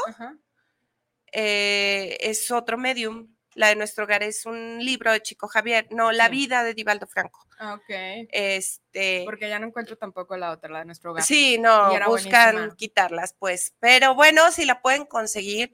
eh, 1.32 2.18
es 2.20 2.52
otro 2.52 2.78
medium. 2.78 3.35
La 3.56 3.70
de 3.70 3.76
nuestro 3.76 4.04
hogar 4.04 4.22
es 4.22 4.46
un 4.46 4.84
libro 4.84 5.14
de 5.14 5.22
Chico 5.22 5.48
Javier, 5.48 5.88
no, 5.90 6.12
La 6.12 6.28
vida 6.28 6.64
de 6.64 6.74
Divaldo 6.74 7.08
Franco. 7.08 7.48
Ah, 7.58 7.76
ok. 7.76 8.28
Este. 8.30 9.24
Porque 9.26 9.48
ya 9.48 9.60
no 9.60 9.68
encuentro 9.68 9.98
tampoco 9.98 10.36
la 10.36 10.52
otra, 10.52 10.70
la 10.70 10.80
de 10.80 10.86
nuestro 10.86 11.12
hogar. 11.12 11.24
Sí, 11.24 11.58
no, 11.58 11.90
buscan 12.06 12.76
quitarlas, 12.76 13.34
pues. 13.40 13.74
Pero 13.80 14.14
bueno, 14.14 14.52
si 14.52 14.66
la 14.66 14.82
pueden 14.82 15.06
conseguir. 15.06 15.74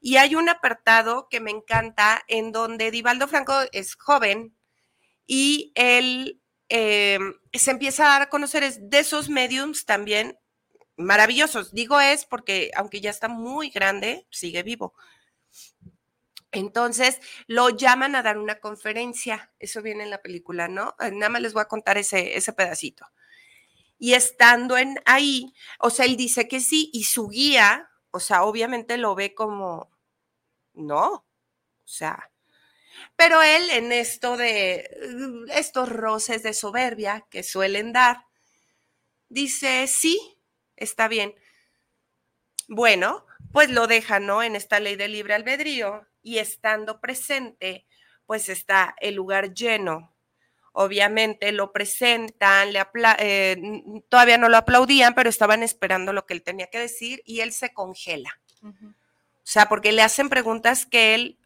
Y 0.00 0.16
hay 0.16 0.36
un 0.36 0.48
apartado 0.48 1.28
que 1.28 1.40
me 1.40 1.50
encanta 1.50 2.22
en 2.28 2.50
donde 2.50 2.90
Divaldo 2.90 3.28
Franco 3.28 3.54
es 3.72 3.94
joven 3.94 4.56
y 5.26 5.72
él 5.74 6.40
em, 6.68 7.34
se 7.52 7.72
empieza 7.72 8.06
a 8.06 8.08
dar 8.10 8.22
a 8.22 8.28
conocer 8.28 8.72
de 8.72 8.98
esos 8.98 9.28
mediums 9.28 9.84
también 9.84 10.38
maravillosos. 10.96 11.72
Digo 11.72 12.00
es 12.00 12.24
porque 12.24 12.70
aunque 12.74 13.00
ya 13.00 13.10
está 13.10 13.28
muy 13.28 13.70
grande, 13.70 14.26
sigue 14.30 14.62
vivo. 14.62 14.94
Entonces 16.52 17.20
lo 17.46 17.70
llaman 17.70 18.14
a 18.16 18.22
dar 18.22 18.38
una 18.38 18.58
conferencia, 18.60 19.52
eso 19.58 19.82
viene 19.82 20.04
en 20.04 20.10
la 20.10 20.22
película, 20.22 20.68
¿no? 20.68 20.96
Eh, 21.00 21.10
nada 21.12 21.28
más 21.30 21.42
les 21.42 21.52
voy 21.52 21.62
a 21.62 21.68
contar 21.68 21.98
ese, 21.98 22.36
ese 22.36 22.52
pedacito. 22.52 23.06
Y 23.98 24.14
estando 24.14 24.78
en 24.78 24.96
ahí, 25.06 25.52
o 25.80 25.90
sea, 25.90 26.06
él 26.06 26.16
dice 26.16 26.48
que 26.48 26.60
sí, 26.60 26.90
y 26.92 27.04
su 27.04 27.28
guía, 27.28 27.90
o 28.10 28.20
sea, 28.20 28.44
obviamente 28.44 28.96
lo 28.96 29.14
ve 29.14 29.34
como, 29.34 29.90
no, 30.74 31.06
o 31.12 31.26
sea, 31.84 32.30
pero 33.16 33.42
él 33.42 33.70
en 33.70 33.92
esto 33.92 34.36
de 34.36 34.88
uh, 35.14 35.46
estos 35.52 35.88
roces 35.88 36.42
de 36.42 36.54
soberbia 36.54 37.26
que 37.30 37.42
suelen 37.42 37.92
dar, 37.92 38.26
dice, 39.28 39.86
sí, 39.88 40.38
está 40.76 41.08
bien. 41.08 41.34
Bueno, 42.68 43.26
pues 43.52 43.70
lo 43.70 43.86
deja, 43.86 44.20
¿no? 44.20 44.42
En 44.42 44.56
esta 44.56 44.80
ley 44.80 44.96
de 44.96 45.08
libre 45.08 45.34
albedrío 45.34 46.07
y 46.22 46.38
estando 46.38 47.00
presente, 47.00 47.86
pues 48.26 48.48
está 48.48 48.94
el 49.00 49.14
lugar 49.14 49.54
lleno. 49.54 50.14
Obviamente 50.72 51.50
lo 51.52 51.72
presentan, 51.72 52.72
le 52.72 52.82
eh, 53.18 53.56
todavía 54.08 54.38
no 54.38 54.48
lo 54.48 54.56
aplaudían, 54.56 55.14
pero 55.14 55.28
estaban 55.28 55.62
esperando 55.62 56.12
lo 56.12 56.26
que 56.26 56.34
él 56.34 56.42
tenía 56.42 56.68
que 56.68 56.78
decir 56.78 57.22
y 57.24 57.40
él 57.40 57.52
se 57.52 57.72
congela. 57.72 58.40
O 58.62 59.50
sea, 59.50 59.68
porque 59.68 59.92
le 59.92 60.02
hacen 60.02 60.28
preguntas 60.28 60.86
que 60.86 61.14
él 61.14 61.38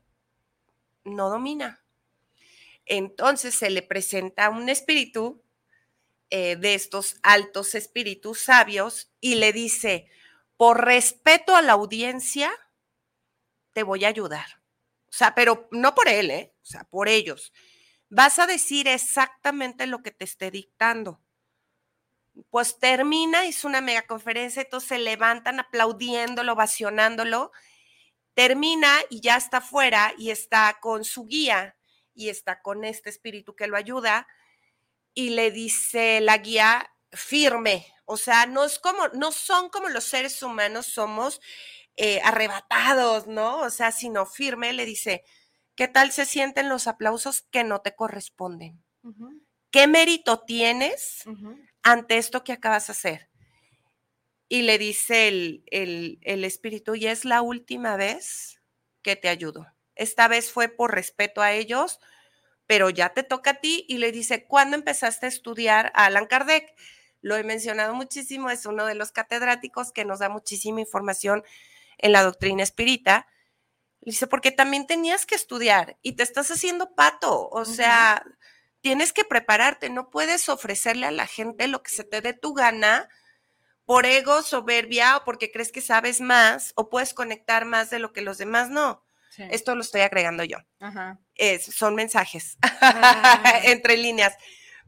no 1.05 1.31
domina. 1.31 1.83
Entonces 2.85 3.55
se 3.55 3.71
le 3.71 3.83
presenta 3.83 4.51
un 4.51 4.69
espíritu 4.69 5.43
eh, 6.31 6.57
de 6.57 6.75
estos 6.75 7.17
altos 7.23 7.75
espíritus 7.75 8.41
sabios 8.41 9.13
y 9.21 9.35
le 9.37 9.53
dice, 9.53 10.09
por 10.57 10.85
respeto 10.85 11.55
a 11.55 11.63
la 11.63 11.73
audiencia, 11.73 12.51
te 13.73 13.83
voy 13.83 14.05
a 14.05 14.09
ayudar. 14.09 14.62
O 15.13 15.15
sea, 15.15 15.35
pero 15.35 15.69
no 15.73 15.95
por 15.95 16.09
él, 16.09 16.31
¿eh? 16.31 16.55
O 16.63 16.65
sea, 16.65 16.85
por 16.85 17.07
ellos. 17.07 17.53
Vas 18.09 18.39
a 18.39 18.47
decir 18.47 18.89
exactamente 18.89 19.87
lo 19.87 20.03
que 20.03 20.11
te 20.11 20.25
esté 20.25 20.51
dictando. 20.51 21.21
Pues 22.49 22.79
termina, 22.79 23.45
hizo 23.45 23.69
una 23.69 23.83
mega 23.83 24.07
conferencia, 24.07 24.63
entonces 24.63 24.89
se 24.89 24.99
levantan 24.99 25.61
aplaudiéndolo, 25.61 26.55
ovacionándolo. 26.55 27.53
Termina 28.33 29.01
y 29.11 29.21
ya 29.21 29.37
está 29.37 29.61
fuera 29.61 30.15
y 30.17 30.31
está 30.31 30.79
con 30.81 31.05
su 31.05 31.27
guía 31.27 31.77
y 32.15 32.31
está 32.31 32.63
con 32.63 32.83
este 32.85 33.11
espíritu 33.11 33.55
que 33.55 33.67
lo 33.67 33.77
ayuda 33.77 34.27
y 35.13 35.31
le 35.31 35.51
dice 35.51 36.23
la 36.23 36.39
guía 36.39 36.91
firme, 37.13 37.87
o 38.07 38.17
sea, 38.17 38.47
no 38.47 38.65
es 38.65 38.79
como 38.79 39.09
no 39.09 39.33
son 39.33 39.69
como 39.69 39.91
los 39.91 40.05
seres 40.05 40.43
humanos 40.43 40.87
somos 40.87 41.41
eh, 41.97 42.21
arrebatados, 42.23 43.27
¿no? 43.27 43.59
O 43.61 43.71
sea, 43.71 43.93
sino 43.93 44.27
firme, 44.27 44.73
le 44.73 44.85
dice, 44.85 45.25
¿qué 45.75 45.89
tal 45.89 46.13
se 46.13 46.25
sienten 46.25 46.69
los 46.69 46.87
aplausos 46.87 47.43
que 47.51 47.65
no 47.65 47.81
te 47.81 47.95
corresponden? 47.95 48.83
¿Qué 49.71 49.87
mérito 49.87 50.41
tienes 50.41 51.25
ante 51.83 52.19
esto 52.19 52.45
que 52.45 52.53
acabas 52.53 52.87
de 52.87 52.93
hacer? 52.93 53.29
Y 54.49 54.63
le 54.63 54.79
dice 54.79 55.29
el, 55.29 55.65
el 55.71 56.45
espíritu, 56.45 56.95
y 56.95 57.07
es 57.07 57.25
la 57.25 57.43
última 57.43 57.97
vez 57.97 58.61
que 59.03 59.17
te 59.17 59.29
ayudo. 59.29 59.67
Esta 59.95 60.29
vez 60.29 60.51
fue 60.51 60.69
por 60.69 60.95
respeto 60.95 61.43
a 61.43 61.53
ellos, 61.53 62.01
pero 62.67 62.89
ya 62.91 63.13
te 63.13 63.23
toca 63.23 63.51
a 63.51 63.61
ti 63.61 63.85
y 63.89 63.99
le 63.99 64.13
dice, 64.13 64.47
¿cuándo 64.47 64.77
empezaste 64.77 65.27
a 65.27 65.29
estudiar 65.29 65.93
a 65.95 66.07
Alan 66.07 66.27
Kardec? 66.27 66.75
Lo 67.21 67.37
he 67.37 67.45
mencionado 67.45 67.95
muchísimo, 67.95 68.51
es 68.51 68.67
uno 68.67 68.87
de 68.87 68.95
los 68.95 69.13
catedráticos 69.13 69.93
que 69.93 70.05
nos 70.05 70.21
da 70.21 70.29
muchísima 70.29 70.81
información 70.81 71.45
en 72.03 72.13
la 72.13 72.23
doctrina 72.23 72.63
espírita. 72.63 73.27
Dice, 74.01 74.27
porque 74.27 74.51
también 74.51 74.87
tenías 74.87 75.25
que 75.25 75.37
estudiar 75.37 75.97
y 76.03 76.13
te 76.13 76.25
estás 76.25 76.51
haciendo 76.51 76.95
pato, 76.95 77.49
o 77.49 77.65
sea, 77.65 78.25
tienes 78.81 79.13
que 79.13 79.25
prepararte, 79.25 79.91
no 79.91 80.11
puedes 80.11 80.49
ofrecerle 80.49 81.07
a 81.07 81.13
la 81.13 81.29
gente 81.29 81.69
lo 81.69 81.83
que 81.83 81.93
se 81.93 82.03
te 82.03 82.21
dé 82.21 82.35
tu 82.35 82.53
gana 82.53 83.09
por 83.85 84.05
ego, 84.05 84.43
soberbia 84.43 85.17
o 85.17 85.25
porque 85.25 85.53
crees 85.53 85.71
que 85.71 85.81
sabes 85.81 86.21
más 86.21 86.73
o 86.75 86.91
puedes 86.91 87.15
conectar 87.15 87.65
más 87.65 87.91
de 87.91 88.01
lo 88.01 88.13
que 88.13 88.23
los 88.23 88.39
demás 88.39 88.69
no. 88.69 89.05
Esto 89.39 89.75
lo 89.75 89.81
estoy 89.81 90.03
agregando 90.03 90.45
yo. 90.45 90.59
son 91.59 91.95
mensajes 91.95 92.59
ah. 92.61 93.61
entre 93.65 93.97
líneas. 93.97 94.37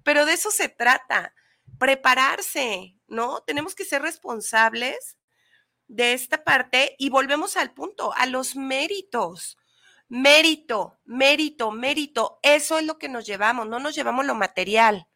Pero 0.03 0.27
de 0.27 0.35
eso 0.35 0.51
se 0.51 0.69
trata, 0.69 1.35
prepararse, 1.79 2.97
¿no? 3.07 3.43
Tenemos 3.43 3.75
que 3.75 3.87
ser 3.87 4.03
responsables 4.03 5.17
de 5.89 6.13
esta 6.13 6.45
parte 6.45 6.95
y 6.99 7.11
volvemos 7.11 7.57
al 7.57 7.73
punto, 7.73 8.13
a 8.15 8.27
los 8.27 8.57
méritos. 8.57 9.59
Mérito, 10.09 10.99
mérito, 11.05 11.71
mérito. 11.71 12.39
Eso 12.43 12.79
es 12.79 12.85
lo 12.85 12.99
que 12.99 13.09
nos 13.09 13.27
llevamos, 13.27 13.67
no 13.67 13.79
nos 13.79 13.95
llevamos 13.95 14.27
lo 14.27 14.35
material, 14.35 15.09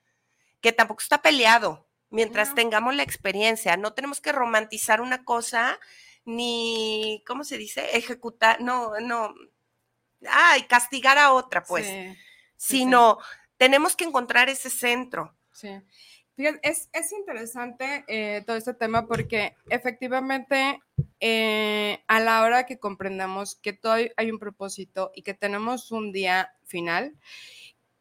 que 0.61 0.73
tampoco 0.73 1.03
está 1.03 1.23
peleado 1.23 1.89
mientras 2.11 2.55
tengamos 2.55 2.95
la 2.95 3.03
experiencia. 3.03 3.77
No 3.77 3.93
tenemos 3.93 4.21
que 4.21 4.33
romantizar 4.33 5.01
una 5.01 5.25
cosa 5.25 5.79
ni, 6.25 7.23
¿cómo 7.27 7.45
se 7.45 7.59
dice? 7.59 7.97
Ejecutar, 7.97 8.61
no, 8.61 8.99
no, 9.01 9.35
ay, 10.29 10.63
castigar 10.65 11.19
a 11.19 11.33
otra, 11.33 11.63
pues, 11.65 11.87
sino 12.57 13.19
tenemos 13.57 13.97
que 13.97 14.05
encontrar 14.05 14.49
ese 14.49 14.71
centro. 14.71 15.37
Sí. 15.53 15.71
Es, 16.63 16.89
es 16.93 17.13
interesante 17.13 18.05
eh, 18.07 18.45
todo 18.47 18.57
este 18.57 18.73
tema 18.73 19.09
porque 19.09 19.57
efectivamente 19.69 20.81
eh, 21.19 21.99
a 22.07 22.21
la 22.21 22.43
hora 22.43 22.65
que 22.65 22.79
comprendamos 22.79 23.57
que 23.57 23.73
todo 23.73 23.97
hay 24.17 24.31
un 24.31 24.39
propósito 24.39 25.11
y 25.17 25.23
que 25.23 25.35
tenemos 25.35 25.91
un 25.91 26.13
día 26.13 26.53
final, 26.65 27.17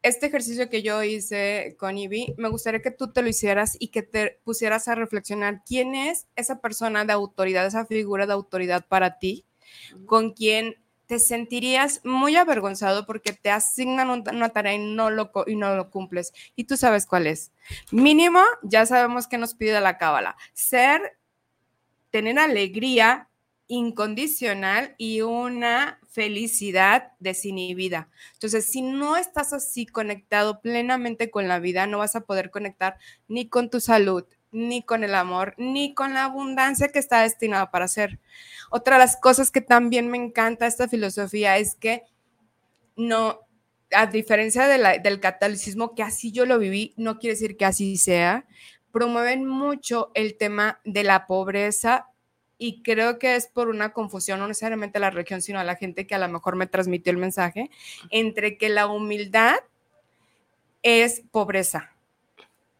este 0.03 0.27
ejercicio 0.27 0.69
que 0.69 0.83
yo 0.83 1.01
hice 1.01 1.75
con 1.79 1.97
Ivy, 1.97 2.35
me 2.37 2.49
gustaría 2.49 2.81
que 2.81 2.91
tú 2.91 3.11
te 3.11 3.23
lo 3.23 3.27
hicieras 3.27 3.75
y 3.79 3.87
que 3.87 4.03
te 4.03 4.39
pusieras 4.43 4.87
a 4.87 4.93
reflexionar 4.93 5.63
quién 5.65 5.95
es 5.95 6.27
esa 6.35 6.61
persona 6.61 7.05
de 7.05 7.13
autoridad, 7.13 7.65
esa 7.65 7.87
figura 7.87 8.27
de 8.27 8.33
autoridad 8.33 8.85
para 8.87 9.17
ti, 9.17 9.45
con 10.05 10.33
quien 10.33 10.75
te 11.07 11.19
sentirías 11.19 12.01
muy 12.03 12.35
avergonzado 12.35 13.05
porque 13.05 13.33
te 13.33 13.49
asignan 13.49 14.09
una 14.09 14.49
tarea 14.49 14.73
y 14.73 14.79
no, 14.79 15.09
lo, 15.09 15.31
y 15.47 15.55
no 15.55 15.75
lo 15.75 15.89
cumples. 15.89 16.33
Y 16.55 16.65
tú 16.65 16.77
sabes 16.77 17.05
cuál 17.05 17.27
es. 17.27 17.51
Mínimo, 17.91 18.41
ya 18.61 18.85
sabemos 18.85 19.27
que 19.27 19.37
nos 19.37 19.55
pide 19.55 19.79
la 19.79 19.97
cábala. 19.97 20.35
Ser, 20.53 21.17
tener 22.11 22.37
alegría 22.37 23.29
incondicional 23.67 24.95
y 24.97 25.21
una 25.21 25.99
felicidad 26.07 27.11
desinhibida. 27.19 28.09
Entonces, 28.33 28.65
si 28.65 28.81
no 28.81 29.17
estás 29.17 29.53
así 29.53 29.85
conectado 29.85 30.61
plenamente 30.61 31.29
con 31.29 31.47
la 31.47 31.59
vida, 31.59 31.87
no 31.87 31.99
vas 31.99 32.15
a 32.15 32.21
poder 32.21 32.49
conectar 32.49 32.97
ni 33.27 33.49
con 33.49 33.69
tu 33.69 33.79
salud, 33.79 34.25
ni 34.51 34.81
con 34.81 35.03
el 35.03 35.15
amor, 35.15 35.53
ni 35.57 35.93
con 35.93 36.13
la 36.13 36.25
abundancia 36.25 36.89
que 36.89 36.99
está 36.99 37.21
destinada 37.21 37.71
para 37.71 37.87
ser. 37.87 38.19
Otra 38.69 38.95
de 38.95 39.03
las 39.03 39.17
cosas 39.17 39.51
que 39.51 39.61
también 39.61 40.09
me 40.09 40.17
encanta 40.17 40.67
esta 40.67 40.87
filosofía 40.87 41.57
es 41.57 41.75
que 41.75 42.03
no, 42.95 43.41
a 43.91 44.07
diferencia 44.07 44.67
del 44.67 45.19
catolicismo, 45.19 45.95
que 45.95 46.03
así 46.03 46.31
yo 46.31 46.45
lo 46.45 46.59
viví, 46.59 46.93
no 46.97 47.19
quiere 47.19 47.35
decir 47.35 47.57
que 47.57 47.65
así 47.65 47.97
sea, 47.97 48.45
promueven 48.91 49.45
mucho 49.45 50.11
el 50.15 50.37
tema 50.37 50.79
de 50.83 51.03
la 51.03 51.27
pobreza 51.27 52.07
y 52.57 52.81
creo 52.81 53.19
que 53.19 53.35
es 53.35 53.47
por 53.47 53.69
una 53.69 53.93
confusión, 53.93 54.39
no 54.39 54.47
necesariamente 54.47 54.97
a 54.97 55.01
la 55.01 55.11
región, 55.11 55.41
sino 55.41 55.59
a 55.59 55.63
la 55.63 55.75
gente 55.75 56.07
que 56.07 56.15
a 56.15 56.19
lo 56.19 56.27
mejor 56.27 56.55
me 56.55 56.65
transmitió 56.65 57.11
el 57.11 57.17
mensaje, 57.17 57.69
entre 58.09 58.57
que 58.57 58.69
la 58.69 58.87
humildad 58.87 59.57
es 60.81 61.21
pobreza. 61.31 61.91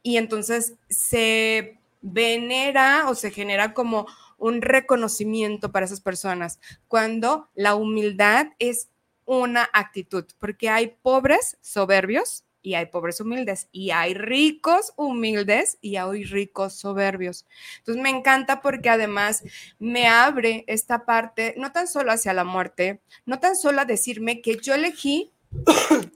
Y 0.08 0.16
entonces 0.16 0.76
se 0.88 1.80
venera 2.00 3.10
o 3.10 3.14
se 3.14 3.30
genera 3.30 3.74
como 3.74 4.08
un 4.38 4.62
reconocimiento 4.62 5.74
para 5.74 5.86
esas 5.86 6.00
personas, 6.00 6.62
cuando 6.88 7.50
la 7.56 7.76
humildad 7.76 8.48
es 8.58 8.88
una 9.26 9.70
actitud, 9.74 10.24
porque 10.40 10.70
hay 10.70 10.96
pobres 11.02 11.58
soberbios 11.60 12.46
y 12.62 12.76
hay 12.76 12.86
pobres 12.86 13.20
humildes 13.20 13.68
y 13.74 13.92
hay 13.92 14.14
ricos 14.14 14.94
humildes 14.96 15.78
y 15.82 15.98
hay 15.98 16.24
ricos 16.24 16.76
soberbios. 16.76 17.46
Entonces 17.80 18.02
me 18.02 18.10
encanta 18.10 18.62
porque 18.62 18.90
además 18.90 19.44
me 19.78 20.08
abre 20.08 20.64
esta 20.68 21.06
parte, 21.06 21.54
no 21.58 21.74
tan 21.74 21.90
solo 21.90 22.14
hacia 22.14 22.34
la 22.34 22.46
muerte, 22.46 23.02
no 23.26 23.42
tan 23.42 23.58
solo 23.58 23.82
a 23.82 23.86
decirme 23.86 24.42
que 24.42 24.56
yo 24.56 24.74
elegí 24.74 25.34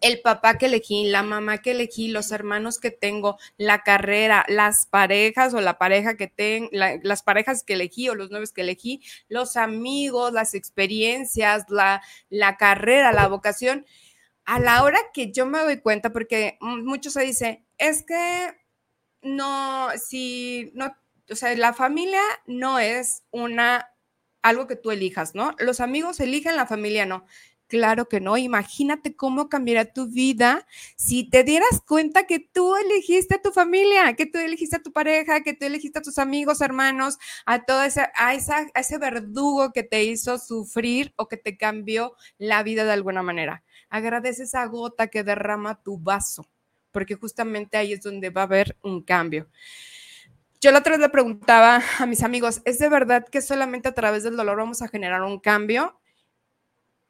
el 0.01 0.21
papá 0.21 0.57
que 0.57 0.65
elegí, 0.67 1.05
la 1.05 1.23
mamá 1.23 1.59
que 1.59 1.71
elegí, 1.71 2.09
los 2.09 2.31
hermanos 2.31 2.79
que 2.79 2.91
tengo, 2.91 3.37
la 3.57 3.81
carrera, 3.83 4.45
las 4.47 4.85
parejas 4.85 5.53
o 5.53 5.61
la 5.61 5.77
pareja 5.77 6.17
que 6.17 6.27
tengo, 6.27 6.69
las 6.71 7.23
parejas 7.23 7.63
que 7.63 7.73
elegí 7.73 8.09
o 8.09 8.15
los 8.15 8.29
nuevos 8.29 8.51
que 8.51 8.61
elegí, 8.61 9.01
los 9.29 9.57
amigos, 9.57 10.33
las 10.33 10.53
experiencias, 10.53 11.65
la, 11.69 12.01
la 12.29 12.57
carrera, 12.57 13.11
la 13.11 13.27
vocación 13.27 13.85
a 14.45 14.59
la 14.59 14.83
hora 14.83 14.99
que 15.13 15.31
yo 15.31 15.45
me 15.45 15.59
doy 15.59 15.77
cuenta, 15.79 16.11
porque 16.11 16.57
muchos 16.61 17.13
se 17.13 17.23
dice, 17.23 17.63
es 17.77 18.03
que 18.03 18.53
no, 19.21 19.89
si 19.97 20.71
no, 20.73 20.95
o 21.29 21.35
sea, 21.35 21.55
la 21.55 21.73
familia 21.73 22.21
no 22.47 22.79
es 22.79 23.23
una, 23.31 23.89
algo 24.41 24.67
que 24.67 24.75
tú 24.75 24.91
elijas, 24.91 25.35
¿no? 25.35 25.55
Los 25.59 25.79
amigos 25.79 26.19
eligen, 26.19 26.55
la 26.55 26.65
familia 26.65 27.05
no. 27.05 27.25
Claro 27.71 28.09
que 28.09 28.19
no. 28.19 28.35
Imagínate 28.35 29.15
cómo 29.15 29.47
cambiará 29.47 29.85
tu 29.85 30.07
vida 30.09 30.67
si 30.97 31.29
te 31.29 31.45
dieras 31.45 31.81
cuenta 31.87 32.27
que 32.27 32.37
tú 32.37 32.75
elegiste 32.75 33.35
a 33.35 33.41
tu 33.41 33.53
familia, 33.53 34.13
que 34.17 34.25
tú 34.25 34.39
elegiste 34.39 34.75
a 34.75 34.83
tu 34.83 34.91
pareja, 34.91 35.39
que 35.39 35.53
tú 35.53 35.63
elegiste 35.65 35.99
a 35.99 36.01
tus 36.01 36.17
amigos, 36.17 36.59
hermanos, 36.59 37.17
a 37.45 37.63
todo 37.63 37.81
ese, 37.83 38.09
a, 38.15 38.33
esa, 38.33 38.67
a 38.73 38.79
ese 38.81 38.97
verdugo 38.97 39.71
que 39.71 39.83
te 39.83 40.03
hizo 40.03 40.37
sufrir 40.37 41.13
o 41.15 41.29
que 41.29 41.37
te 41.37 41.55
cambió 41.55 42.13
la 42.37 42.61
vida 42.61 42.83
de 42.83 42.91
alguna 42.91 43.23
manera. 43.23 43.63
Agradece 43.89 44.43
esa 44.43 44.65
gota 44.65 45.07
que 45.07 45.23
derrama 45.23 45.81
tu 45.81 45.97
vaso, 45.97 46.49
porque 46.91 47.15
justamente 47.15 47.77
ahí 47.77 47.93
es 47.93 48.01
donde 48.01 48.31
va 48.31 48.41
a 48.41 48.43
haber 48.43 48.75
un 48.83 49.01
cambio. 49.01 49.47
Yo 50.59 50.73
la 50.73 50.79
otra 50.79 50.91
vez 50.91 50.99
le 50.99 51.07
preguntaba 51.07 51.81
a 51.99 52.05
mis 52.05 52.21
amigos, 52.21 52.61
¿es 52.65 52.79
de 52.79 52.89
verdad 52.89 53.25
que 53.25 53.41
solamente 53.41 53.87
a 53.87 53.93
través 53.93 54.23
del 54.23 54.35
dolor 54.35 54.57
vamos 54.57 54.81
a 54.81 54.89
generar 54.89 55.21
un 55.21 55.39
cambio? 55.39 56.00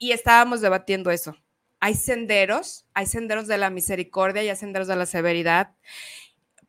Y 0.01 0.13
estábamos 0.13 0.61
debatiendo 0.61 1.11
eso. 1.11 1.37
Hay 1.79 1.93
senderos, 1.93 2.85
hay 2.95 3.05
senderos 3.05 3.45
de 3.45 3.59
la 3.59 3.69
misericordia 3.69 4.43
y 4.43 4.49
hay 4.49 4.55
senderos 4.55 4.87
de 4.87 4.95
la 4.95 5.05
severidad. 5.05 5.75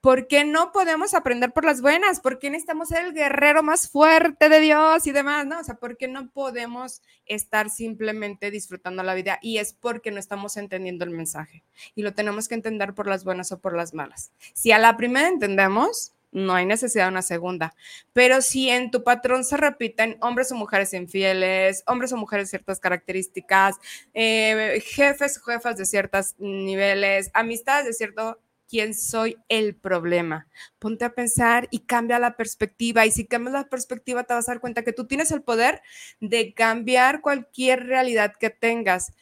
¿Por 0.02 0.26
qué 0.28 0.44
no 0.44 0.70
podemos 0.70 1.14
aprender 1.14 1.52
por 1.52 1.64
las 1.64 1.80
buenas? 1.80 2.20
¿Por 2.20 2.38
qué 2.38 2.50
necesitamos 2.50 2.88
ser 2.88 3.06
el 3.06 3.14
guerrero 3.14 3.62
más 3.62 3.88
fuerte 3.88 4.50
de 4.50 4.60
Dios 4.60 5.06
y 5.06 5.12
demás? 5.12 5.46
¿No? 5.46 5.60
O 5.60 5.64
sea, 5.64 5.76
¿por 5.76 5.96
qué 5.96 6.08
no 6.08 6.28
podemos 6.30 7.00
estar 7.24 7.70
simplemente 7.70 8.50
disfrutando 8.50 9.02
la 9.02 9.14
vida? 9.14 9.38
Y 9.40 9.58
es 9.58 9.72
porque 9.72 10.10
no 10.10 10.18
estamos 10.18 10.58
entendiendo 10.58 11.04
el 11.04 11.10
mensaje. 11.10 11.64
Y 11.94 12.02
lo 12.02 12.12
tenemos 12.12 12.48
que 12.48 12.54
entender 12.54 12.92
por 12.92 13.06
las 13.06 13.24
buenas 13.24 13.50
o 13.50 13.60
por 13.60 13.74
las 13.74 13.94
malas. 13.94 14.32
Si 14.52 14.72
a 14.72 14.78
la 14.78 14.98
primera 14.98 15.28
entendemos, 15.28 16.12
no 16.32 16.54
hay 16.54 16.66
necesidad 16.66 17.04
de 17.04 17.10
una 17.10 17.22
segunda. 17.22 17.74
Pero 18.12 18.40
si 18.40 18.70
en 18.70 18.90
tu 18.90 19.04
patrón 19.04 19.44
se 19.44 19.56
repiten 19.56 20.16
hombres 20.20 20.50
o 20.50 20.56
mujeres 20.56 20.92
infieles, 20.94 21.84
hombres 21.86 22.12
o 22.12 22.16
mujeres 22.16 22.50
ciertas 22.50 22.80
características, 22.80 23.76
eh, 24.14 24.82
jefes 24.84 25.38
o 25.38 25.42
jefas 25.42 25.76
de 25.76 25.86
ciertos 25.86 26.34
niveles, 26.38 27.30
amistades 27.34 27.86
de 27.86 27.92
cierto, 27.92 28.40
¿quién 28.68 28.94
soy 28.94 29.36
el 29.50 29.76
problema? 29.76 30.48
Ponte 30.78 31.04
a 31.04 31.14
pensar 31.14 31.68
y 31.70 31.80
cambia 31.80 32.18
la 32.18 32.36
perspectiva. 32.36 33.04
Y 33.04 33.10
si 33.10 33.26
cambias 33.26 33.52
la 33.52 33.68
perspectiva, 33.68 34.24
te 34.24 34.32
vas 34.32 34.48
a 34.48 34.52
dar 34.52 34.60
cuenta 34.60 34.82
que 34.82 34.94
tú 34.94 35.06
tienes 35.06 35.30
el 35.30 35.42
poder 35.42 35.82
de 36.20 36.54
cambiar 36.54 37.20
cualquier 37.20 37.86
realidad 37.86 38.34
que 38.40 38.48
tengas. 38.48 39.12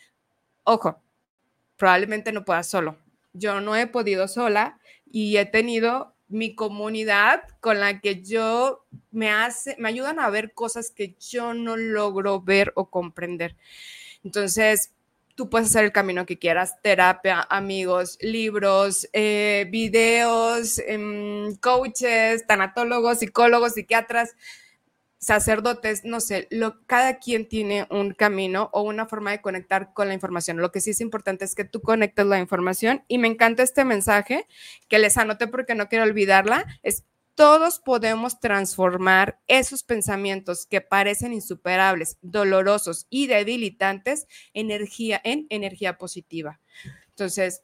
Ojo, 0.63 1.03
probablemente 1.77 2.31
no 2.31 2.45
puedas 2.45 2.69
solo. 2.69 2.97
Yo 3.33 3.61
no 3.61 3.75
he 3.75 3.89
podido 3.89 4.29
sola 4.29 4.79
y 5.11 5.37
he 5.37 5.47
tenido 5.47 6.15
mi 6.31 6.55
comunidad 6.55 7.43
con 7.61 7.81
la 7.81 8.01
que 8.01 8.23
yo 8.23 8.87
me 9.11 9.31
hace, 9.31 9.77
me 9.79 9.89
ayudan 9.89 10.19
a 10.21 10.31
ver 10.31 10.55
cosas 10.55 10.91
que 10.91 11.17
yo 11.21 11.55
no 11.55 11.77
logro 11.77 12.41
ver 12.41 12.73
o 12.77 12.89
comprender. 12.89 13.57
Entonces, 14.25 14.93
tú 15.35 15.51
puedes 15.51 15.69
hacer 15.69 15.85
el 15.85 15.93
camino 15.93 16.27
que 16.27 16.39
quieras, 16.39 16.81
terapia, 16.83 17.47
amigos, 17.51 18.19
libros, 18.21 19.09
eh, 19.13 19.67
videos, 19.71 20.79
em, 20.87 21.57
coaches, 21.57 22.47
tanatólogos, 22.47 23.19
psicólogos, 23.19 23.73
psiquiatras. 23.73 24.37
Sacerdotes, 25.21 26.05
no 26.05 26.19
sé, 26.21 26.49
lo, 26.51 26.85
cada 26.87 27.19
quien 27.19 27.47
tiene 27.47 27.87
un 27.91 28.15
camino 28.15 28.71
o 28.73 28.83
una 28.83 29.07
forma 29.07 29.31
de 29.31 29.43
conectar 29.43 29.93
con 29.93 30.09
la 30.09 30.15
información. 30.15 30.57
Lo 30.57 30.73
que 30.73 30.81
sí 30.81 30.91
es 30.91 31.01
importante 31.03 31.45
es 31.45 31.55
que 31.55 31.65
tú 31.65 31.83
conectes 31.83 32.25
la 32.25 32.39
información 32.39 33.05
y 33.07 33.19
me 33.19 33.29
encanta 33.29 33.63
este 33.63 33.85
mensaje 33.85 34.47
que 34.89 34.99
les 34.99 35.19
anoté 35.19 35.47
porque 35.47 35.75
no 35.75 35.89
quiero 35.89 36.05
olvidarla, 36.05 36.67
es 36.83 37.05
todos 37.35 37.79
podemos 37.79 38.41
transformar 38.41 39.39
esos 39.47 39.83
pensamientos 39.83 40.67
que 40.67 40.81
parecen 40.81 41.33
insuperables, 41.33 42.19
dolorosos 42.23 43.07
y 43.09 43.29
debilitantes 43.29 44.27
energía, 44.53 45.21
en 45.23 45.47
energía 45.49 45.97
positiva. 45.97 46.61
Entonces, 47.11 47.63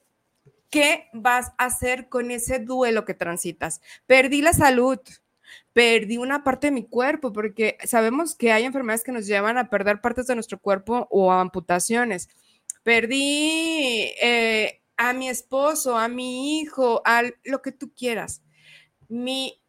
¿qué 0.71 1.09
vas 1.13 1.53
a 1.59 1.67
hacer 1.67 2.09
con 2.09 2.31
ese 2.31 2.59
duelo 2.59 3.05
que 3.05 3.15
transitas? 3.15 3.81
Perdí 4.07 4.41
la 4.41 4.53
salud, 4.53 4.99
perdí 5.73 6.17
una 6.19 6.45
parte 6.45 6.69
de 6.69 6.73
mi 6.73 6.85
cuerpo, 6.89 7.33
porque 7.33 7.79
sabemos 7.85 8.35
que 8.35 8.53
hay 8.53 8.65
enfermedades 8.65 9.05
que 9.05 9.13
nos 9.13 9.27
llevan 9.27 9.59
a 9.59 9.71
perder 9.71 10.01
partes 10.01 10.27
de 10.27 10.35
nuestro 10.35 10.59
cuerpo 10.59 11.07
o 11.11 11.33
a 11.33 11.41
amputaciones. 11.41 12.29
Perdí 12.83 14.13
eh, 14.23 14.83
a 14.97 15.13
mi 15.13 15.29
esposo, 15.29 15.97
a 15.99 16.09
mi 16.09 16.61
hijo, 16.61 17.03
a 17.05 17.23
lo 17.45 17.63
que 17.63 17.73
tú 17.73 17.93
quieras. 17.95 18.43
Mi 19.09 19.61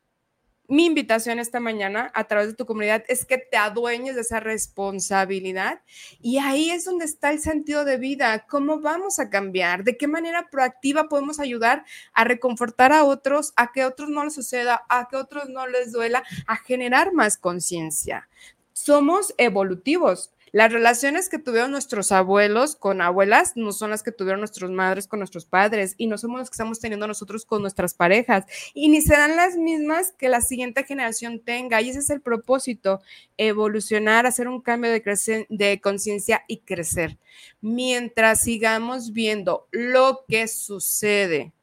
mi 0.67 0.85
invitación 0.85 1.39
esta 1.39 1.59
mañana 1.59 2.11
a 2.13 2.25
través 2.25 2.47
de 2.47 2.53
tu 2.53 2.65
comunidad 2.65 3.03
es 3.07 3.25
que 3.25 3.37
te 3.37 3.57
adueñes 3.57 4.15
de 4.15 4.21
esa 4.21 4.39
responsabilidad 4.39 5.81
y 6.21 6.39
ahí 6.39 6.69
es 6.69 6.83
donde 6.83 7.05
está 7.05 7.31
el 7.31 7.39
sentido 7.39 7.85
de 7.85 7.97
vida. 7.97 8.45
¿Cómo 8.49 8.81
vamos 8.81 9.19
a 9.19 9.29
cambiar? 9.29 9.83
¿De 9.83 9.97
qué 9.97 10.07
manera 10.07 10.49
proactiva 10.51 11.07
podemos 11.07 11.39
ayudar 11.39 11.85
a 12.13 12.25
reconfortar 12.25 12.91
a 12.91 13.05
otros, 13.05 13.53
a 13.55 13.71
que 13.71 13.81
a 13.81 13.87
otros 13.87 14.09
no 14.09 14.23
les 14.25 14.35
suceda, 14.35 14.83
a 14.89 15.07
que 15.07 15.15
a 15.15 15.21
otros 15.21 15.49
no 15.49 15.67
les 15.67 15.91
duela, 15.91 16.23
a 16.47 16.57
generar 16.57 17.13
más 17.13 17.37
conciencia? 17.37 18.27
Somos 18.73 19.33
evolutivos. 19.37 20.31
Las 20.57 20.73
relaciones 20.73 21.29
que 21.29 21.37
tuvieron 21.37 21.69
nuestros 21.69 22.11
abuelos 22.11 22.75
con 22.75 22.99
abuelas 22.99 23.55
no 23.55 23.71
son 23.71 23.91
las 23.91 24.01
que 24.01 24.11
tuvieron 24.11 24.39
nuestras 24.39 24.71
madres 24.71 25.05
con 25.05 25.19
nuestros 25.19 25.45
padres 25.45 25.93
y 25.99 26.07
no 26.07 26.17
somos 26.17 26.39
las 26.39 26.49
que 26.49 26.55
estamos 26.55 26.79
teniendo 26.79 27.05
nosotros 27.05 27.45
con 27.45 27.61
nuestras 27.61 27.93
parejas 27.93 28.43
y 28.73 28.89
ni 28.89 29.03
serán 29.03 29.35
las 29.35 29.55
mismas 29.55 30.13
que 30.13 30.29
la 30.29 30.41
siguiente 30.41 30.83
generación 30.83 31.41
tenga. 31.41 31.79
Y 31.79 31.91
ese 31.91 31.99
es 31.99 32.09
el 32.09 32.21
propósito, 32.21 33.01
evolucionar, 33.37 34.25
hacer 34.25 34.47
un 34.47 34.59
cambio 34.59 34.89
de, 34.89 35.45
de 35.47 35.79
conciencia 35.79 36.43
y 36.47 36.57
crecer. 36.61 37.19
Mientras 37.61 38.41
sigamos 38.41 39.13
viendo 39.13 39.67
lo 39.69 40.25
que 40.27 40.47
sucede 40.47 41.53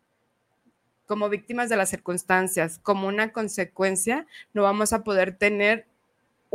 como 1.07 1.29
víctimas 1.29 1.69
de 1.69 1.77
las 1.77 1.91
circunstancias, 1.91 2.79
como 2.79 3.09
una 3.09 3.33
consecuencia, 3.33 4.29
no 4.53 4.63
vamos 4.63 4.93
a 4.93 5.03
poder 5.03 5.37
tener 5.37 5.89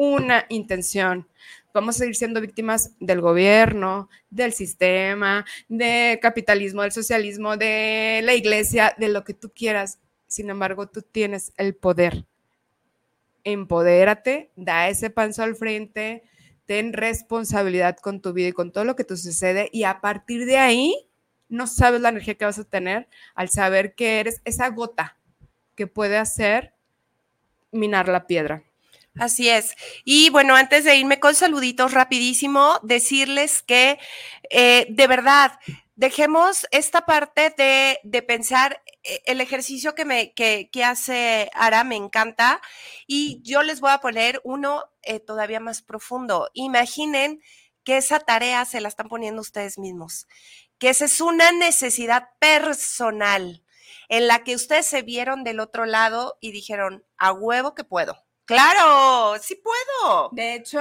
una 0.02 0.46
intención. 0.48 1.28
Vamos 1.74 1.96
a 1.96 2.00
seguir 2.00 2.16
siendo 2.16 2.42
víctimas 2.42 2.96
del 3.00 3.22
gobierno, 3.22 4.10
del 4.30 4.54
sistema, 4.54 5.46
del 5.68 6.20
capitalismo, 6.20 6.82
del 6.82 6.92
socialismo, 6.92 7.58
de 7.58 8.22
la 8.24 8.34
iglesia, 8.34 8.96
de 8.98 9.10
lo 9.10 9.24
que 9.24 9.36
tú 9.36 9.52
quieras. 9.54 10.00
Sin 10.28 10.50
embargo, 10.50 10.88
tú 10.88 11.02
tienes 11.02 11.54
el 11.58 11.76
poder. 11.76 12.26
Empodérate, 13.44 14.52
da 14.56 14.90
ese 14.90 15.10
paso 15.10 15.44
al 15.44 15.56
frente, 15.56 16.24
ten 16.66 16.94
responsabilidad 16.94 17.98
con 17.98 18.22
tu 18.22 18.34
vida 18.34 18.50
y 18.50 18.54
con 18.54 18.72
todo 18.72 18.84
lo 18.84 18.96
que 18.96 19.04
te 19.04 19.18
sucede 19.18 19.70
y 19.72 19.86
a 19.86 20.02
partir 20.02 20.46
de 20.46 20.58
ahí 20.58 21.10
no 21.48 21.66
sabes 21.66 22.02
la 22.02 22.10
energía 22.10 22.36
que 22.36 22.46
vas 22.46 22.60
a 22.60 22.64
tener 22.64 23.08
al 23.34 23.50
saber 23.50 23.96
que 23.96 24.20
eres 24.20 24.42
esa 24.46 24.70
gota 24.70 25.18
que 25.76 25.88
puede 25.88 26.18
hacer 26.18 26.74
minar 27.72 28.08
la 28.08 28.28
piedra. 28.28 28.69
Así 29.20 29.50
es. 29.50 29.76
Y 30.06 30.30
bueno, 30.30 30.56
antes 30.56 30.86
de 30.86 30.96
irme 30.96 31.20
con 31.20 31.36
saluditos 31.36 31.94
rapidísimo, 31.94 32.80
decirles 32.84 33.62
que 33.62 34.00
eh, 34.50 34.88
de 34.90 35.08
verdad, 35.08 35.60
dejemos 35.96 36.66
esta 36.72 37.06
parte 37.06 37.54
de, 37.58 38.22
pensar, 38.22 38.82
eh, 39.04 39.22
el 39.26 39.42
ejercicio 39.42 39.94
que, 39.96 40.06
me, 40.06 40.34
que, 40.34 40.70
hace 40.86 41.52
Ara 41.54 41.84
me 41.84 41.98
encanta 41.98 42.62
y 43.08 43.42
yo 43.44 43.64
les 43.64 43.82
voy 43.82 43.92
a 43.92 44.00
poner 44.00 44.40
uno 44.46 44.86
eh, 45.02 45.20
todavía 45.20 45.60
más 45.60 45.82
profundo. 45.82 46.50
Imaginen 46.54 47.42
que 47.84 47.98
esa 47.98 48.20
tarea 48.22 48.64
se 48.64 48.80
la 48.80 48.88
están 48.88 49.10
poniendo 49.10 49.42
ustedes 49.42 49.78
mismos, 49.78 50.28
que 50.78 50.90
esa 50.90 51.06
es 51.06 51.20
una 51.20 51.52
necesidad 51.52 52.30
personal 52.40 53.66
en 54.08 54.28
la 54.28 54.44
que 54.46 54.56
ustedes 54.56 54.86
se 54.88 55.02
vieron 55.02 55.44
del 55.44 55.60
otro 55.60 55.86
lado 55.86 56.38
y 56.40 56.52
dijeron, 56.52 57.06
a 57.18 57.34
huevo 57.34 57.76
que 57.76 57.84
puedo 57.84 58.29
Claro, 58.50 59.38
sí 59.40 59.62
puedo. 59.64 60.30
De 60.32 60.56
hecho, 60.56 60.80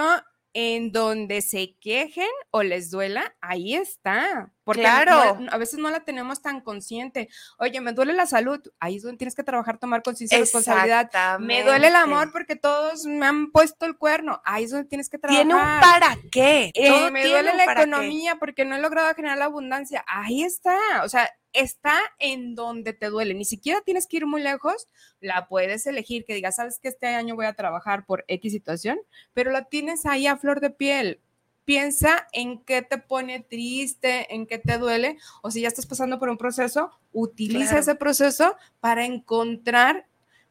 en 0.54 0.90
donde 0.90 1.42
se 1.42 1.76
quejen 1.78 2.30
o 2.50 2.62
les 2.62 2.90
duela, 2.90 3.36
ahí 3.42 3.74
está. 3.74 4.50
Porque 4.68 4.82
claro. 4.82 5.38
a 5.50 5.56
veces 5.56 5.78
no 5.78 5.88
la 5.88 6.00
tenemos 6.00 6.42
tan 6.42 6.60
consciente. 6.60 7.30
Oye, 7.56 7.80
me 7.80 7.94
duele 7.94 8.12
la 8.12 8.26
salud, 8.26 8.60
ahí 8.78 8.96
es 8.96 9.02
donde 9.02 9.16
tienes 9.16 9.34
que 9.34 9.42
trabajar, 9.42 9.78
tomar 9.78 10.02
conciencia 10.02 10.36
y 10.36 10.42
responsabilidad. 10.42 11.38
Me 11.38 11.64
duele 11.64 11.88
el 11.88 11.96
amor 11.96 12.32
porque 12.32 12.54
todos 12.54 13.06
me 13.06 13.24
han 13.24 13.50
puesto 13.50 13.86
el 13.86 13.96
cuerno, 13.96 14.42
ahí 14.44 14.64
es 14.64 14.70
donde 14.70 14.86
tienes 14.86 15.08
que 15.08 15.16
trabajar. 15.16 15.46
Tiene 15.46 15.58
un 15.58 15.80
para 15.80 16.18
qué. 16.30 16.70
Eh, 16.74 17.10
me 17.10 17.26
duele 17.26 17.54
la 17.54 17.64
economía 17.64 18.36
porque 18.38 18.66
no 18.66 18.76
he 18.76 18.78
logrado 18.78 19.14
generar 19.14 19.38
la 19.38 19.46
abundancia, 19.46 20.04
ahí 20.06 20.42
está. 20.42 20.76
O 21.02 21.08
sea, 21.08 21.30
está 21.54 21.98
en 22.18 22.54
donde 22.54 22.92
te 22.92 23.06
duele. 23.06 23.32
Ni 23.32 23.46
siquiera 23.46 23.80
tienes 23.80 24.06
que 24.06 24.18
ir 24.18 24.26
muy 24.26 24.42
lejos, 24.42 24.86
la 25.18 25.48
puedes 25.48 25.86
elegir, 25.86 26.26
que 26.26 26.34
digas, 26.34 26.56
sabes 26.56 26.78
que 26.78 26.88
este 26.88 27.06
año 27.06 27.36
voy 27.36 27.46
a 27.46 27.54
trabajar 27.54 28.04
por 28.04 28.26
X 28.28 28.52
situación, 28.52 28.98
pero 29.32 29.50
la 29.50 29.64
tienes 29.64 30.04
ahí 30.04 30.26
a 30.26 30.36
flor 30.36 30.60
de 30.60 30.68
piel. 30.68 31.22
Piensa 31.68 32.26
en 32.32 32.64
qué 32.64 32.80
te 32.80 32.96
pone 32.96 33.40
triste, 33.40 34.34
en 34.34 34.46
qué 34.46 34.56
te 34.56 34.78
duele, 34.78 35.18
o 35.42 35.50
si 35.50 35.60
ya 35.60 35.68
estás 35.68 35.84
pasando 35.84 36.18
por 36.18 36.30
un 36.30 36.38
proceso, 36.38 36.98
utiliza 37.12 37.76
ese 37.76 37.94
proceso 37.94 38.56
para 38.80 39.04
encontrar, 39.04 40.06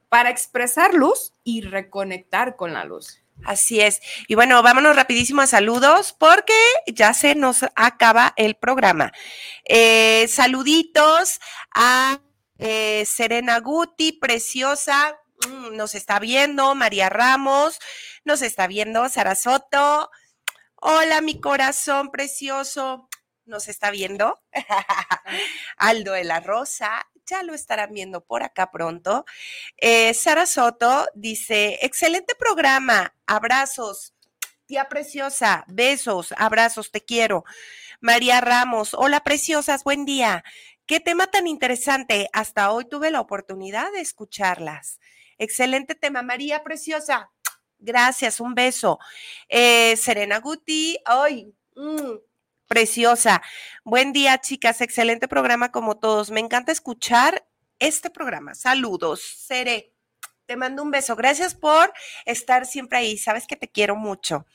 para 0.09 0.30
expresar 0.30 0.93
luz 0.93 1.34
y 1.43 1.61
reconectar 1.61 2.55
con 2.55 2.72
la 2.72 2.86
luz. 2.86 3.24
Así 3.43 3.82
es. 3.82 3.99
Y 4.28 4.36
bueno, 4.36 4.61
vámonos 4.61 4.95
rapidísimo 4.95 5.41
a 5.41 5.47
saludos 5.47 6.13
porque 6.13 6.53
ya 6.86 7.15
se 7.15 7.34
nos 7.34 7.65
acaba 7.76 8.36
el 8.36 8.53
programa. 8.53 9.11
Eh, 9.65 10.28
saluditos 10.28 11.39
a 11.74 12.20
eh, 12.59 13.05
Serena 13.07 13.59
Guti, 13.59 14.11
preciosa, 14.11 15.18
mm, 15.47 15.76
nos 15.76 15.95
está 15.95 16.20
viendo, 16.20 16.76
María 16.76 17.09
Ramos, 17.09 17.80
nos 18.24 18.43
está 18.43 18.68
viendo, 18.68 19.09
Sara 19.09 19.34
Soto. 19.34 20.11
Hola, 20.80 21.21
mi 21.21 21.41
corazón 21.41 22.11
precioso, 22.11 23.09
nos 23.45 23.67
está 23.67 23.89
viendo. 23.89 24.39
Aldo 25.78 26.13
de 26.13 26.23
la 26.23 26.39
Rosa, 26.39 27.07
ya 27.25 27.41
lo 27.41 27.55
estarán 27.55 27.93
viendo 27.93 28.23
por 28.23 28.43
acá 28.43 28.69
pronto. 28.69 29.25
Eh, 29.78 30.13
Sara 30.13 30.45
Soto 30.45 31.07
dice, 31.15 31.80
excelente 31.82 32.36
programa, 32.36 33.15
abrazos. 33.25 34.13
Tía 34.67 34.88
preciosa, 34.88 35.65
besos, 35.67 36.34
abrazos, 36.38 36.91
te 36.91 37.03
quiero. 37.03 37.43
María 37.99 38.39
Ramos, 38.39 38.93
hola 38.93 39.21
preciosas, 39.23 39.84
buen 39.84 40.05
día. 40.05 40.43
Qué 40.86 40.99
tema 40.99 41.25
tan 41.25 41.47
interesante. 41.47 42.30
Hasta 42.34 42.71
hoy 42.71 42.86
tuve 42.88 43.09
la 43.09 43.21
oportunidad 43.21 43.91
de 43.93 44.01
escucharlas. 44.01 44.99
Excelente 45.39 45.95
tema, 45.95 46.21
María 46.21 46.63
preciosa. 46.63 47.32
Gracias, 47.80 48.39
un 48.39 48.55
beso. 48.55 48.99
Eh, 49.49 49.95
Serena 49.97 50.39
Guti, 50.39 50.97
ay, 51.05 51.53
mm, 51.75 52.17
Preciosa. 52.67 53.41
Buen 53.86 54.11
día, 54.11 54.39
chicas. 54.39 54.82
Excelente 54.82 55.30
programa 55.30 55.71
como 55.71 55.97
todos. 55.97 56.32
Me 56.32 56.41
encanta 56.41 56.73
escuchar 56.73 57.47
este 57.80 58.09
programa. 58.09 58.55
Saludos. 58.55 59.21
Seré. 59.21 59.93
Te 60.45 60.57
mando 60.57 60.84
un 60.84 60.91
beso. 60.91 61.15
Gracias 61.15 61.55
por 61.55 61.93
estar 62.25 62.65
siempre 62.65 62.97
ahí. 62.99 63.17
Sabes 63.17 63.47
que 63.47 63.55
te 63.55 63.69
quiero 63.69 63.95
mucho. 63.95 64.45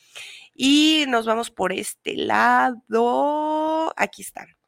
Y 0.55 1.07
nos 1.09 1.25
vamos 1.25 1.51
por 1.51 1.73
este 1.73 2.15
lado. 2.17 3.95
Aquí 3.97 4.21
están. 4.21 4.59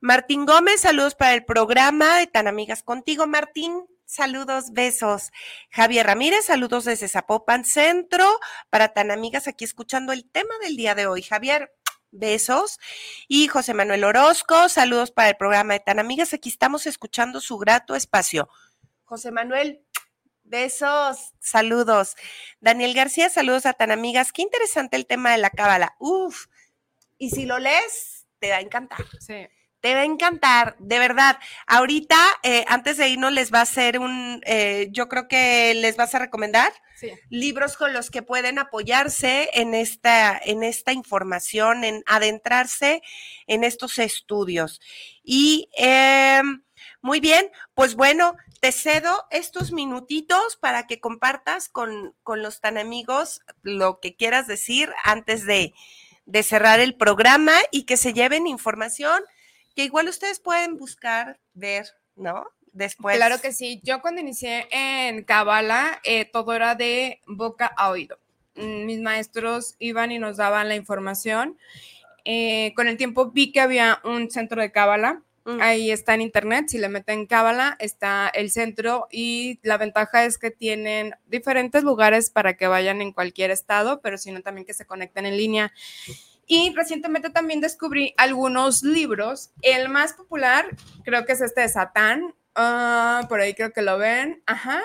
Martín 0.00 0.46
Gómez, 0.46 0.80
saludos 0.80 1.14
para 1.14 1.34
el 1.34 1.44
programa 1.44 2.18
de 2.18 2.26
Tan 2.26 2.46
Amigas 2.46 2.82
Contigo, 2.82 3.26
Martín. 3.26 3.86
Saludos, 4.06 4.72
besos. 4.72 5.32
Javier 5.70 6.06
Ramírez, 6.06 6.44
saludos 6.44 6.84
desde 6.84 7.08
Zapopan 7.08 7.64
Centro 7.64 8.28
para 8.70 8.92
Tan 8.92 9.10
Amigas 9.10 9.48
aquí 9.48 9.64
escuchando 9.64 10.12
el 10.12 10.30
tema 10.30 10.54
del 10.62 10.76
día 10.76 10.94
de 10.94 11.06
hoy. 11.06 11.22
Javier, 11.22 11.72
Besos. 12.14 12.78
Y 13.26 13.48
José 13.48 13.74
Manuel 13.74 14.04
Orozco, 14.04 14.68
saludos 14.68 15.10
para 15.10 15.30
el 15.30 15.36
programa 15.36 15.74
de 15.74 15.80
Tan 15.80 15.98
Amigas. 15.98 16.32
Aquí 16.32 16.48
estamos 16.48 16.86
escuchando 16.86 17.40
su 17.40 17.58
grato 17.58 17.96
espacio. 17.96 18.48
José 19.02 19.32
Manuel, 19.32 19.84
besos, 20.44 21.34
saludos. 21.40 22.14
Daniel 22.60 22.94
García, 22.94 23.30
saludos 23.30 23.66
a 23.66 23.72
Tan 23.72 23.90
Amigas. 23.90 24.32
Qué 24.32 24.42
interesante 24.42 24.96
el 24.96 25.06
tema 25.06 25.32
de 25.32 25.38
la 25.38 25.50
cábala. 25.50 25.96
Uf, 25.98 26.46
y 27.18 27.30
si 27.30 27.46
lo 27.46 27.58
lees, 27.58 28.26
te 28.38 28.50
va 28.50 28.56
a 28.58 28.60
encantar. 28.60 28.98
Sí 29.18 29.48
te 29.84 29.94
va 29.94 30.00
a 30.00 30.04
encantar, 30.04 30.76
de 30.78 30.98
verdad. 30.98 31.38
Ahorita, 31.66 32.16
eh, 32.42 32.64
antes 32.68 32.96
de 32.96 33.10
irnos, 33.10 33.30
les 33.34 33.52
va 33.52 33.58
a 33.58 33.64
hacer 33.64 33.98
un, 33.98 34.40
eh, 34.46 34.88
yo 34.92 35.10
creo 35.10 35.28
que 35.28 35.74
les 35.74 35.98
vas 35.98 36.14
a 36.14 36.18
recomendar 36.20 36.72
Sí. 36.94 37.10
libros 37.28 37.76
con 37.76 37.92
los 37.92 38.10
que 38.10 38.22
pueden 38.22 38.58
apoyarse 38.58 39.50
en 39.52 39.74
esta, 39.74 40.40
en 40.42 40.62
esta 40.62 40.94
información, 40.94 41.84
en 41.84 42.02
adentrarse 42.06 43.02
en 43.46 43.62
estos 43.62 43.98
estudios. 43.98 44.80
Y 45.22 45.68
em, 45.76 46.62
muy 47.02 47.20
bien, 47.20 47.50
pues 47.74 47.94
bueno, 47.94 48.36
te 48.60 48.72
cedo 48.72 49.26
estos 49.30 49.70
minutitos 49.70 50.56
para 50.56 50.86
que 50.86 50.98
compartas 50.98 51.68
con, 51.68 52.14
con 52.22 52.40
los 52.40 52.62
tan 52.62 52.78
amigos 52.78 53.42
lo 53.60 54.00
que 54.00 54.16
quieras 54.16 54.46
decir 54.46 54.90
antes 55.04 55.44
de, 55.44 55.74
de 56.24 56.42
cerrar 56.42 56.80
el 56.80 56.94
programa 56.94 57.52
y 57.70 57.82
que 57.84 57.98
se 57.98 58.14
lleven 58.14 58.46
información 58.46 59.22
que 59.74 59.84
igual 59.84 60.08
ustedes 60.08 60.40
pueden 60.40 60.76
buscar, 60.76 61.38
ver, 61.52 61.86
¿no? 62.16 62.46
Después. 62.72 63.16
Claro 63.16 63.40
que 63.40 63.52
sí. 63.52 63.80
Yo 63.84 64.00
cuando 64.00 64.20
inicié 64.20 64.66
en 64.70 65.22
Kabbalah, 65.22 66.00
eh, 66.04 66.24
todo 66.24 66.54
era 66.54 66.74
de 66.74 67.20
boca 67.26 67.66
a 67.66 67.90
oído. 67.90 68.18
Mm, 68.56 68.84
Mis 68.84 69.00
maestros 69.00 69.76
iban 69.78 70.10
y 70.10 70.18
nos 70.18 70.36
daban 70.36 70.68
la 70.68 70.74
información. 70.74 71.56
Eh, 72.24 72.72
con 72.74 72.88
el 72.88 72.96
tiempo 72.96 73.30
vi 73.30 73.52
que 73.52 73.60
había 73.60 74.00
un 74.04 74.30
centro 74.30 74.60
de 74.60 74.72
Kabbalah. 74.72 75.22
Mm. 75.44 75.60
Ahí 75.60 75.90
está 75.90 76.14
en 76.14 76.22
internet, 76.22 76.66
si 76.68 76.78
le 76.78 76.88
meten 76.88 77.26
Kabbalah, 77.26 77.76
está 77.78 78.30
el 78.32 78.50
centro 78.50 79.08
y 79.10 79.60
la 79.62 79.76
ventaja 79.76 80.24
es 80.24 80.38
que 80.38 80.50
tienen 80.50 81.14
diferentes 81.26 81.84
lugares 81.84 82.30
para 82.30 82.56
que 82.56 82.66
vayan 82.66 83.02
en 83.02 83.12
cualquier 83.12 83.50
estado, 83.50 84.00
pero 84.00 84.16
sino 84.16 84.40
también 84.40 84.66
que 84.66 84.72
se 84.72 84.86
conecten 84.86 85.26
en 85.26 85.36
línea. 85.36 85.72
Y 86.46 86.74
recientemente 86.74 87.30
también 87.30 87.60
descubrí 87.60 88.14
algunos 88.16 88.82
libros. 88.82 89.50
El 89.62 89.88
más 89.88 90.12
popular 90.12 90.66
creo 91.04 91.24
que 91.24 91.32
es 91.32 91.40
este 91.40 91.62
de 91.62 91.68
Satán. 91.68 92.34
Ah, 92.54 93.26
por 93.28 93.40
ahí 93.40 93.54
creo 93.54 93.72
que 93.72 93.82
lo 93.82 93.98
ven. 93.98 94.42
Ajá. 94.46 94.82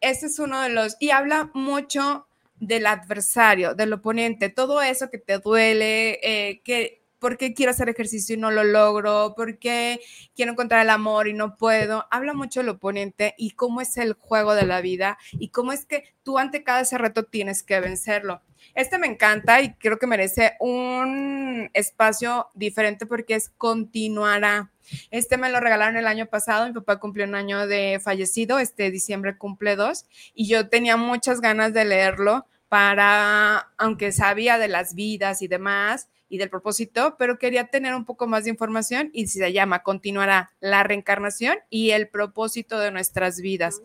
Este 0.00 0.26
es 0.26 0.38
uno 0.38 0.60
de 0.62 0.68
los... 0.70 0.96
Y 1.00 1.10
habla 1.10 1.50
mucho 1.54 2.26
del 2.62 2.86
adversario, 2.86 3.74
del 3.74 3.92
oponente, 3.92 4.48
todo 4.48 4.82
eso 4.82 5.10
que 5.10 5.18
te 5.18 5.38
duele, 5.38 6.20
eh, 6.22 6.62
que 6.62 7.01
por 7.22 7.36
qué 7.36 7.54
quiero 7.54 7.70
hacer 7.70 7.88
ejercicio 7.88 8.34
y 8.34 8.38
no 8.38 8.50
lo 8.50 8.64
logro, 8.64 9.34
por 9.36 9.56
qué 9.56 10.00
quiero 10.34 10.50
encontrar 10.50 10.82
el 10.82 10.90
amor 10.90 11.28
y 11.28 11.32
no 11.32 11.56
puedo. 11.56 12.04
Habla 12.10 12.34
mucho 12.34 12.58
del 12.60 12.70
oponente 12.70 13.36
y 13.38 13.52
cómo 13.52 13.80
es 13.80 13.96
el 13.96 14.14
juego 14.14 14.56
de 14.56 14.66
la 14.66 14.80
vida 14.80 15.18
y 15.30 15.50
cómo 15.50 15.70
es 15.70 15.86
que 15.86 16.02
tú 16.24 16.40
ante 16.40 16.64
cada 16.64 16.80
ese 16.80 16.98
reto 16.98 17.22
tienes 17.22 17.62
que 17.62 17.78
vencerlo. 17.78 18.42
Este 18.74 18.98
me 18.98 19.06
encanta 19.06 19.62
y 19.62 19.72
creo 19.74 20.00
que 20.00 20.08
merece 20.08 20.54
un 20.58 21.70
espacio 21.74 22.48
diferente 22.54 23.06
porque 23.06 23.36
es 23.36 23.50
continuará. 23.50 24.72
Este 25.12 25.36
me 25.36 25.48
lo 25.48 25.60
regalaron 25.60 25.96
el 25.96 26.08
año 26.08 26.26
pasado, 26.26 26.66
mi 26.66 26.72
papá 26.72 26.98
cumplió 26.98 27.24
un 27.24 27.36
año 27.36 27.68
de 27.68 28.00
fallecido, 28.02 28.58
este 28.58 28.90
diciembre 28.90 29.38
cumple 29.38 29.76
dos, 29.76 30.06
y 30.34 30.48
yo 30.48 30.68
tenía 30.68 30.96
muchas 30.96 31.40
ganas 31.40 31.72
de 31.72 31.84
leerlo 31.84 32.46
para, 32.68 33.70
aunque 33.78 34.10
sabía 34.10 34.58
de 34.58 34.66
las 34.66 34.96
vidas 34.96 35.40
y 35.40 35.46
demás 35.46 36.08
y 36.32 36.38
del 36.38 36.48
propósito, 36.48 37.16
pero 37.18 37.38
quería 37.38 37.66
tener 37.66 37.94
un 37.94 38.06
poco 38.06 38.26
más 38.26 38.44
de 38.44 38.50
información 38.50 39.10
y 39.12 39.26
se 39.26 39.52
llama 39.52 39.82
Continuará 39.82 40.50
la 40.60 40.82
reencarnación 40.82 41.58
y 41.68 41.90
el 41.90 42.08
propósito 42.08 42.78
de 42.78 42.90
nuestras 42.90 43.42
vidas. 43.42 43.82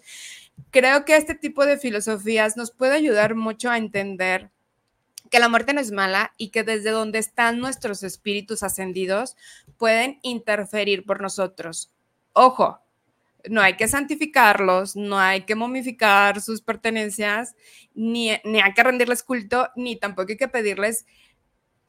Creo 0.72 1.04
que 1.04 1.18
este 1.18 1.36
tipo 1.36 1.66
de 1.66 1.78
filosofías 1.78 2.56
nos 2.56 2.72
puede 2.72 2.96
ayudar 2.96 3.36
mucho 3.36 3.70
a 3.70 3.78
entender 3.78 4.50
que 5.30 5.40
la 5.40 5.50
muerte 5.50 5.74
no 5.74 5.82
es 5.82 5.92
mala 5.92 6.34
y 6.38 6.48
que 6.52 6.64
desde 6.64 6.92
donde 6.92 7.20
están 7.20 7.60
nuestros 7.60 8.02
espíritus 8.02 8.64
ascendidos 8.64 9.36
pueden 9.78 10.18
interferir 10.22 11.06
por 11.06 11.20
nosotros. 11.20 11.92
Ojo, 12.32 12.80
no 13.50 13.62
hay 13.62 13.76
que 13.76 13.90
santificarlos, 13.90 14.96
no 14.96 15.20
hay 15.20 15.42
que 15.42 15.56
momificar 15.56 16.40
sus 16.40 16.62
pertenencias, 16.62 17.58
ni, 17.94 18.32
ni 18.46 18.62
hay 18.62 18.74
que 18.74 18.84
rendirles 18.84 19.22
culto, 19.22 19.68
ni 19.76 19.98
tampoco 19.98 20.30
hay 20.30 20.38
que 20.38 20.48
pedirles, 20.48 21.06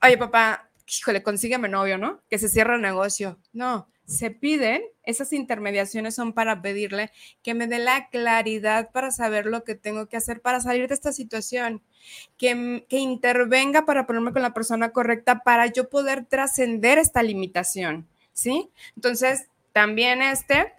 oye 0.03 0.18
papá, 0.18 0.70
híjole, 0.86 1.22
consígueme 1.22 1.68
novio, 1.68 1.99
¿no? 1.99 2.22
Que 2.30 2.38
se 2.38 2.49
cierre 2.49 2.76
el 2.76 2.82
negocio. 2.82 3.38
No, 3.53 3.88
se 4.09 4.30
piden, 4.30 4.82
esas 5.03 5.34
intermediaciones 5.34 6.14
son 6.14 6.32
para 6.32 6.62
pedirle 6.62 7.11
que 7.42 7.53
me 7.53 7.66
dé 7.66 7.78
la 7.78 8.09
claridad 8.09 8.90
para 8.90 9.11
saber 9.11 9.44
lo 9.44 9.64
que 9.64 9.74
tengo 9.74 10.09
que 10.09 10.16
hacer 10.16 10.40
para 10.40 10.61
salir 10.61 10.88
de 10.88 10.94
esta 10.94 11.12
situación, 11.12 11.82
que, 12.38 12.86
que 12.88 12.96
intervenga 12.96 13.84
para 13.84 14.07
ponerme 14.07 14.32
con 14.32 14.40
la 14.40 14.55
persona 14.55 14.92
correcta 14.92 15.42
para 15.44 15.66
yo 15.66 15.90
poder 15.90 16.24
trascender 16.24 16.96
esta 16.96 17.22
limitación, 17.22 18.09
¿sí? 18.32 18.70
Entonces, 18.96 19.49
también 19.72 20.22
este, 20.22 20.72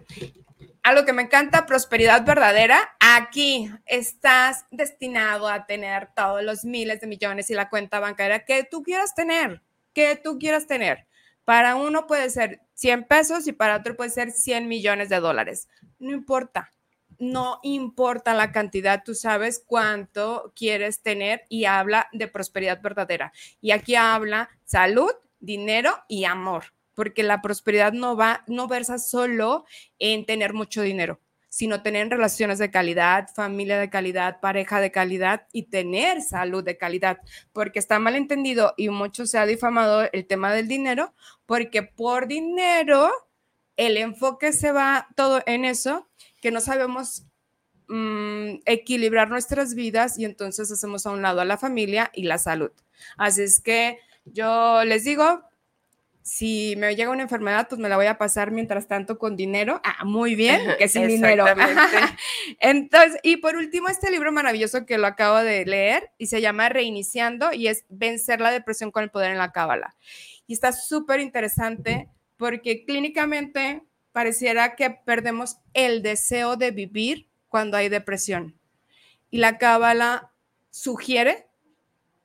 algo 0.82 1.04
que 1.04 1.12
me 1.12 1.22
encanta, 1.22 1.66
prosperidad 1.66 2.24
verdadera. 2.24 2.96
Aquí 3.00 3.70
estás 3.86 4.64
destinado 4.70 5.48
a 5.48 5.66
tener 5.66 6.08
todos 6.14 6.42
los 6.42 6.64
miles 6.64 7.00
de 7.00 7.06
millones 7.06 7.50
y 7.50 7.54
la 7.54 7.68
cuenta 7.68 8.00
bancaria 8.00 8.44
que 8.44 8.64
tú 8.64 8.82
quieras 8.82 9.14
tener, 9.14 9.62
que 9.92 10.16
tú 10.16 10.38
quieras 10.38 10.66
tener. 10.66 11.06
Para 11.44 11.76
uno 11.76 12.06
puede 12.06 12.30
ser 12.30 12.60
100 12.74 13.04
pesos 13.04 13.46
y 13.46 13.52
para 13.52 13.76
otro 13.76 13.96
puede 13.96 14.10
ser 14.10 14.30
100 14.30 14.68
millones 14.68 15.08
de 15.08 15.20
dólares. 15.20 15.68
No 15.98 16.12
importa, 16.12 16.72
no 17.18 17.60
importa 17.62 18.34
la 18.34 18.52
cantidad, 18.52 19.02
tú 19.04 19.14
sabes 19.14 19.62
cuánto 19.66 20.52
quieres 20.56 21.02
tener 21.02 21.44
y 21.48 21.66
habla 21.66 22.08
de 22.12 22.28
prosperidad 22.28 22.80
verdadera. 22.80 23.32
Y 23.60 23.72
aquí 23.72 23.96
habla 23.96 24.48
salud, 24.64 25.12
dinero 25.40 25.92
y 26.08 26.24
amor 26.24 26.64
porque 27.00 27.22
la 27.22 27.40
prosperidad 27.40 27.94
no 27.94 28.14
va, 28.14 28.44
no 28.46 28.68
versa 28.68 28.98
solo 28.98 29.64
en 29.98 30.26
tener 30.26 30.52
mucho 30.52 30.82
dinero, 30.82 31.18
sino 31.48 31.80
tener 31.80 32.10
relaciones 32.10 32.58
de 32.58 32.70
calidad, 32.70 33.30
familia 33.34 33.78
de 33.78 33.88
calidad, 33.88 34.38
pareja 34.38 34.82
de 34.82 34.90
calidad 34.90 35.46
y 35.50 35.70
tener 35.70 36.20
salud 36.20 36.62
de 36.62 36.76
calidad, 36.76 37.20
porque 37.54 37.78
está 37.78 37.98
mal 37.98 38.16
entendido 38.16 38.74
y 38.76 38.90
mucho 38.90 39.24
se 39.24 39.38
ha 39.38 39.46
difamado 39.46 40.10
el 40.12 40.26
tema 40.26 40.52
del 40.52 40.68
dinero, 40.68 41.14
porque 41.46 41.82
por 41.82 42.26
dinero 42.26 43.10
el 43.78 43.96
enfoque 43.96 44.52
se 44.52 44.70
va 44.70 45.08
todo 45.16 45.42
en 45.46 45.64
eso, 45.64 46.06
que 46.42 46.50
no 46.50 46.60
sabemos 46.60 47.24
mm, 47.88 48.56
equilibrar 48.66 49.30
nuestras 49.30 49.74
vidas 49.74 50.18
y 50.18 50.26
entonces 50.26 50.70
hacemos 50.70 51.06
a 51.06 51.12
un 51.12 51.22
lado 51.22 51.40
a 51.40 51.46
la 51.46 51.56
familia 51.56 52.10
y 52.12 52.24
la 52.24 52.36
salud. 52.36 52.72
Así 53.16 53.40
es 53.40 53.62
que 53.62 54.00
yo 54.26 54.84
les 54.84 55.04
digo, 55.04 55.48
si 56.22 56.74
me 56.76 56.94
llega 56.94 57.10
una 57.10 57.22
enfermedad, 57.22 57.66
pues 57.68 57.80
me 57.80 57.88
la 57.88 57.96
voy 57.96 58.06
a 58.06 58.18
pasar 58.18 58.50
mientras 58.50 58.86
tanto 58.86 59.18
con 59.18 59.36
dinero. 59.36 59.80
Ah, 59.82 60.04
muy 60.04 60.34
bien, 60.34 60.60
que 60.78 60.88
sin 60.88 61.06
dinero. 61.06 61.46
Entonces, 62.60 63.18
y 63.22 63.38
por 63.38 63.56
último, 63.56 63.88
este 63.88 64.10
libro 64.10 64.30
maravilloso 64.30 64.84
que 64.84 64.98
lo 64.98 65.06
acabo 65.06 65.38
de 65.38 65.64
leer 65.64 66.10
y 66.18 66.26
se 66.26 66.40
llama 66.40 66.68
Reiniciando 66.68 67.52
y 67.52 67.68
es 67.68 67.84
Vencer 67.88 68.40
la 68.40 68.50
depresión 68.50 68.90
con 68.90 69.02
el 69.02 69.10
poder 69.10 69.30
en 69.30 69.38
la 69.38 69.52
cábala. 69.52 69.96
Y 70.46 70.52
está 70.52 70.72
súper 70.72 71.20
interesante 71.20 72.08
porque 72.36 72.84
clínicamente 72.84 73.82
pareciera 74.12 74.76
que 74.76 74.90
perdemos 74.90 75.56
el 75.72 76.02
deseo 76.02 76.56
de 76.56 76.70
vivir 76.70 77.28
cuando 77.48 77.76
hay 77.76 77.88
depresión. 77.88 78.58
Y 79.30 79.38
la 79.38 79.58
cábala 79.58 80.32
sugiere 80.70 81.46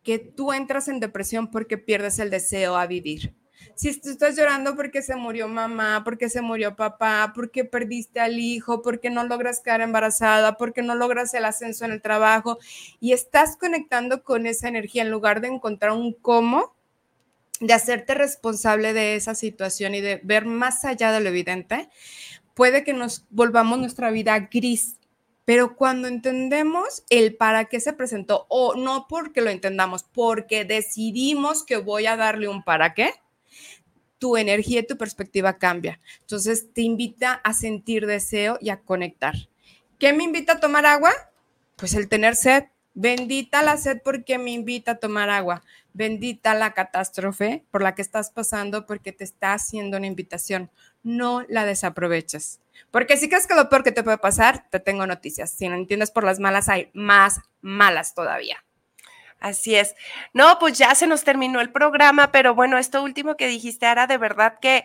que 0.03 0.19
tú 0.19 0.51
entras 0.51 0.87
en 0.89 0.99
depresión 0.99 1.49
porque 1.49 1.77
pierdes 1.77 2.19
el 2.19 2.29
deseo 2.29 2.75
a 2.75 2.87
vivir 2.87 3.33
si 3.73 3.99
tú 3.99 4.09
estás 4.09 4.35
llorando 4.37 4.75
porque 4.75 5.01
se 5.01 5.15
murió 5.15 5.47
mamá, 5.47 6.03
porque 6.03 6.29
se 6.29 6.41
murió 6.41 6.75
papá, 6.75 7.31
porque 7.33 7.65
perdiste 7.65 8.19
al 8.19 8.37
hijo, 8.39 8.81
porque 8.81 9.09
no 9.09 9.23
logras 9.23 9.61
quedar 9.61 9.81
embarazada, 9.81 10.57
porque 10.57 10.81
no 10.81 10.95
logras 10.95 11.33
el 11.33 11.45
ascenso 11.45 11.85
en 11.85 11.91
el 11.91 12.01
trabajo 12.01 12.59
y 12.99 13.13
estás 13.13 13.57
conectando 13.57 14.23
con 14.23 14.45
esa 14.45 14.67
energía 14.67 15.01
en 15.01 15.11
lugar 15.11 15.41
de 15.41 15.47
encontrar 15.47 15.91
un 15.91 16.13
cómo, 16.13 16.75
de 17.59 17.73
hacerte 17.73 18.13
responsable 18.13 18.93
de 18.93 19.15
esa 19.15 19.33
situación 19.35 19.95
y 19.95 20.01
de 20.01 20.19
ver 20.23 20.45
más 20.45 20.85
allá 20.85 21.11
de 21.11 21.21
lo 21.21 21.29
evidente, 21.29 21.89
puede 22.53 22.83
que 22.83 22.93
nos 22.93 23.25
volvamos 23.29 23.79
nuestra 23.79 24.11
vida 24.11 24.39
gris. 24.51 24.97
Pero 25.45 25.75
cuando 25.75 26.07
entendemos 26.07 27.03
el 27.09 27.35
para 27.35 27.65
qué 27.65 27.79
se 27.79 27.93
presentó, 27.93 28.47
o 28.49 28.75
no 28.75 29.05
porque 29.07 29.41
lo 29.41 29.51
entendamos, 29.51 30.03
porque 30.03 30.65
decidimos 30.65 31.63
que 31.63 31.77
voy 31.77 32.07
a 32.07 32.17
darle 32.17 32.47
un 32.47 32.63
para 32.63 32.95
qué, 32.95 33.13
tu 34.25 34.37
energía 34.37 34.79
y 34.79 34.87
tu 34.87 34.97
perspectiva 34.97 35.59
cambia. 35.59 35.99
Entonces 36.21 36.73
te 36.73 36.81
invita 36.81 37.33
a 37.43 37.53
sentir 37.53 38.07
deseo 38.07 38.57
y 38.59 38.71
a 38.71 38.79
conectar. 38.79 39.35
¿Qué 39.99 40.13
me 40.13 40.23
invita 40.23 40.53
a 40.53 40.59
tomar 40.59 40.87
agua? 40.87 41.11
Pues 41.75 41.93
el 41.93 42.09
tener 42.09 42.35
sed. 42.35 42.63
Bendita 42.95 43.61
la 43.61 43.77
sed 43.77 43.99
porque 44.03 44.39
me 44.39 44.49
invita 44.49 44.93
a 44.93 44.95
tomar 44.95 45.29
agua. 45.29 45.63
Bendita 45.93 46.55
la 46.55 46.73
catástrofe 46.73 47.65
por 47.69 47.83
la 47.83 47.93
que 47.93 48.01
estás 48.01 48.31
pasando 48.31 48.87
porque 48.87 49.11
te 49.11 49.23
está 49.23 49.53
haciendo 49.53 49.97
una 49.97 50.07
invitación. 50.07 50.71
No 51.03 51.45
la 51.47 51.63
desaproveches. 51.63 52.61
Porque 52.89 53.17
si 53.17 53.29
crees 53.29 53.45
que 53.45 53.53
lo 53.53 53.69
peor 53.69 53.83
que 53.83 53.91
te 53.91 54.01
puede 54.01 54.17
pasar, 54.17 54.67
te 54.71 54.79
tengo 54.79 55.05
noticias. 55.05 55.51
Si 55.51 55.69
no 55.69 55.75
entiendes 55.75 56.09
por 56.09 56.23
las 56.23 56.39
malas, 56.39 56.67
hay 56.67 56.89
más 56.95 57.41
malas 57.61 58.15
todavía. 58.15 58.64
Así 59.39 59.75
es. 59.75 59.95
No, 60.33 60.57
pues 60.59 60.77
ya 60.77 60.95
se 60.95 61.07
nos 61.07 61.23
terminó 61.23 61.61
el 61.61 61.71
programa, 61.71 62.31
pero 62.31 62.55
bueno, 62.55 62.77
esto 62.77 63.03
último 63.03 63.37
que 63.37 63.47
dijiste, 63.47 63.85
Ara, 63.85 64.07
de 64.07 64.17
verdad 64.17 64.57
que, 64.59 64.83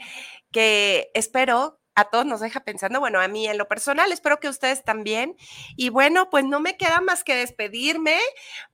que 0.51 1.11
espero 1.15 1.81
a 1.95 2.05
todos 2.05 2.25
nos 2.25 2.41
deja 2.41 2.61
pensando, 2.61 3.01
bueno, 3.01 3.21
a 3.21 3.29
mí 3.29 3.47
en 3.47 3.59
lo 3.59 3.69
personal, 3.69 4.13
espero 4.13 4.41
que 4.41 4.49
ustedes 4.49 4.85
también. 4.85 5.37
Y 5.77 5.91
bueno, 5.91 6.31
pues 6.31 6.45
no 6.45 6.61
me 6.61 6.77
queda 6.77 7.01
más 7.01 7.25
que 7.25 7.35
despedirme, 7.35 8.19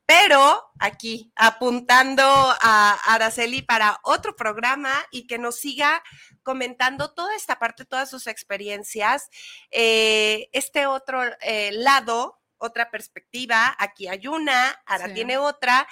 pero 0.05 0.62
aquí 0.79 1.33
apuntando 1.35 2.22
a 2.24 2.99
Araceli 3.07 3.62
para 3.62 3.99
otro 4.03 4.37
programa 4.37 4.93
y 5.11 5.27
que 5.27 5.39
nos 5.39 5.57
siga 5.57 6.03
comentando 6.43 7.12
toda 7.12 7.35
esta 7.35 7.59
parte, 7.59 7.85
todas 7.85 8.09
sus 8.11 8.27
experiencias, 8.27 9.29
eh, 9.70 10.49
este 10.53 10.87
otro 10.87 11.22
eh, 11.41 11.72
lado 11.72 12.39
otra 12.59 12.90
perspectiva, 12.90 13.74
aquí 13.78 14.09
hay 14.09 14.26
una, 14.26 14.70
ahora 14.86 15.12
tiene 15.12 15.38
otra, 15.38 15.86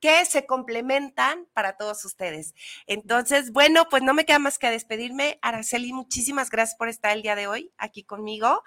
que 0.00 0.24
se 0.24 0.46
complementan 0.46 1.46
para 1.52 1.76
todos 1.76 2.04
ustedes. 2.04 2.54
Entonces, 2.86 3.52
bueno, 3.52 3.88
pues 3.88 4.02
no 4.02 4.14
me 4.14 4.24
queda 4.24 4.38
más 4.38 4.58
que 4.58 4.70
despedirme. 4.70 5.38
Araceli, 5.42 5.92
muchísimas 5.92 6.50
gracias 6.50 6.76
por 6.76 6.88
estar 6.88 7.12
el 7.12 7.22
día 7.22 7.36
de 7.36 7.46
hoy 7.46 7.72
aquí 7.78 8.04
conmigo 8.04 8.62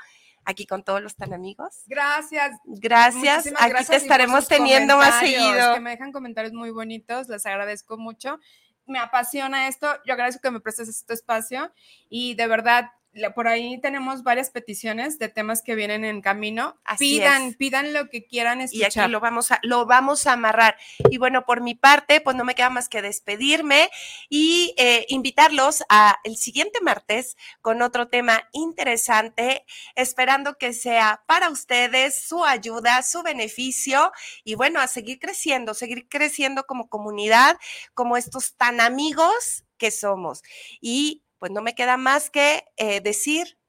aquí 0.46 0.66
con 0.66 0.84
todos 0.84 1.02
los 1.02 1.16
tan 1.16 1.34
amigos. 1.34 1.84
Gracias. 1.88 2.52
Gracias. 2.66 3.48
Aquí 3.60 3.86
te 3.86 3.96
estaremos 3.96 4.48
teniendo 4.48 4.98
más 4.98 5.20
seguido. 5.20 5.74
Que 5.74 5.80
me 5.80 5.92
dejan 5.92 6.12
comentarios 6.12 6.54
muy 6.54 6.72
bonitos, 6.72 7.30
les 7.30 7.46
agradezco 7.46 7.98
mucho. 7.98 8.40
Me 8.86 9.00
apasiona 9.00 9.68
esto, 9.68 9.88
yo 10.06 10.14
agradezco 10.14 10.42
que 10.42 10.52
me 10.52 10.60
prestes 10.60 10.90
este 10.90 11.14
espacio 11.14 11.72
y 12.10 12.36
de 12.36 12.48
verdad 12.48 12.92
por 13.36 13.48
ahí 13.48 13.80
tenemos 13.80 14.24
varias 14.24 14.50
peticiones 14.50 15.20
de 15.20 15.30
temas 15.30 15.62
que 15.62 15.76
vienen 15.76 16.04
en 16.04 16.22
camino. 16.22 16.78
pidan, 16.98 17.54
pidan 17.54 17.94
lo 17.94 18.10
que 18.10 18.26
quieran 18.26 18.62
escuchar. 18.62 18.92
Y 18.98 19.00
aquí 19.00 19.12
lo 19.12 19.20
vamos 19.20 19.52
a, 19.52 19.60
lo 19.64 19.86
vamos 19.86 20.26
a 20.26 20.34
amarrar. 20.34 20.78
Y 21.10 21.18
bueno, 21.18 21.46
por 21.46 21.62
mi 21.62 21.76
parte, 21.76 22.22
pues 22.22 22.36
no 22.36 22.44
me 22.44 22.56
queda 22.56 22.70
más 22.70 22.90
que 22.90 23.02
despedirme 23.02 23.90
y 24.30 24.74
eh, 24.78 25.06
invitarlos 25.10 25.84
a 25.90 26.18
el 26.24 26.38
siguiente 26.38 26.80
martes 26.82 27.38
con 27.62 27.82
otro 27.82 28.08
tema 28.08 28.48
interesante, 28.52 29.66
esperando 29.96 30.58
que 30.58 30.74
sea 30.74 31.24
para 31.28 31.50
ustedes 31.50 32.16
su 32.16 32.44
ayuda, 32.44 33.04
su 33.04 33.22
beneficio 33.24 34.12
y 34.44 34.56
bueno, 34.56 34.80
a 34.80 34.88
seguir 34.88 35.20
creciendo, 35.20 35.74
seguir 35.74 36.08
creciendo 36.10 36.66
como 36.66 36.90
comunidad, 36.90 37.58
como 37.94 38.18
estos 38.18 38.56
tan 38.56 38.82
amigos 38.82 39.66
que 39.78 39.92
somos. 39.92 40.44
Y 40.82 41.24
pues 41.44 41.52
no 41.52 41.62
me 41.62 41.76
queda 41.76 41.98
más 41.98 42.30
que 42.30 42.64
eh, 42.78 43.02
decir 43.02 43.60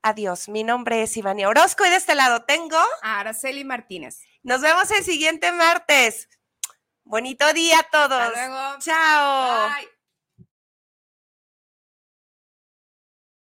adiós. 0.00 0.48
Mi 0.48 0.64
nombre 0.64 1.02
es 1.02 1.14
Ivania 1.18 1.50
Orozco 1.50 1.84
y 1.84 1.90
de 1.90 1.96
este 1.96 2.14
lado 2.14 2.44
tengo 2.44 2.78
a 3.02 3.20
Araceli 3.20 3.62
Martínez. 3.62 4.20
Nos 4.42 4.62
vemos 4.62 4.90
el 4.90 5.04
siguiente 5.04 5.52
martes. 5.52 6.30
Bonito 7.02 7.52
día 7.52 7.80
a 7.80 7.82
todos. 7.82 8.22
Hasta 8.22 8.48
luego. 8.48 8.78
Chao. 8.78 9.68
Bye. 9.68 9.93